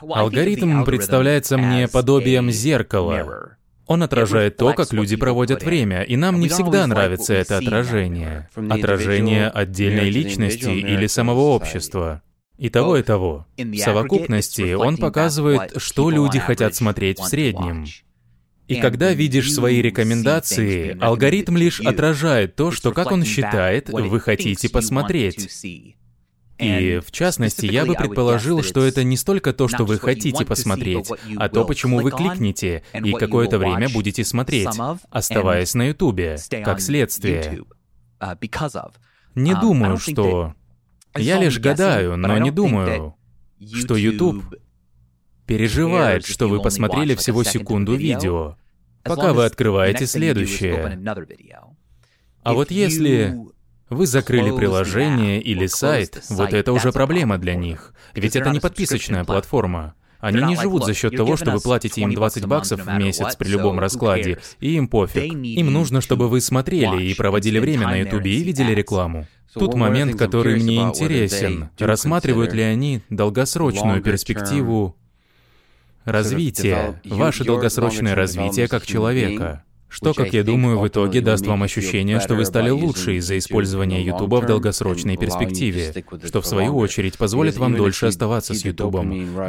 Алгоритм 0.02 0.84
представляется 0.84 1.58
мне 1.58 1.88
подобием 1.88 2.50
зеркала. 2.50 3.58
Он 3.92 4.04
отражает 4.04 4.56
то, 4.56 4.74
как 4.74 4.94
люди 4.94 5.18
проводят 5.18 5.64
время, 5.64 6.04
и 6.04 6.16
нам 6.16 6.40
не 6.40 6.48
всегда 6.48 6.88
нравится 6.88 7.34
это 7.34 7.58
отражение. 7.58 8.50
Отражение 8.56 9.50
отдельной 9.50 10.10
личности 10.10 10.70
или 10.70 11.08
самого 11.08 11.42
общества. 11.42 12.22
И 12.58 12.70
того, 12.70 12.96
и 12.96 13.04
того. 13.04 13.48
В 13.58 13.78
совокупности 13.78 14.74
он 14.74 14.96
показывает, 14.96 15.74
что 15.76 16.10
люди 16.10 16.40
хотят 16.40 16.74
смотреть 16.74 17.20
в 17.20 17.26
среднем. 17.26 17.86
И 18.70 18.76
когда 18.76 19.12
видишь 19.12 19.54
свои 19.54 19.82
рекомендации, 19.82 20.98
алгоритм 21.02 21.58
лишь 21.58 21.82
отражает 21.82 22.56
то, 22.56 22.72
что, 22.72 22.94
как 22.94 23.12
он 23.12 23.26
считает, 23.26 23.90
вы 23.90 24.22
хотите 24.22 24.70
посмотреть. 24.70 25.50
И, 26.62 27.00
в 27.00 27.12
частности, 27.12 27.66
я 27.66 27.86
бы 27.86 27.96
предположил, 27.96 28.62
что 28.62 28.84
это 28.86 29.04
не 29.04 29.18
столько 29.18 29.52
то, 29.54 29.68
что 29.68 29.86
вы 29.86 29.98
хотите 29.98 30.46
посмотреть, 30.46 31.10
а 31.38 31.50
то, 31.50 31.66
почему 31.66 32.00
вы 32.00 32.12
кликнете 32.12 32.84
и 32.94 33.12
какое-то 33.14 33.58
время 33.58 33.90
будете 33.90 34.24
смотреть, 34.24 34.70
оставаясь 35.10 35.74
на 35.74 35.90
Ютубе, 35.90 36.38
как 36.64 36.80
следствие. 36.82 37.64
Uh, 38.20 38.38
не 39.34 39.54
um, 39.54 39.62
думаю, 39.62 39.98
что... 39.98 40.54
Я 41.18 41.40
лишь 41.40 41.60
гадаю, 41.60 42.18
но 42.18 42.38
не 42.38 42.52
думаю, 42.52 43.16
что 43.60 43.96
YouTube 43.96 44.44
переживает, 45.48 46.26
что 46.26 46.48
вы 46.48 46.62
посмотрели 46.62 47.16
всего 47.16 47.44
секунду 47.44 47.96
видео, 47.96 48.58
пока 49.04 49.34
вы 49.34 49.46
открываете 49.46 50.06
следующее. 50.06 51.00
А 52.44 52.54
вот 52.54 52.72
если 52.72 53.38
вы 53.92 54.08
закрыли 54.08 54.56
приложение 54.56 55.42
или 55.42 55.68
сайт, 55.68 56.24
вот 56.30 56.54
это 56.54 56.72
уже 56.74 56.92
проблема 56.92 57.38
для 57.38 57.56
них. 57.56 57.94
Ведь 58.16 58.36
это 58.36 58.50
не 58.50 58.60
подписочная 58.60 59.26
платформа. 59.26 59.94
Они 60.20 60.42
не 60.42 60.56
живут 60.56 60.86
за 60.86 60.94
счет 60.94 61.16
того, 61.16 61.36
что 61.36 61.52
вы 61.52 61.60
платите 61.60 62.02
им 62.02 62.14
20 62.14 62.46
баксов 62.46 62.86
в 62.86 62.98
месяц 62.98 63.36
при 63.36 63.50
любом 63.50 63.80
раскладе, 63.80 64.40
и 64.60 64.76
им 64.76 64.88
пофиг. 64.88 65.34
Им 65.34 65.74
нужно, 65.74 66.00
чтобы 66.00 66.30
вы 66.30 66.42
смотрели 66.42 67.04
и 67.04 67.14
проводили 67.16 67.60
время 67.60 67.88
на 67.88 67.98
Ютубе 67.98 68.34
и 68.34 68.44
видели 68.44 68.74
рекламу. 68.74 69.28
Тут 69.54 69.76
момент, 69.76 70.18
который 70.18 70.56
мне 70.56 70.78
интересен. 70.78 71.70
Рассматривают 71.78 72.54
ли 72.54 72.62
они 72.62 73.02
долгосрочную 73.10 74.02
перспективу 74.02 74.96
развития, 76.06 77.02
ваше 77.04 77.44
долгосрочное 77.44 78.16
развитие 78.16 78.68
как 78.68 78.86
человека? 78.86 79.66
Что, 79.92 80.14
как 80.14 80.32
я 80.32 80.44
думаю, 80.46 80.80
в 80.80 80.88
итоге 80.88 81.20
даст 81.20 81.46
вам 81.46 81.64
ощущение, 81.64 82.22
что 82.22 82.36
вы 82.36 82.46
стали 82.46 82.70
лучше 82.70 83.18
из-за 83.18 83.38
использования 83.38 84.02
YouTube 84.02 84.42
в 84.42 84.46
долгосрочной 84.46 85.18
перспективе, 85.18 85.94
что 86.26 86.40
в 86.42 86.48
свою 86.48 86.78
очередь 86.78 87.18
позволит 87.18 87.58
вам 87.58 87.76
дольше 87.76 88.06
оставаться 88.06 88.54
с 88.54 88.64
YouTube. 88.64 88.96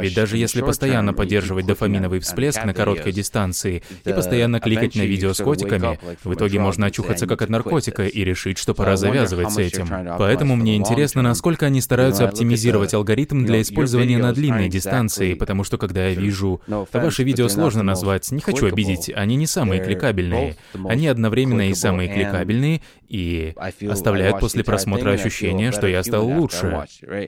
Ведь 0.01 0.13
даже 0.13 0.37
если 0.37 0.61
постоянно 0.61 1.13
поддерживать 1.13 1.65
дофаминовый 1.65 2.19
всплеск 2.19 2.63
на 2.65 2.73
короткой 2.73 3.13
дистанции 3.13 3.83
и 4.03 4.11
постоянно 4.11 4.59
кликать 4.59 4.95
на 4.95 5.03
видео 5.03 5.33
с 5.33 5.41
котиками, 5.41 5.97
в 6.25 6.33
итоге 6.33 6.59
можно 6.59 6.87
очухаться 6.87 7.25
как 7.25 7.41
от 7.41 7.49
наркотика 7.49 8.05
и 8.05 8.23
решить, 8.25 8.57
что 8.57 8.73
пора 8.73 8.97
завязывать 8.97 9.51
с 9.51 9.57
этим. 9.57 9.87
Поэтому 10.17 10.57
мне 10.57 10.75
интересно, 10.75 11.21
насколько 11.21 11.67
они 11.67 11.79
стараются 11.79 12.27
оптимизировать 12.27 12.93
алгоритм 12.93 13.45
для 13.45 13.61
использования 13.61 14.17
на 14.17 14.33
длинной 14.33 14.67
дистанции, 14.67 15.35
потому 15.35 15.63
что 15.63 15.77
когда 15.77 16.07
я 16.07 16.15
вижу... 16.15 16.61
Ваши 16.91 17.23
видео 17.23 17.47
сложно 17.47 17.81
назвать, 17.81 18.29
не 18.31 18.41
хочу 18.41 18.67
обидеть, 18.67 19.09
они 19.15 19.37
не 19.37 19.47
самые 19.47 19.81
кликабельные 19.81 20.32
кликабельные. 20.33 20.91
Они 20.91 21.07
одновременно 21.07 21.69
и 21.69 21.73
самые 21.73 22.09
кликабельные, 22.09 22.81
и 23.07 23.53
оставляют 23.89 24.39
после 24.39 24.63
просмотра 24.63 25.11
ощущение, 25.11 25.71
что 25.71 25.87
я 25.87 26.03
стал 26.03 26.27
лучше. 26.27 26.85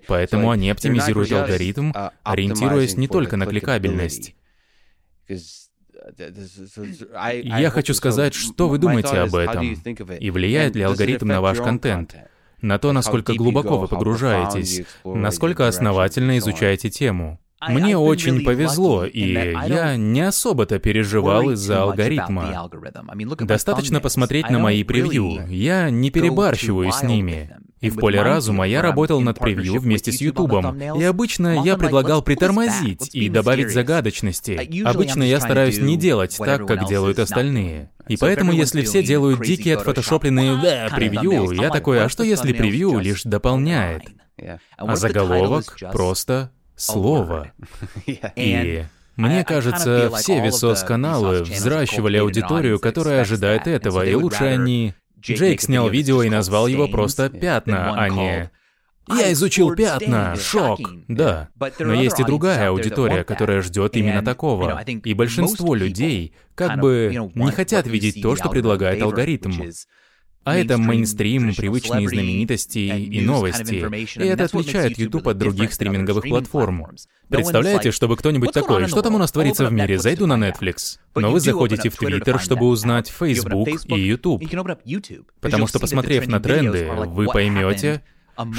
Поэтому 0.08 0.52
они 0.52 0.70
оптимизируют 0.70 1.32
алгоритм, 1.32 1.92
uh, 1.92 2.12
ориентируясь 2.24 2.98
не 2.98 3.08
только 3.08 3.38
на 3.38 3.46
кликабельность. 3.46 4.36
Я 7.44 7.70
хочу 7.72 7.94
сказать, 7.94 8.34
что 8.34 8.68
вы 8.70 8.78
думаете 8.78 9.18
об 9.18 9.36
этом, 9.36 9.64
и 10.20 10.30
влияет 10.30 10.76
ли 10.76 10.84
алгоритм 10.84 11.28
на 11.28 11.42
ваш 11.42 11.58
контент, 11.58 12.16
на 12.62 12.80
то, 12.80 12.92
насколько 12.92 13.34
глубоко 13.34 13.78
вы 13.78 13.88
погружаетесь, 13.88 14.84
насколько 15.04 15.68
основательно 15.68 16.38
изучаете 16.38 16.90
тему. 16.90 17.40
Мне 17.70 17.98
очень 17.98 18.44
повезло, 18.44 19.06
и 19.06 19.34
я 19.34 19.96
не 19.96 20.22
особо-то 20.22 20.80
переживал 20.80 21.52
из-за 21.52 21.84
алгоритма. 21.84 22.70
Достаточно 23.40 24.00
посмотреть 24.00 24.50
на 24.50 24.60
мои 24.60 24.84
превью. 24.84 25.48
Я 25.48 25.90
не 25.90 26.12
перебарщиваю 26.12 26.92
с 26.92 27.04
ними. 27.04 27.52
И 27.82 27.90
в 27.90 27.98
поле 27.98 28.22
разума 28.22 28.66
я 28.66 28.82
работал 28.82 29.22
над 29.22 29.38
превью 29.38 29.80
вместе 29.80 30.12
с 30.12 30.20
Ютубом. 30.22 30.80
И 30.80 31.04
обычно 31.04 31.64
я 31.64 31.78
предлагал 31.78 32.24
притормозить 32.24 33.14
и 33.14 33.30
добавить 33.30 33.72
загадочности. 33.72 34.84
Обычно 34.84 35.24
я 35.24 35.40
стараюсь 35.40 35.80
не 35.80 35.98
делать 35.98 36.36
так, 36.38 36.68
как 36.68 36.88
делают 36.88 37.20
остальные. 37.20 37.92
И 38.08 38.18
поэтому, 38.18 38.52
если 38.52 38.82
все 38.82 39.04
делают 39.04 39.42
дикие 39.42 39.76
отфотошопленные 39.76 40.90
превью, 40.96 41.52
я 41.52 41.70
такой, 41.70 42.04
а 42.04 42.10
что 42.10 42.24
если 42.24 42.54
превью 42.54 43.00
лишь 43.00 43.24
дополняет? 43.24 44.04
А 44.78 44.96
заголовок 44.96 45.78
просто 45.92 46.52
слово. 46.76 47.52
И 48.36 48.86
мне 49.16 49.44
кажется, 49.44 50.12
все 50.18 50.44
Висос-каналы 50.44 51.44
взращивали 51.44 52.18
аудиторию, 52.18 52.80
которая 52.80 53.22
ожидает 53.22 53.68
этого, 53.68 54.06
и 54.06 54.14
лучше 54.14 54.44
они... 54.44 54.94
Джейк 55.20 55.60
снял 55.62 55.90
видео 55.90 56.22
и 56.22 56.30
назвал 56.30 56.68
его 56.68 56.88
просто 56.88 57.30
«Пятна», 57.30 58.00
а 58.00 58.10
не 58.10 58.52
«Я 59.08 59.32
изучил 59.34 59.76
пятна! 59.76 60.36
Шок!» 60.36 60.80
Да, 61.08 61.50
но 61.80 61.94
есть 61.94 62.20
и 62.20 62.24
другая 62.24 62.70
аудитория, 62.70 63.24
которая 63.24 63.62
ждет 63.62 63.96
именно 63.96 64.24
такого. 64.24 64.84
И 64.84 65.14
большинство 65.14 65.76
людей 65.76 66.36
как 66.56 66.80
бы 66.80 67.32
не 67.36 67.52
хотят 67.52 67.88
видеть 67.88 68.22
то, 68.22 68.36
что 68.36 68.50
предлагает 68.50 69.02
алгоритм. 69.02 69.52
А 70.46 70.56
это 70.56 70.78
мейнстрим, 70.78 71.56
привычные 71.56 72.08
знаменитости 72.08 72.78
и 72.78 73.22
новости. 73.22 73.84
И 74.20 74.26
это 74.28 74.46
отличает 74.46 74.98
YouTube 74.98 75.28
от 75.28 75.38
других 75.40 75.74
стриминговых 75.74 76.24
платформ. 76.24 76.88
Представляете, 77.28 77.92
чтобы 77.92 78.16
кто-нибудь 78.16 78.52
такой, 78.52 78.88
что 78.88 79.02
там 79.02 79.16
у 79.16 79.18
нас 79.18 79.32
творится 79.32 79.66
в 79.66 79.74
мире, 79.74 79.98
зайду 79.98 80.28
на 80.28 80.36
Netflix. 80.36 81.00
Но 81.16 81.32
вы 81.32 81.40
заходите 81.40 81.90
в 81.90 82.00
Twitter, 82.00 82.40
чтобы 82.40 82.68
узнать 82.68 83.10
Facebook 83.10 83.68
и 83.86 84.00
YouTube. 84.00 84.44
Потому 85.42 85.68
что, 85.68 85.80
посмотрев 85.80 86.28
на 86.28 86.40
тренды, 86.40 86.90
вы 86.92 87.26
поймете, 87.26 88.04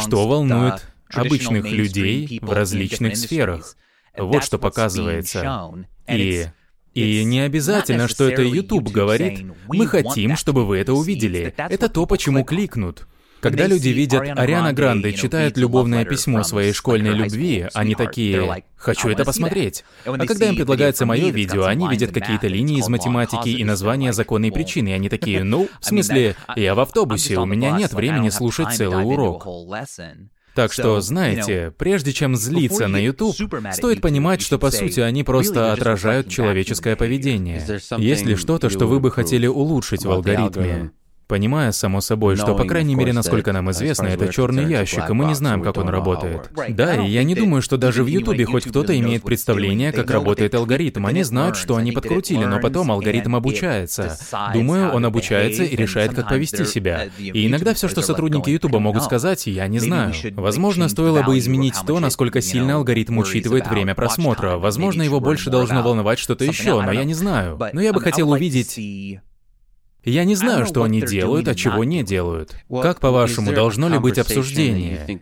что 0.02 0.26
волнует 0.26 0.86
обычных 1.12 1.70
людей 1.70 2.40
в 2.42 2.52
различных 2.52 3.16
сферах. 3.16 3.76
Вот 4.18 4.42
что 4.42 4.58
показывается. 4.58 5.86
И 6.08 6.46
и 6.96 7.24
не 7.24 7.40
обязательно, 7.40 8.08
что 8.08 8.28
это 8.28 8.42
YouTube 8.42 8.88
говорит. 8.90 9.44
Мы 9.68 9.86
хотим, 9.86 10.36
чтобы 10.36 10.64
вы 10.66 10.78
это 10.78 10.94
увидели. 10.94 11.54
Это 11.56 11.88
то, 11.88 12.06
почему 12.06 12.44
кликнут. 12.44 13.06
Когда 13.40 13.66
люди 13.66 13.90
видят 13.90 14.22
Ариана 14.36 14.72
Гранде 14.72 15.12
читает 15.12 15.56
любовное 15.56 16.04
письмо 16.04 16.42
своей 16.42 16.72
школьной 16.72 17.12
любви, 17.12 17.68
они 17.74 17.94
такие 17.94 18.64
«хочу 18.76 19.08
это 19.08 19.24
посмотреть». 19.24 19.84
А 20.04 20.26
когда 20.26 20.48
им 20.48 20.56
предлагается 20.56 21.06
мое 21.06 21.30
видео, 21.30 21.64
они 21.64 21.88
видят 21.88 22.12
какие-то 22.12 22.48
линии 22.48 22.78
из 22.78 22.88
математики 22.88 23.50
и 23.50 23.62
названия 23.62 24.12
законной 24.12 24.50
причины, 24.50 24.88
и 24.88 24.92
они 24.92 25.08
такие 25.08 25.44
«ну, 25.44 25.68
в 25.80 25.84
смысле, 25.84 26.34
я 26.56 26.74
в 26.74 26.80
автобусе, 26.80 27.38
у 27.38 27.44
меня 27.44 27.72
нет 27.72 27.92
времени 27.92 28.30
слушать 28.30 28.74
целый 28.74 29.04
урок». 29.04 29.46
Так 30.56 30.72
что, 30.72 31.00
знаете, 31.00 31.72
прежде 31.76 32.12
чем 32.12 32.34
злиться 32.34 32.88
на 32.88 32.96
YouTube, 32.96 33.36
стоит 33.72 34.00
понимать, 34.00 34.40
что 34.40 34.58
по 34.58 34.70
сути 34.70 35.00
они 35.00 35.22
просто 35.22 35.72
отражают 35.72 36.28
человеческое 36.28 36.96
поведение. 36.96 37.62
Есть 37.98 38.24
ли 38.26 38.34
что-то, 38.34 38.70
что 38.70 38.86
вы 38.86 38.98
бы 38.98 39.10
хотели 39.10 39.46
улучшить 39.46 40.04
в 40.04 40.10
алгоритме? 40.10 40.90
Понимая, 41.28 41.72
само 41.72 42.00
собой, 42.00 42.36
что, 42.36 42.54
по 42.54 42.64
крайней 42.64 42.94
мере, 42.94 43.12
насколько 43.12 43.52
нам 43.52 43.70
известно, 43.72 44.06
это 44.06 44.32
черный 44.32 44.64
ящик, 44.66 45.10
и 45.10 45.12
мы 45.12 45.24
не 45.24 45.34
знаем, 45.34 45.62
как 45.62 45.76
он 45.76 45.88
работает. 45.88 46.50
Да, 46.68 46.94
и 46.94 47.08
я 47.08 47.24
не 47.24 47.34
думаю, 47.34 47.62
что 47.62 47.76
даже 47.76 48.04
в 48.04 48.06
Ютубе 48.06 48.44
хоть 48.44 48.64
кто-то 48.64 48.96
имеет 48.98 49.22
представление, 49.22 49.92
как 49.92 50.10
работает 50.10 50.54
алгоритм. 50.54 51.06
Они 51.06 51.22
знают, 51.22 51.56
что 51.56 51.76
они 51.76 51.92
подкрутили, 51.92 52.44
но 52.44 52.60
потом 52.60 52.90
алгоритм 52.90 53.36
обучается. 53.36 54.16
Думаю, 54.52 54.92
он 54.92 55.04
обучается 55.04 55.64
и 55.64 55.74
решает, 55.74 56.14
как 56.14 56.28
повести 56.28 56.64
себя. 56.64 57.08
И 57.18 57.46
иногда 57.46 57.74
все, 57.74 57.88
что 57.88 58.02
сотрудники 58.02 58.50
Ютуба 58.50 58.78
могут 58.78 59.02
сказать, 59.02 59.46
я 59.46 59.66
не 59.66 59.78
знаю. 59.78 60.14
Возможно, 60.32 60.88
стоило 60.88 61.22
бы 61.22 61.38
изменить 61.38 61.74
то, 61.86 61.98
насколько 61.98 62.40
сильно 62.40 62.76
алгоритм 62.76 63.18
учитывает 63.18 63.66
время 63.68 63.94
просмотра. 63.94 64.56
Возможно, 64.58 65.02
его 65.02 65.20
больше 65.20 65.50
должно 65.50 65.82
волновать 65.82 66.18
что-то 66.18 66.44
еще, 66.44 66.80
но 66.82 66.92
я 66.92 67.04
не 67.04 67.14
знаю. 67.14 67.58
Но 67.72 67.80
я 67.80 67.92
бы 67.92 68.00
хотел 68.00 68.30
увидеть 68.30 68.78
я 70.10 70.24
не 70.24 70.34
знаю, 70.34 70.66
что 70.66 70.82
они 70.82 71.02
делают, 71.02 71.48
а 71.48 71.54
чего 71.54 71.84
не 71.84 72.02
делают. 72.02 72.56
Как, 72.70 73.00
по-вашему, 73.00 73.52
должно 73.52 73.88
ли 73.88 73.98
быть 73.98 74.18
обсуждение? 74.18 75.20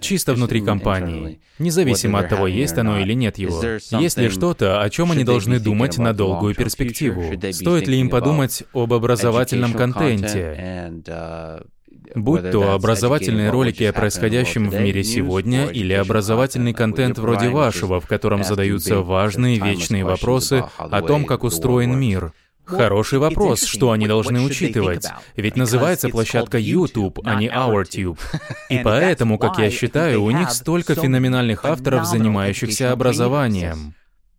Чисто 0.00 0.34
внутри 0.34 0.60
компании, 0.60 1.40
независимо 1.58 2.20
от 2.20 2.28
того, 2.28 2.46
есть 2.46 2.78
оно 2.78 2.98
или 3.00 3.12
нет 3.12 3.38
его. 3.38 3.62
Есть 3.98 4.18
ли 4.18 4.28
что-то, 4.28 4.82
о 4.82 4.90
чем 4.90 5.12
они 5.12 5.24
должны 5.24 5.58
думать 5.58 5.98
на 5.98 6.12
долгую 6.12 6.54
перспективу? 6.54 7.24
Стоит 7.52 7.88
ли 7.88 7.98
им 7.98 8.10
подумать 8.10 8.64
об 8.72 8.92
образовательном 8.92 9.72
контенте? 9.72 10.92
Uh, 11.06 11.66
Будь 12.14 12.50
то 12.50 12.72
образовательные 12.72 13.50
ролики 13.50 13.82
о 13.84 13.92
происходящем 13.92 14.68
в 14.68 14.80
мире 14.80 15.02
сегодня 15.02 15.66
или 15.66 15.92
образовательный 15.92 16.72
контент 16.72 17.18
вроде 17.18 17.48
вашего, 17.48 18.00
в 18.00 18.06
котором 18.06 18.44
задаются 18.44 19.00
важные 19.00 19.58
вечные 19.58 20.04
вопросы 20.04 20.64
о 20.78 21.02
том, 21.02 21.24
как 21.24 21.42
устроен 21.44 21.98
мир— 21.98 22.32
Хороший 22.64 23.18
вопрос, 23.18 23.62
что 23.64 23.90
они 23.92 24.06
должны 24.06 24.40
учитывать. 24.40 25.06
Ведь 25.36 25.56
называется 25.56 26.08
площадка 26.08 26.58
YouTube, 26.58 27.20
а 27.24 27.34
не 27.34 27.48
OurTube. 27.48 28.18
И 28.70 28.78
поэтому, 28.82 29.38
как 29.38 29.58
я 29.58 29.70
считаю, 29.70 30.22
у 30.22 30.30
них 30.30 30.50
столько 30.50 30.94
феноменальных 30.94 31.64
авторов, 31.64 32.06
занимающихся 32.06 32.92
образованием. 32.92 33.94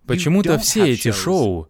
Почему-то 0.08 0.60
все 0.60 0.92
эти 0.94 1.12
шоу 1.12 1.66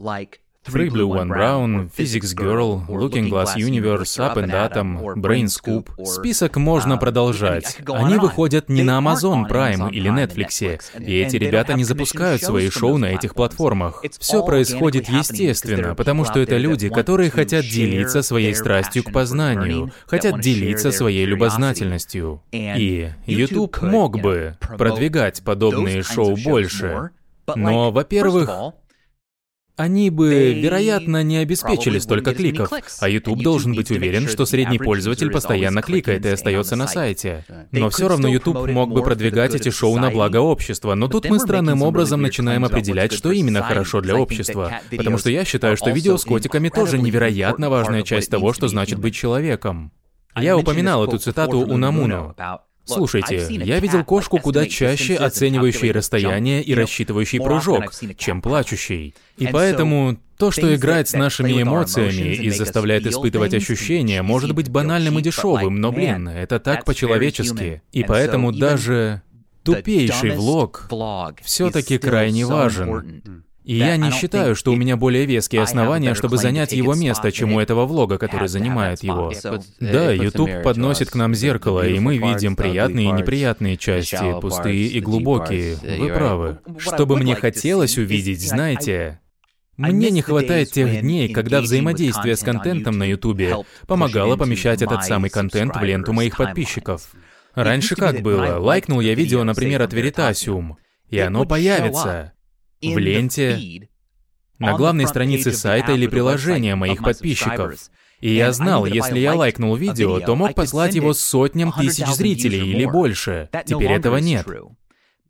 Free 0.68 0.90
Blue 0.90 1.08
One 1.08 1.28
Brown, 1.28 1.92
Physics 1.96 2.34
Girl, 2.34 2.84
Looking 2.88 3.30
Glass 3.30 3.56
Universe, 3.56 4.18
Up 4.18 4.38
and 4.38 4.52
Atom, 4.52 5.16
Brain 5.16 5.46
Scoop. 5.46 5.90
Список 6.06 6.58
можно 6.58 6.98
продолжать. 6.98 7.78
Они 7.88 8.18
выходят 8.18 8.68
не 8.68 8.82
на 8.82 9.00
Amazon 9.00 9.48
Prime 9.48 9.92
или 9.92 10.10
Netflix, 10.10 10.82
и 11.00 11.20
эти 11.20 11.36
ребята 11.38 11.74
не 11.74 11.84
запускают 11.84 12.42
свои 12.42 12.70
шоу 12.70 12.98
на 12.98 13.06
этих 13.06 13.36
платформах. 13.36 14.04
Все 14.20 14.44
происходит 14.44 15.08
естественно, 15.08 15.94
потому 15.94 16.26
что 16.26 16.40
это 16.40 16.58
люди, 16.58 16.90
которые 16.90 17.30
хотят 17.30 17.66
делиться 17.66 18.24
своей 18.24 18.56
страстью 18.56 19.04
к 19.04 19.12
познанию, 19.12 19.92
хотят 20.08 20.40
делиться 20.40 20.92
своей 20.92 21.26
любознательностью. 21.26 22.42
И 22.52 23.12
YouTube 23.26 23.82
мог 23.82 24.20
бы 24.20 24.58
продвигать 24.60 25.44
подобные 25.44 26.02
шоу 26.02 26.36
больше. 26.36 27.12
Но, 27.56 27.92
во-первых, 27.92 28.50
они 29.76 30.10
бы, 30.10 30.54
вероятно, 30.54 31.24
не 31.24 31.38
обеспечили 31.38 32.00
столько 32.00 32.34
кликов, 32.34 32.72
а 33.00 33.10
YouTube 33.10 33.42
должен 33.42 33.74
быть 33.74 33.92
уверен, 33.92 34.28
что 34.28 34.46
средний 34.46 34.80
пользователь 34.80 35.32
постоянно 35.32 35.82
кликает 35.82 36.26
и 36.26 36.30
остается 36.30 36.76
на 36.76 36.88
сайте. 36.88 37.46
Но 37.72 37.90
все 37.90 38.08
равно 38.08 38.28
YouTube 38.28 38.70
мог 38.70 38.92
бы 38.92 39.04
продвигать 39.04 39.56
эти 39.56 39.70
шоу 39.70 39.98
на 39.98 40.10
благо 40.10 40.38
общества, 40.38 40.96
но 40.96 41.08
тут 41.08 41.30
мы 41.30 41.40
странным 41.40 41.82
образом 41.82 42.22
начинаем 42.22 42.64
определять, 42.66 43.12
что 43.12 43.32
именно 43.32 43.62
хорошо 43.62 44.02
для 44.02 44.16
общества. 44.16 44.82
Потому 44.96 45.18
что 45.18 45.30
я 45.30 45.46
считаю, 45.46 45.78
что 45.78 45.90
видео 45.90 46.18
с 46.18 46.24
котиками 46.24 46.70
тоже 46.70 46.98
невероятно 46.98 47.70
важная 47.70 48.04
часть 48.04 48.30
того, 48.30 48.54
что 48.54 48.68
значит 48.68 49.00
быть 49.00 49.16
человеком. 49.16 49.92
Я 50.36 50.58
упоминал 50.58 51.06
эту 51.06 51.18
цитату 51.18 51.60
у 51.60 51.78
Намуну. 51.78 52.36
Слушайте, 52.86 53.48
я 53.50 53.80
видел 53.80 54.04
кошку 54.04 54.40
куда 54.40 54.68
чаще 54.68 55.16
оценивающей 55.16 55.92
расстояние 55.92 56.62
и 56.62 56.74
рассчитывающей 56.74 57.40
прыжок, 57.40 57.92
чем 58.18 58.42
плачущей. 58.42 59.16
И 59.38 59.48
поэтому 59.48 60.18
то, 60.38 60.52
что 60.52 60.74
играет 60.76 61.08
с 61.08 61.14
нашими 61.14 61.62
эмоциями 61.62 62.36
и 62.36 62.50
заставляет 62.50 63.08
испытывать 63.08 63.54
ощущения, 63.54 64.22
может 64.22 64.54
быть 64.54 64.70
банальным 64.70 65.20
и 65.20 65.22
дешевым, 65.22 65.80
но, 65.82 65.92
блин, 65.92 66.28
это 66.28 66.60
так 66.60 66.86
по-человечески. 66.86 67.82
И 67.92 68.04
поэтому 68.04 68.52
даже 68.52 69.22
тупейший 69.64 70.32
влог 70.32 70.88
все-таки 71.44 71.98
крайне 71.98 72.46
важен. 72.46 73.44
И 73.66 73.78
я 73.78 73.98
не 73.98 74.12
считаю, 74.12 74.56
что 74.56 74.72
у 74.72 74.76
меня 74.76 74.96
более 74.96 75.26
веские 75.26 75.64
основания, 75.64 76.14
чтобы 76.14 76.38
занять 76.38 76.72
его 76.72 76.94
место, 76.94 77.32
чем 77.32 77.54
у 77.54 77.60
этого 77.60 77.86
влога, 77.86 78.20
который 78.20 78.48
занимает 78.48 79.04
его. 79.04 79.32
Да, 79.80 80.12
YouTube 80.12 80.62
подносит 80.64 81.10
к 81.10 81.16
нам 81.16 81.34
зеркало, 81.34 81.86
и 81.88 82.00
мы 82.00 82.18
видим 82.18 82.56
приятные 82.56 83.10
и 83.10 83.12
неприятные 83.12 83.76
части, 83.76 84.40
пустые 84.40 84.86
и 84.88 85.00
глубокие. 85.00 85.78
Вы 86.00 86.10
правы. 86.10 86.60
Что 86.78 87.06
бы 87.06 87.18
мне 87.18 87.36
хотелось 87.36 87.98
увидеть, 87.98 88.48
знаете, 88.48 89.20
Мне 89.78 90.10
не 90.10 90.22
хватает 90.22 90.72
тех 90.72 91.02
дней, 91.02 91.34
когда 91.34 91.60
взаимодействие 91.60 92.36
с 92.36 92.42
контентом 92.42 92.98
на 92.98 93.04
Ютубе 93.04 93.58
помогало 93.88 94.38
помещать 94.38 94.82
этот 94.82 95.04
самый 95.04 95.30
контент 95.30 95.76
в 95.76 95.84
ленту 95.84 96.14
моих 96.14 96.38
подписчиков. 96.38 97.10
Раньше 97.56 97.96
как 97.96 98.22
было? 98.22 98.60
Лайкнул 98.60 99.00
я 99.00 99.16
видео, 99.16 99.44
например, 99.44 99.82
от 99.82 99.94
Veritasium, 99.94 100.76
и 101.10 101.20
оно 101.20 101.46
появится 101.46 102.34
в 102.82 102.98
ленте 102.98 103.90
на 104.60 104.74
главной 104.78 105.08
странице 105.08 105.52
сайта 105.52 105.94
или 105.94 106.08
приложения 106.08 106.76
моих 106.76 107.04
подписчиков. 107.04 107.76
И 108.22 108.34
я 108.34 108.52
знал, 108.54 108.86
если 108.86 109.20
я 109.20 109.36
лайкнул 109.36 109.76
видео, 109.76 110.20
то 110.20 110.36
мог 110.36 110.56
послать 110.56 110.96
его 110.96 111.14
сотням 111.14 111.72
тысяч 111.72 112.08
зрителей 112.08 112.72
или 112.72 112.86
больше. 112.86 113.50
Теперь 113.66 113.92
этого 113.92 114.18
нет. 114.18 114.48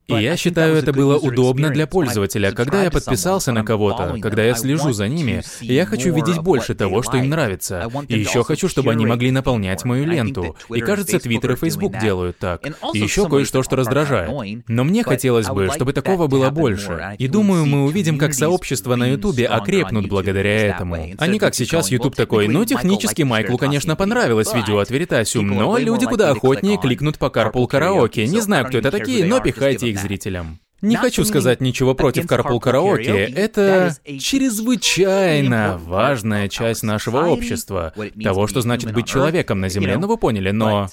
И 0.08 0.14
я 0.14 0.38
считаю, 0.38 0.76
это 0.76 0.94
было 0.94 1.18
удобно 1.18 1.70
для 1.70 1.88
пользователя. 1.88 2.52
Когда 2.52 2.84
я 2.84 2.92
подписался 2.92 3.52
на 3.52 3.64
кого-то, 3.64 4.18
когда 4.22 4.44
я 4.44 4.54
слежу 4.56 4.94
за 4.94 5.08
ними, 5.08 5.42
я 5.62 5.86
хочу 5.86 6.14
видеть 6.14 6.40
больше 6.40 6.76
того, 6.76 7.02
что 7.02 7.18
им 7.18 7.30
нравится. 7.30 7.90
И 8.08 8.20
еще 8.20 8.44
хочу, 8.44 8.68
чтобы 8.68 8.92
они 8.92 9.06
могли 9.06 9.32
наполнять 9.32 9.84
мою 9.86 10.06
ленту. 10.06 10.56
И 10.74 10.80
кажется, 10.82 11.20
Твиттер 11.20 11.54
и 11.54 11.56
Фейсбук 11.56 11.98
делают 12.00 12.38
так. 12.38 12.66
И 12.94 13.00
еще 13.00 13.28
кое-что, 13.28 13.64
что 13.64 13.76
раздражает. 13.76 14.32
Но 14.68 14.84
мне 14.84 15.04
хотелось 15.04 15.48
бы, 15.48 15.70
чтобы 15.74 15.94
такого 15.94 16.28
было 16.28 16.50
больше. 16.50 17.16
И 17.18 17.28
думаю, 17.28 17.66
мы 17.66 17.86
увидим, 17.86 18.18
как 18.18 18.34
сообщества 18.34 18.96
на 18.96 19.08
Ютубе 19.08 19.48
окрепнут 19.48 20.08
благодаря 20.08 20.68
этому. 20.68 20.98
А 21.18 21.28
не 21.28 21.40
как 21.40 21.56
сейчас 21.56 21.90
Ютуб 21.90 22.16
такой, 22.16 22.48
ну, 22.48 22.66
технически 22.66 23.24
Майклу, 23.24 23.58
конечно, 23.58 23.96
понравилось 23.96 24.54
видео 24.54 24.80
от 24.80 24.92
Veritasium, 24.92 25.42
но 25.42 25.78
люди 25.78 26.06
куда 26.06 26.30
охотнее 26.30 26.78
кликнут 26.78 27.18
по 27.18 27.26
Carpool 27.26 27.68
Karaoke. 27.68 28.28
Не 28.28 28.42
знаю, 28.42 28.66
кто 28.66 28.78
это 28.78 28.92
такие, 28.92 29.26
но 29.26 29.40
пихайте 29.40 29.90
их 29.90 29.95
своих 29.96 30.08
зрителям. 30.08 30.60
Не 30.86 30.96
хочу 30.96 31.26
сказать 31.26 31.62
ничего 31.62 31.96
против 31.96 32.26
Carpool 32.26 32.60
Karaoke. 32.60 33.34
Это 33.36 33.96
чрезвычайно 34.20 35.80
важная 35.84 36.48
часть 36.48 36.84
нашего 36.84 37.26
общества. 37.28 37.94
Того, 38.24 38.48
что 38.48 38.62
значит 38.62 38.94
быть 38.94 39.08
человеком 39.08 39.60
на 39.60 39.70
Земле, 39.70 39.98
ну 39.98 40.08
вы 40.08 40.18
поняли, 40.18 40.52
но... 40.52 40.88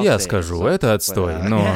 Я 0.00 0.18
скажу, 0.18 0.64
это 0.66 0.94
отстой, 0.94 1.42
но... 1.48 1.66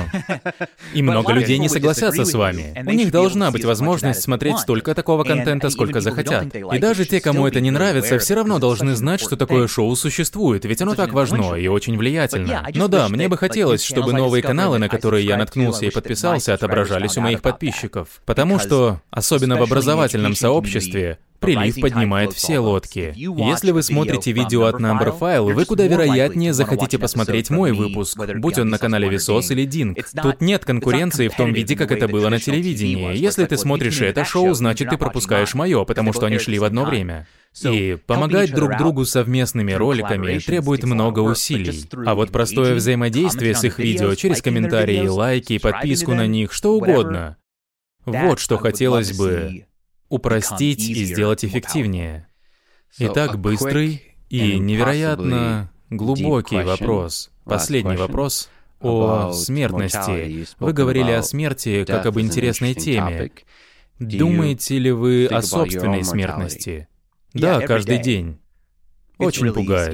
И 0.94 1.02
много 1.02 1.32
людей 1.32 1.58
не 1.58 1.68
согласятся 1.68 2.24
с 2.24 2.34
вами. 2.34 2.74
У 2.86 2.92
них 2.92 3.10
должна 3.10 3.50
быть 3.50 3.64
возможность 3.64 4.22
смотреть 4.22 4.58
столько 4.58 4.94
такого 4.94 5.24
контента, 5.24 5.70
сколько 5.70 6.00
захотят. 6.00 6.54
И 6.54 6.78
даже 6.78 7.04
те, 7.04 7.20
кому 7.20 7.46
это 7.46 7.60
не 7.60 7.70
нравится, 7.70 8.18
все 8.18 8.34
равно 8.34 8.58
должны 8.58 8.94
знать, 8.94 9.20
что 9.20 9.36
такое 9.36 9.66
шоу 9.66 9.94
существует, 9.96 10.64
ведь 10.64 10.82
оно 10.82 10.94
так 10.94 11.12
важно 11.12 11.54
и 11.54 11.68
очень 11.68 11.96
влиятельно. 11.96 12.66
Но 12.74 12.88
да, 12.88 13.08
мне 13.08 13.28
бы 13.28 13.36
хотелось, 13.36 13.82
чтобы 13.82 14.12
новые 14.12 14.42
каналы, 14.42 14.78
на 14.78 14.88
которые 14.88 15.24
я 15.24 15.36
наткнулся 15.36 15.86
и 15.86 15.90
подписался, 15.90 16.54
отображались 16.54 17.16
у 17.16 17.20
моих 17.20 17.42
подписчиков. 17.52 18.20
Потому 18.24 18.58
что, 18.58 19.00
особенно 19.10 19.56
в 19.56 19.62
образовательном 19.62 20.34
сообществе, 20.34 21.18
Прилив 21.40 21.80
поднимает 21.80 22.32
все 22.32 22.58
лодки. 22.58 23.12
Если 23.16 23.70
вы 23.70 23.82
смотрите 23.82 24.32
видео 24.32 24.64
от 24.64 24.80
Numberphile, 24.80 25.52
вы 25.52 25.64
куда 25.64 25.86
вероятнее 25.86 26.52
захотите 26.52 26.98
посмотреть 26.98 27.50
мой 27.50 27.72
выпуск, 27.72 28.18
будь 28.36 28.58
он 28.58 28.68
на 28.68 28.78
канале 28.78 29.08
Висос 29.08 29.50
или 29.50 29.64
Динг. 29.64 29.98
Тут 30.22 30.40
нет 30.40 30.64
конкуренции 30.64 31.28
в 31.28 31.36
том 31.36 31.52
виде, 31.52 31.76
как 31.76 31.92
это 31.92 32.08
было 32.08 32.28
на 32.28 32.38
телевидении. 32.38 33.16
Если 33.16 33.44
ты 33.44 33.56
смотришь 33.56 34.00
это 34.00 34.24
шоу, 34.24 34.54
значит 34.54 34.90
ты 34.90 34.98
пропускаешь 34.98 35.54
мое, 35.54 35.84
потому 35.84 36.12
что 36.12 36.26
они 36.26 36.38
шли 36.38 36.58
в 36.58 36.64
одно 36.64 36.84
время. 36.84 37.26
И 37.62 37.96
помогать 38.06 38.52
друг 38.52 38.76
другу 38.76 39.04
совместными 39.04 39.72
роликами 39.72 40.38
требует 40.38 40.84
много 40.84 41.20
усилий. 41.20 41.88
А 42.04 42.14
вот 42.14 42.30
простое 42.30 42.74
взаимодействие 42.74 43.54
с 43.54 43.64
их 43.64 43.78
видео 43.78 44.14
через 44.14 44.42
комментарии, 44.42 45.06
лайки, 45.06 45.58
подписку 45.58 46.14
на 46.14 46.26
них, 46.26 46.52
что 46.52 46.74
угодно, 46.74 47.36
вот 48.04 48.38
что 48.38 48.58
хотелось 48.58 49.16
бы 49.16 49.66
упростить 50.08 50.88
и 50.88 51.04
сделать 51.04 51.44
эффективнее. 51.44 52.28
Итак, 52.98 53.38
быстрый 53.38 54.16
и 54.28 54.58
невероятно 54.58 55.70
глубокий 55.90 56.62
вопрос. 56.62 57.30
Последний 57.44 57.96
вопрос 57.96 58.48
о 58.80 59.32
смертности. 59.32 60.46
Вы 60.58 60.72
говорили 60.72 61.10
о 61.12 61.22
смерти 61.22 61.84
как 61.84 62.06
об 62.06 62.18
интересной 62.18 62.74
теме. 62.74 63.30
Думаете 63.98 64.78
ли 64.78 64.92
вы 64.92 65.26
о 65.26 65.42
собственной 65.42 66.04
смертности? 66.04 66.88
Да, 67.32 67.60
каждый 67.60 67.98
день. 67.98 68.38
Очень 69.18 69.52
пугает. 69.52 69.92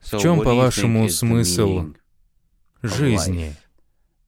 В 0.00 0.18
чем, 0.18 0.40
по-вашему, 0.40 1.08
смысл 1.08 1.92
жизни? 2.82 3.54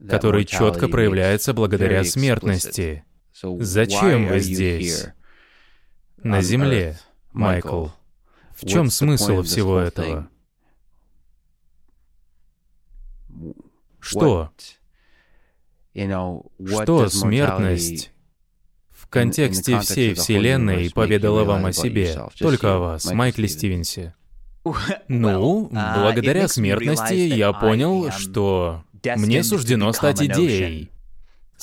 который 0.08 0.44
четко 0.44 0.88
проявляется 0.88 1.52
благодаря 1.54 2.04
смертности. 2.04 3.04
Зачем 3.42 4.28
вы 4.28 4.40
здесь? 4.40 5.06
На 6.18 6.40
Земле, 6.40 6.98
Майкл. 7.32 7.88
В 8.54 8.66
чем 8.66 8.90
смысл 8.90 9.42
всего 9.42 9.78
этого? 9.78 10.28
Что? 13.98 14.50
Что 15.94 17.08
смертность 17.08 18.12
в 18.90 19.08
контексте 19.08 19.80
всей 19.80 20.14
Вселенной 20.14 20.90
поведала 20.90 21.44
вам 21.44 21.66
о 21.66 21.72
себе, 21.72 22.16
только 22.38 22.76
о 22.76 22.78
вас, 22.78 23.12
Майкле 23.12 23.48
Стивенсе? 23.48 24.14
Ну, 25.08 25.68
uh, 25.70 26.00
благодаря 26.00 26.48
смертности 26.48 27.12
я 27.12 27.52
понял, 27.52 28.10
что 28.10 28.82
мне 29.16 29.44
суждено 29.44 29.92
стать 29.92 30.22
идеей. 30.22 30.90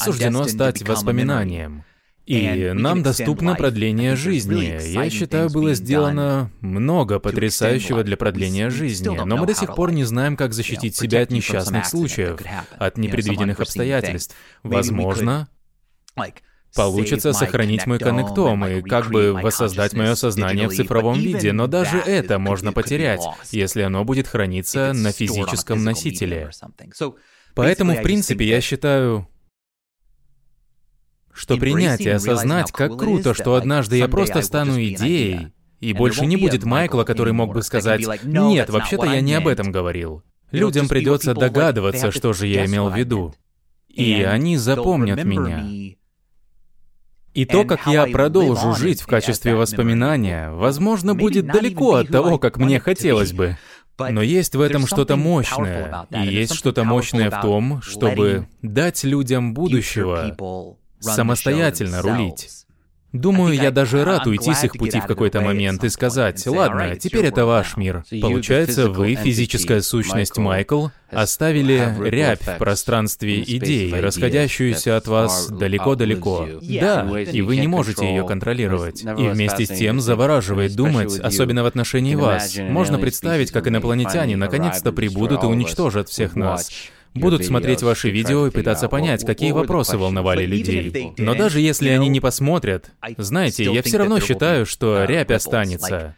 Суждено 0.04 0.46
стать 0.46 0.88
воспоминанием. 0.88 1.84
И 2.26 2.72
нам 2.74 3.04
доступно 3.04 3.56
продление 3.56 4.16
жизни. 4.16 4.80
Я 4.94 5.10
считаю, 5.10 5.50
было 5.50 5.74
сделано 5.74 6.52
много 6.62 7.20
потрясающего 7.20 8.04
для 8.04 8.18
продления 8.18 8.70
жизни, 8.70 9.20
но 9.26 9.38
мы 9.38 9.46
до 9.48 9.54
сих 9.54 9.76
пор 9.76 9.92
не 9.92 10.04
знаем, 10.04 10.38
как 10.38 10.54
защитить 10.54 10.96
себя 10.96 11.22
от 11.22 11.32
несчастных 11.32 11.86
случаев, 11.86 12.40
от 12.78 12.98
непредвиденных 12.98 13.60
обстоятельств. 13.60 14.36
Возможно, 14.64 15.50
получится 16.76 17.34
сохранить 17.34 17.86
мой 17.86 18.00
коннектом 18.00 18.66
и 18.66 18.82
как 18.82 19.10
бы 19.10 19.34
воссоздать 19.34 19.94
мое 19.94 20.16
сознание 20.16 20.68
в 20.68 20.74
цифровом 20.74 21.20
виде, 21.20 21.52
но 21.52 21.68
даже 21.68 21.98
это 21.98 22.40
можно 22.40 22.72
потерять, 22.72 23.22
если 23.52 23.82
оно 23.82 24.04
будет 24.06 24.28
храниться 24.28 24.94
на 24.94 25.12
физическом 25.12 25.84
носителе. 25.84 26.50
Поэтому, 27.56 27.96
в 27.96 28.02
принципе, 28.02 28.46
я 28.46 28.62
считаю, 28.62 29.28
что 31.42 31.58
принять 31.58 32.02
и 32.02 32.10
осознать, 32.10 32.72
как 32.72 33.00
круто, 33.00 33.34
что 33.34 33.56
однажды 33.56 33.98
я 33.98 34.08
просто 34.08 34.44
стану 34.44 34.80
идеей, 34.80 35.48
и 35.80 35.94
больше 35.94 36.28
не 36.28 36.38
будет 36.38 36.64
Майкла, 36.64 37.04
который 37.04 37.34
мог 37.34 37.52
бы 37.52 37.64
сказать, 37.64 38.06
«Нет, 38.24 38.70
вообще-то 38.70 39.08
я 39.08 39.22
не 39.22 39.34
об 39.34 39.48
этом 39.48 39.72
говорил». 39.72 40.24
Людям 40.52 40.88
придется 40.88 41.34
догадываться, 41.34 42.12
что 42.12 42.34
же 42.34 42.46
я 42.46 42.68
имел 42.68 42.90
в 42.90 42.96
виду. 42.96 43.34
И 43.88 44.22
они 44.22 44.56
запомнят 44.58 45.24
меня. 45.24 45.66
И 47.34 47.46
то, 47.46 47.64
как 47.64 47.88
я 47.88 48.06
продолжу 48.06 48.76
жить 48.76 49.02
в 49.02 49.08
качестве 49.08 49.56
воспоминания, 49.56 50.52
возможно, 50.52 51.16
будет 51.16 51.48
далеко 51.48 51.96
от 51.96 52.10
того, 52.10 52.38
как 52.38 52.58
мне 52.58 52.80
хотелось 52.80 53.34
бы. 53.34 53.58
Но 53.98 54.22
есть 54.22 54.54
в 54.54 54.62
этом 54.62 54.86
что-то 54.86 55.16
мощное. 55.16 56.06
И 56.12 56.20
есть 56.28 56.54
что-то 56.54 56.84
мощное 56.84 57.32
в 57.32 57.42
том, 57.42 57.82
чтобы 57.82 58.48
дать 58.62 59.04
людям 59.04 59.56
будущего 59.56 60.78
самостоятельно 61.02 62.02
рулить. 62.02 62.50
Думаю, 63.14 63.56
я 63.56 63.72
даже 63.72 64.06
рад 64.06 64.26
уйти 64.26 64.54
с 64.54 64.64
их 64.64 64.74
пути 64.74 65.02
в 65.02 65.06
какой-то 65.06 65.42
момент 65.42 65.84
и 65.84 65.90
сказать, 65.90 66.46
ладно, 66.48 66.96
теперь 66.96 67.26
это 67.26 67.46
ваш 67.46 67.76
мир. 67.76 68.06
Получается, 68.22 68.90
вы, 68.90 69.16
физическая 69.16 69.82
сущность 69.82 70.38
Майкл, 70.38 70.88
оставили 71.10 71.94
рябь 72.00 72.42
в 72.42 72.58
пространстве 72.58 73.42
идей, 73.42 73.94
расходящуюся 74.00 74.96
от 74.96 75.08
вас 75.08 75.50
далеко-далеко. 75.50 76.48
Да, 76.62 77.20
и 77.20 77.42
вы 77.42 77.58
не 77.58 77.68
можете 77.68 78.08
ее 78.08 78.26
контролировать. 78.26 79.04
И 79.04 79.28
вместе 79.28 79.66
с 79.66 79.70
тем 79.70 80.00
завораживает 80.00 80.74
думать, 80.76 81.20
особенно 81.20 81.64
в 81.64 81.66
отношении 81.66 82.16
вас. 82.16 82.58
Можно 82.58 82.98
представить, 82.98 83.52
как 83.52 83.68
инопланетяне 83.68 84.38
наконец-то 84.38 84.94
прибудут 84.94 85.44
и 85.44 85.48
уничтожат 85.48 86.08
всех 86.08 86.36
нас 86.36 86.70
будут 87.14 87.46
смотреть 87.46 87.84
ваши 87.84 88.10
видео 88.10 88.48
и 88.48 88.52
пытаться 88.52 88.88
понять, 88.88 89.26
какие 89.26 89.52
вопросы 89.52 89.98
волновали 89.98 90.46
людей. 90.46 91.14
Но 91.18 91.36
даже 91.36 91.60
если 91.60 91.90
они 91.90 92.10
не 92.10 92.20
посмотрят, 92.20 92.92
знаете, 93.18 93.64
я 93.66 93.82
все 93.82 93.98
равно 93.98 94.20
считаю, 94.20 94.66
что 94.66 95.06
рябь 95.06 95.32
останется. 95.32 96.16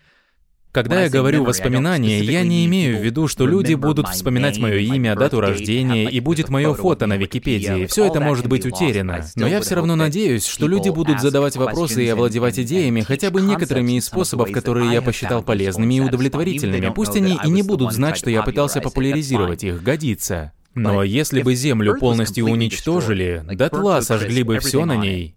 Когда 0.74 1.04
я 1.04 1.10
говорю 1.10 1.44
воспоминания, 1.44 2.20
я 2.22 2.42
не 2.42 2.66
имею 2.66 2.98
в 2.98 3.04
виду, 3.04 3.28
что 3.28 3.46
люди 3.46 3.76
будут 3.76 4.10
вспоминать 4.10 4.58
мое 4.58 4.78
имя, 4.78 5.16
дату 5.16 5.40
рождения 5.40 6.10
и 6.10 6.20
будет 6.20 6.50
мое 6.50 6.74
фото 6.74 7.06
на 7.06 7.16
Википедии. 7.16 7.86
Все 7.86 8.08
это 8.08 8.20
может 8.20 8.48
быть 8.48 8.66
утеряно. 8.66 9.24
Но 9.36 9.48
я 9.48 9.62
все 9.62 9.76
равно 9.76 9.96
надеюсь, 9.96 10.48
что 10.48 10.68
люди 10.68 10.90
будут 10.90 11.22
задавать 11.22 11.56
вопросы 11.58 12.04
и 12.04 12.10
овладевать 12.10 12.58
идеями, 12.58 13.02
хотя 13.02 13.30
бы 13.30 13.42
некоторыми 13.42 13.98
из 14.00 14.06
способов, 14.06 14.52
которые 14.52 14.92
я 14.92 15.04
посчитал 15.04 15.44
полезными 15.44 15.94
и 15.94 16.00
удовлетворительными. 16.00 16.92
Пусть 16.92 17.16
они 17.16 17.38
и 17.44 17.50
не 17.50 17.62
будут 17.62 17.94
знать, 17.94 18.18
что 18.18 18.32
я 18.32 18.42
пытался 18.42 18.82
популяризировать 18.82 19.64
их, 19.64 19.84
годится. 19.84 20.54
Но 20.76 21.04
если 21.04 21.42
бы 21.42 21.56
Землю 21.56 21.98
полностью 22.00 22.46
уничтожили, 22.46 23.44
дотла 23.54 24.02
сожгли 24.02 24.44
бы 24.44 24.60
все 24.60 24.86
на 24.86 24.96
ней 24.96 25.36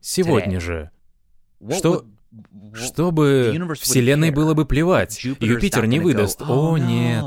сегодня 0.00 0.60
же. 0.60 0.90
Что... 1.70 2.04
Чтобы 2.74 3.54
Вселенной 3.80 4.30
было 4.30 4.52
бы 4.52 4.66
плевать, 4.66 5.24
Юпитер 5.24 5.86
не 5.86 5.98
выдаст. 5.98 6.42
О, 6.42 6.76
нет. 6.76 7.24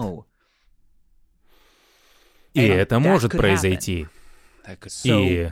И 2.54 2.62
это 2.62 3.00
может 3.00 3.32
произойти. 3.32 4.08
И 5.04 5.52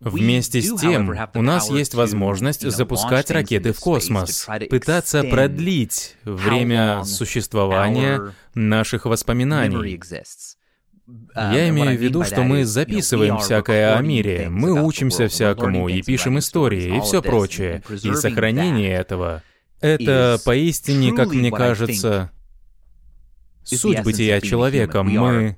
Вместе 0.00 0.62
с 0.62 0.80
тем, 0.80 1.14
у 1.34 1.42
нас 1.42 1.68
есть 1.68 1.94
возможность 1.94 2.62
запускать 2.62 3.30
ракеты 3.30 3.74
в 3.74 3.80
космос, 3.80 4.48
пытаться 4.70 5.22
продлить 5.24 6.16
время 6.24 7.04
существования 7.04 8.34
наших 8.54 9.04
воспоминаний. 9.04 10.00
Uh, 11.34 11.54
Я 11.54 11.68
имею 11.68 11.96
в 11.96 12.00
виду, 12.00 12.24
что 12.24 12.42
мы 12.42 12.64
записываем 12.64 13.38
всякое 13.38 13.96
о 13.96 14.02
мире, 14.02 14.48
мы 14.50 14.72
учимся 14.82 15.28
всякому 15.28 15.88
и 15.88 16.02
пишем 16.02 16.38
истории 16.38 16.96
и 16.96 17.00
все 17.00 17.22
прочее. 17.22 17.82
И 18.02 18.14
сохранение 18.14 18.92
этого— 18.92 19.42
это 19.80 20.38
поистине, 20.44 21.12
как 21.12 21.28
мне 21.28 21.50
кажется, 21.50 22.30
суть 23.64 24.02
бытия 24.02 24.40
человека. 24.40 25.02
Мы 25.02 25.56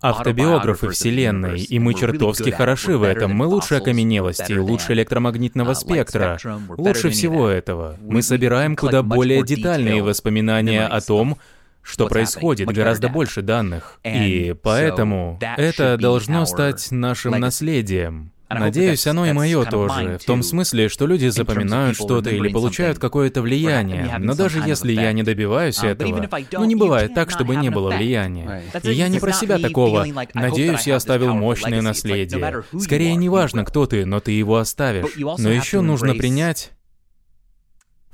автобиографы 0.00 0.88
Вселенной, 0.90 1.60
и 1.60 1.78
мы 1.78 1.94
чертовски 1.94 2.50
хороши 2.50 2.98
в 2.98 3.04
этом. 3.04 3.34
Мы 3.34 3.46
лучше 3.46 3.76
окаменелости, 3.76 4.54
лучше 4.54 4.92
электромагнитного 4.94 5.74
спектра, 5.74 6.38
лучше 6.76 7.10
всего 7.10 7.48
этого. 7.48 7.96
Мы 8.00 8.22
собираем 8.22 8.76
куда 8.76 9.02
более 9.02 9.44
детальные 9.44 10.02
воспоминания 10.02 10.86
о 10.86 11.00
том, 11.00 11.38
что 11.82 12.06
происходит, 12.06 12.68
гораздо 12.68 13.08
больше 13.08 13.42
данных. 13.42 14.00
И 14.04 14.54
поэтому 14.62 15.38
это 15.56 15.96
должно 15.96 16.46
стать 16.46 16.90
нашим 16.90 17.38
наследием. 17.38 18.32
Надеюсь, 18.58 19.06
оно 19.06 19.26
и 19.26 19.32
мое 19.32 19.64
тоже, 19.64 20.18
в 20.18 20.24
том 20.24 20.42
смысле, 20.42 20.88
что 20.88 21.06
люди 21.06 21.28
запоминают 21.28 21.96
что-то 21.96 22.30
или 22.30 22.48
получают 22.48 22.98
какое-то 22.98 23.42
влияние. 23.42 24.16
Но 24.18 24.34
даже 24.34 24.60
если 24.60 24.92
я 24.92 25.12
не 25.12 25.22
добиваюсь 25.22 25.78
uh, 25.82 25.88
этого, 25.88 26.28
ну 26.52 26.64
не 26.64 26.74
бывает 26.74 27.14
так, 27.14 27.30
чтобы 27.30 27.56
не 27.56 27.70
было 27.70 27.90
влияния. 27.96 28.62
И 28.82 28.92
я 28.92 29.08
не 29.08 29.18
про 29.18 29.32
себя 29.32 29.58
такого. 29.58 30.06
Надеюсь, 30.34 30.86
я 30.86 30.96
оставил 30.96 31.34
мощное 31.34 31.82
наследие. 31.82 32.62
Скорее, 32.78 33.16
не 33.16 33.28
важно, 33.28 33.64
кто 33.64 33.86
ты, 33.86 34.04
но 34.04 34.20
ты 34.20 34.32
его 34.32 34.58
оставишь. 34.58 35.16
Но 35.16 35.50
еще 35.50 35.80
нужно 35.80 36.14
принять 36.14 36.72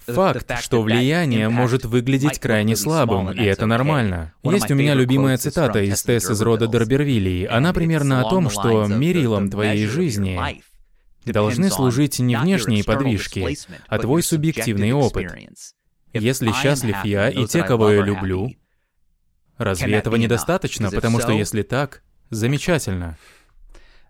Факт, 0.08 0.60
что 0.60 0.82
влияние 0.82 1.48
может 1.48 1.84
выглядеть 1.84 2.38
крайне 2.38 2.76
слабым, 2.76 3.30
и 3.30 3.44
это 3.44 3.66
нормально. 3.66 4.32
Есть 4.42 4.70
у 4.70 4.74
меня 4.74 4.94
любимая 4.94 5.36
цитата 5.36 5.82
из 5.82 6.02
Тесс 6.02 6.30
из 6.30 6.40
рода 6.40 6.66
Дербервилей. 6.66 7.44
Она 7.44 7.72
примерно 7.72 8.20
о 8.20 8.30
том, 8.30 8.50
что 8.50 8.86
мерилом 8.86 9.50
твоей 9.50 9.86
жизни 9.86 10.62
должны 11.24 11.70
служить 11.70 12.18
не 12.18 12.36
внешние 12.36 12.84
подвижки, 12.84 13.56
а 13.86 13.98
твой 13.98 14.22
субъективный 14.22 14.92
опыт. 14.92 15.32
Если 16.14 16.50
счастлив 16.52 16.96
я 17.04 17.28
и 17.28 17.46
те, 17.46 17.62
кого 17.62 17.90
я 17.90 18.02
люблю, 18.02 18.50
разве 19.58 19.94
этого 19.94 20.16
недостаточно? 20.16 20.90
Потому 20.90 21.20
что 21.20 21.32
если 21.32 21.62
так, 21.62 22.02
замечательно. 22.30 23.18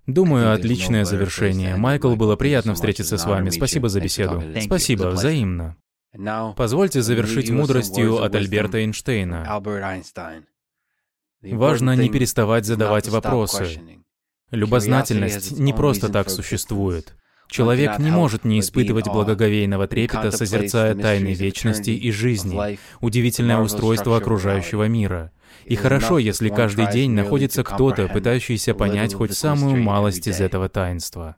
Думаю, 0.07 0.55
отличное 0.55 1.05
завершение. 1.05 1.77
Майкл, 1.77 2.15
было 2.17 2.35
приятно 2.35 2.75
встретиться 2.75 3.19
с 3.19 3.27
вами. 3.27 3.51
Спасибо 3.51 3.91
за 3.91 4.01
беседу. 4.01 4.43
Спасибо, 4.63 5.09
взаимно. 5.09 5.77
Позвольте 6.57 7.03
завершить 7.03 7.51
мудростью 7.51 8.23
от 8.23 8.35
Альберта 8.35 8.79
Эйнштейна. 8.79 9.61
Важно 11.43 11.97
не 11.97 12.09
переставать 12.09 12.65
задавать 12.67 13.09
вопросы. 13.09 13.81
Любознательность 14.51 15.59
не 15.59 15.73
просто 15.73 16.09
так 16.09 16.31
существует. 16.31 17.15
Человек 17.49 17.99
не 17.99 18.11
может 18.11 18.45
не 18.45 18.61
испытывать 18.61 19.07
благоговейного 19.07 19.87
трепета, 19.89 20.31
созерцая 20.31 20.95
тайны 20.95 21.33
вечности 21.33 21.91
и 21.91 22.11
жизни, 22.11 22.79
удивительное 23.01 23.59
устройство 23.59 24.17
окружающего 24.17 24.87
мира. 24.89 25.33
И 25.65 25.77
хорошо, 25.77 26.19
если 26.19 26.51
каждый 26.51 26.91
день 26.91 27.13
находится 27.13 27.65
кто-то, 27.65 28.09
пытающийся 28.09 28.75
понять 28.75 29.15
хоть 29.15 29.37
самую 29.37 29.83
малость 29.83 30.27
из 30.27 30.41
этого 30.41 30.69
таинства. 30.69 31.37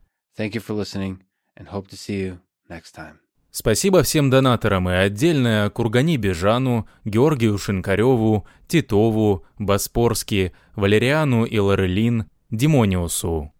Спасибо 3.52 4.02
всем 4.02 4.30
донаторам 4.30 4.88
и 4.88 4.92
отдельно 4.92 5.70
Кургани 5.74 6.16
Бежану, 6.16 6.86
Георгию 7.04 7.58
Шинкареву, 7.58 8.46
Титову, 8.68 9.44
Боспорски, 9.58 10.52
Валериану 10.76 11.44
и 11.44 11.58
Лорелин, 11.58 12.26
Димониусу. 12.50 13.52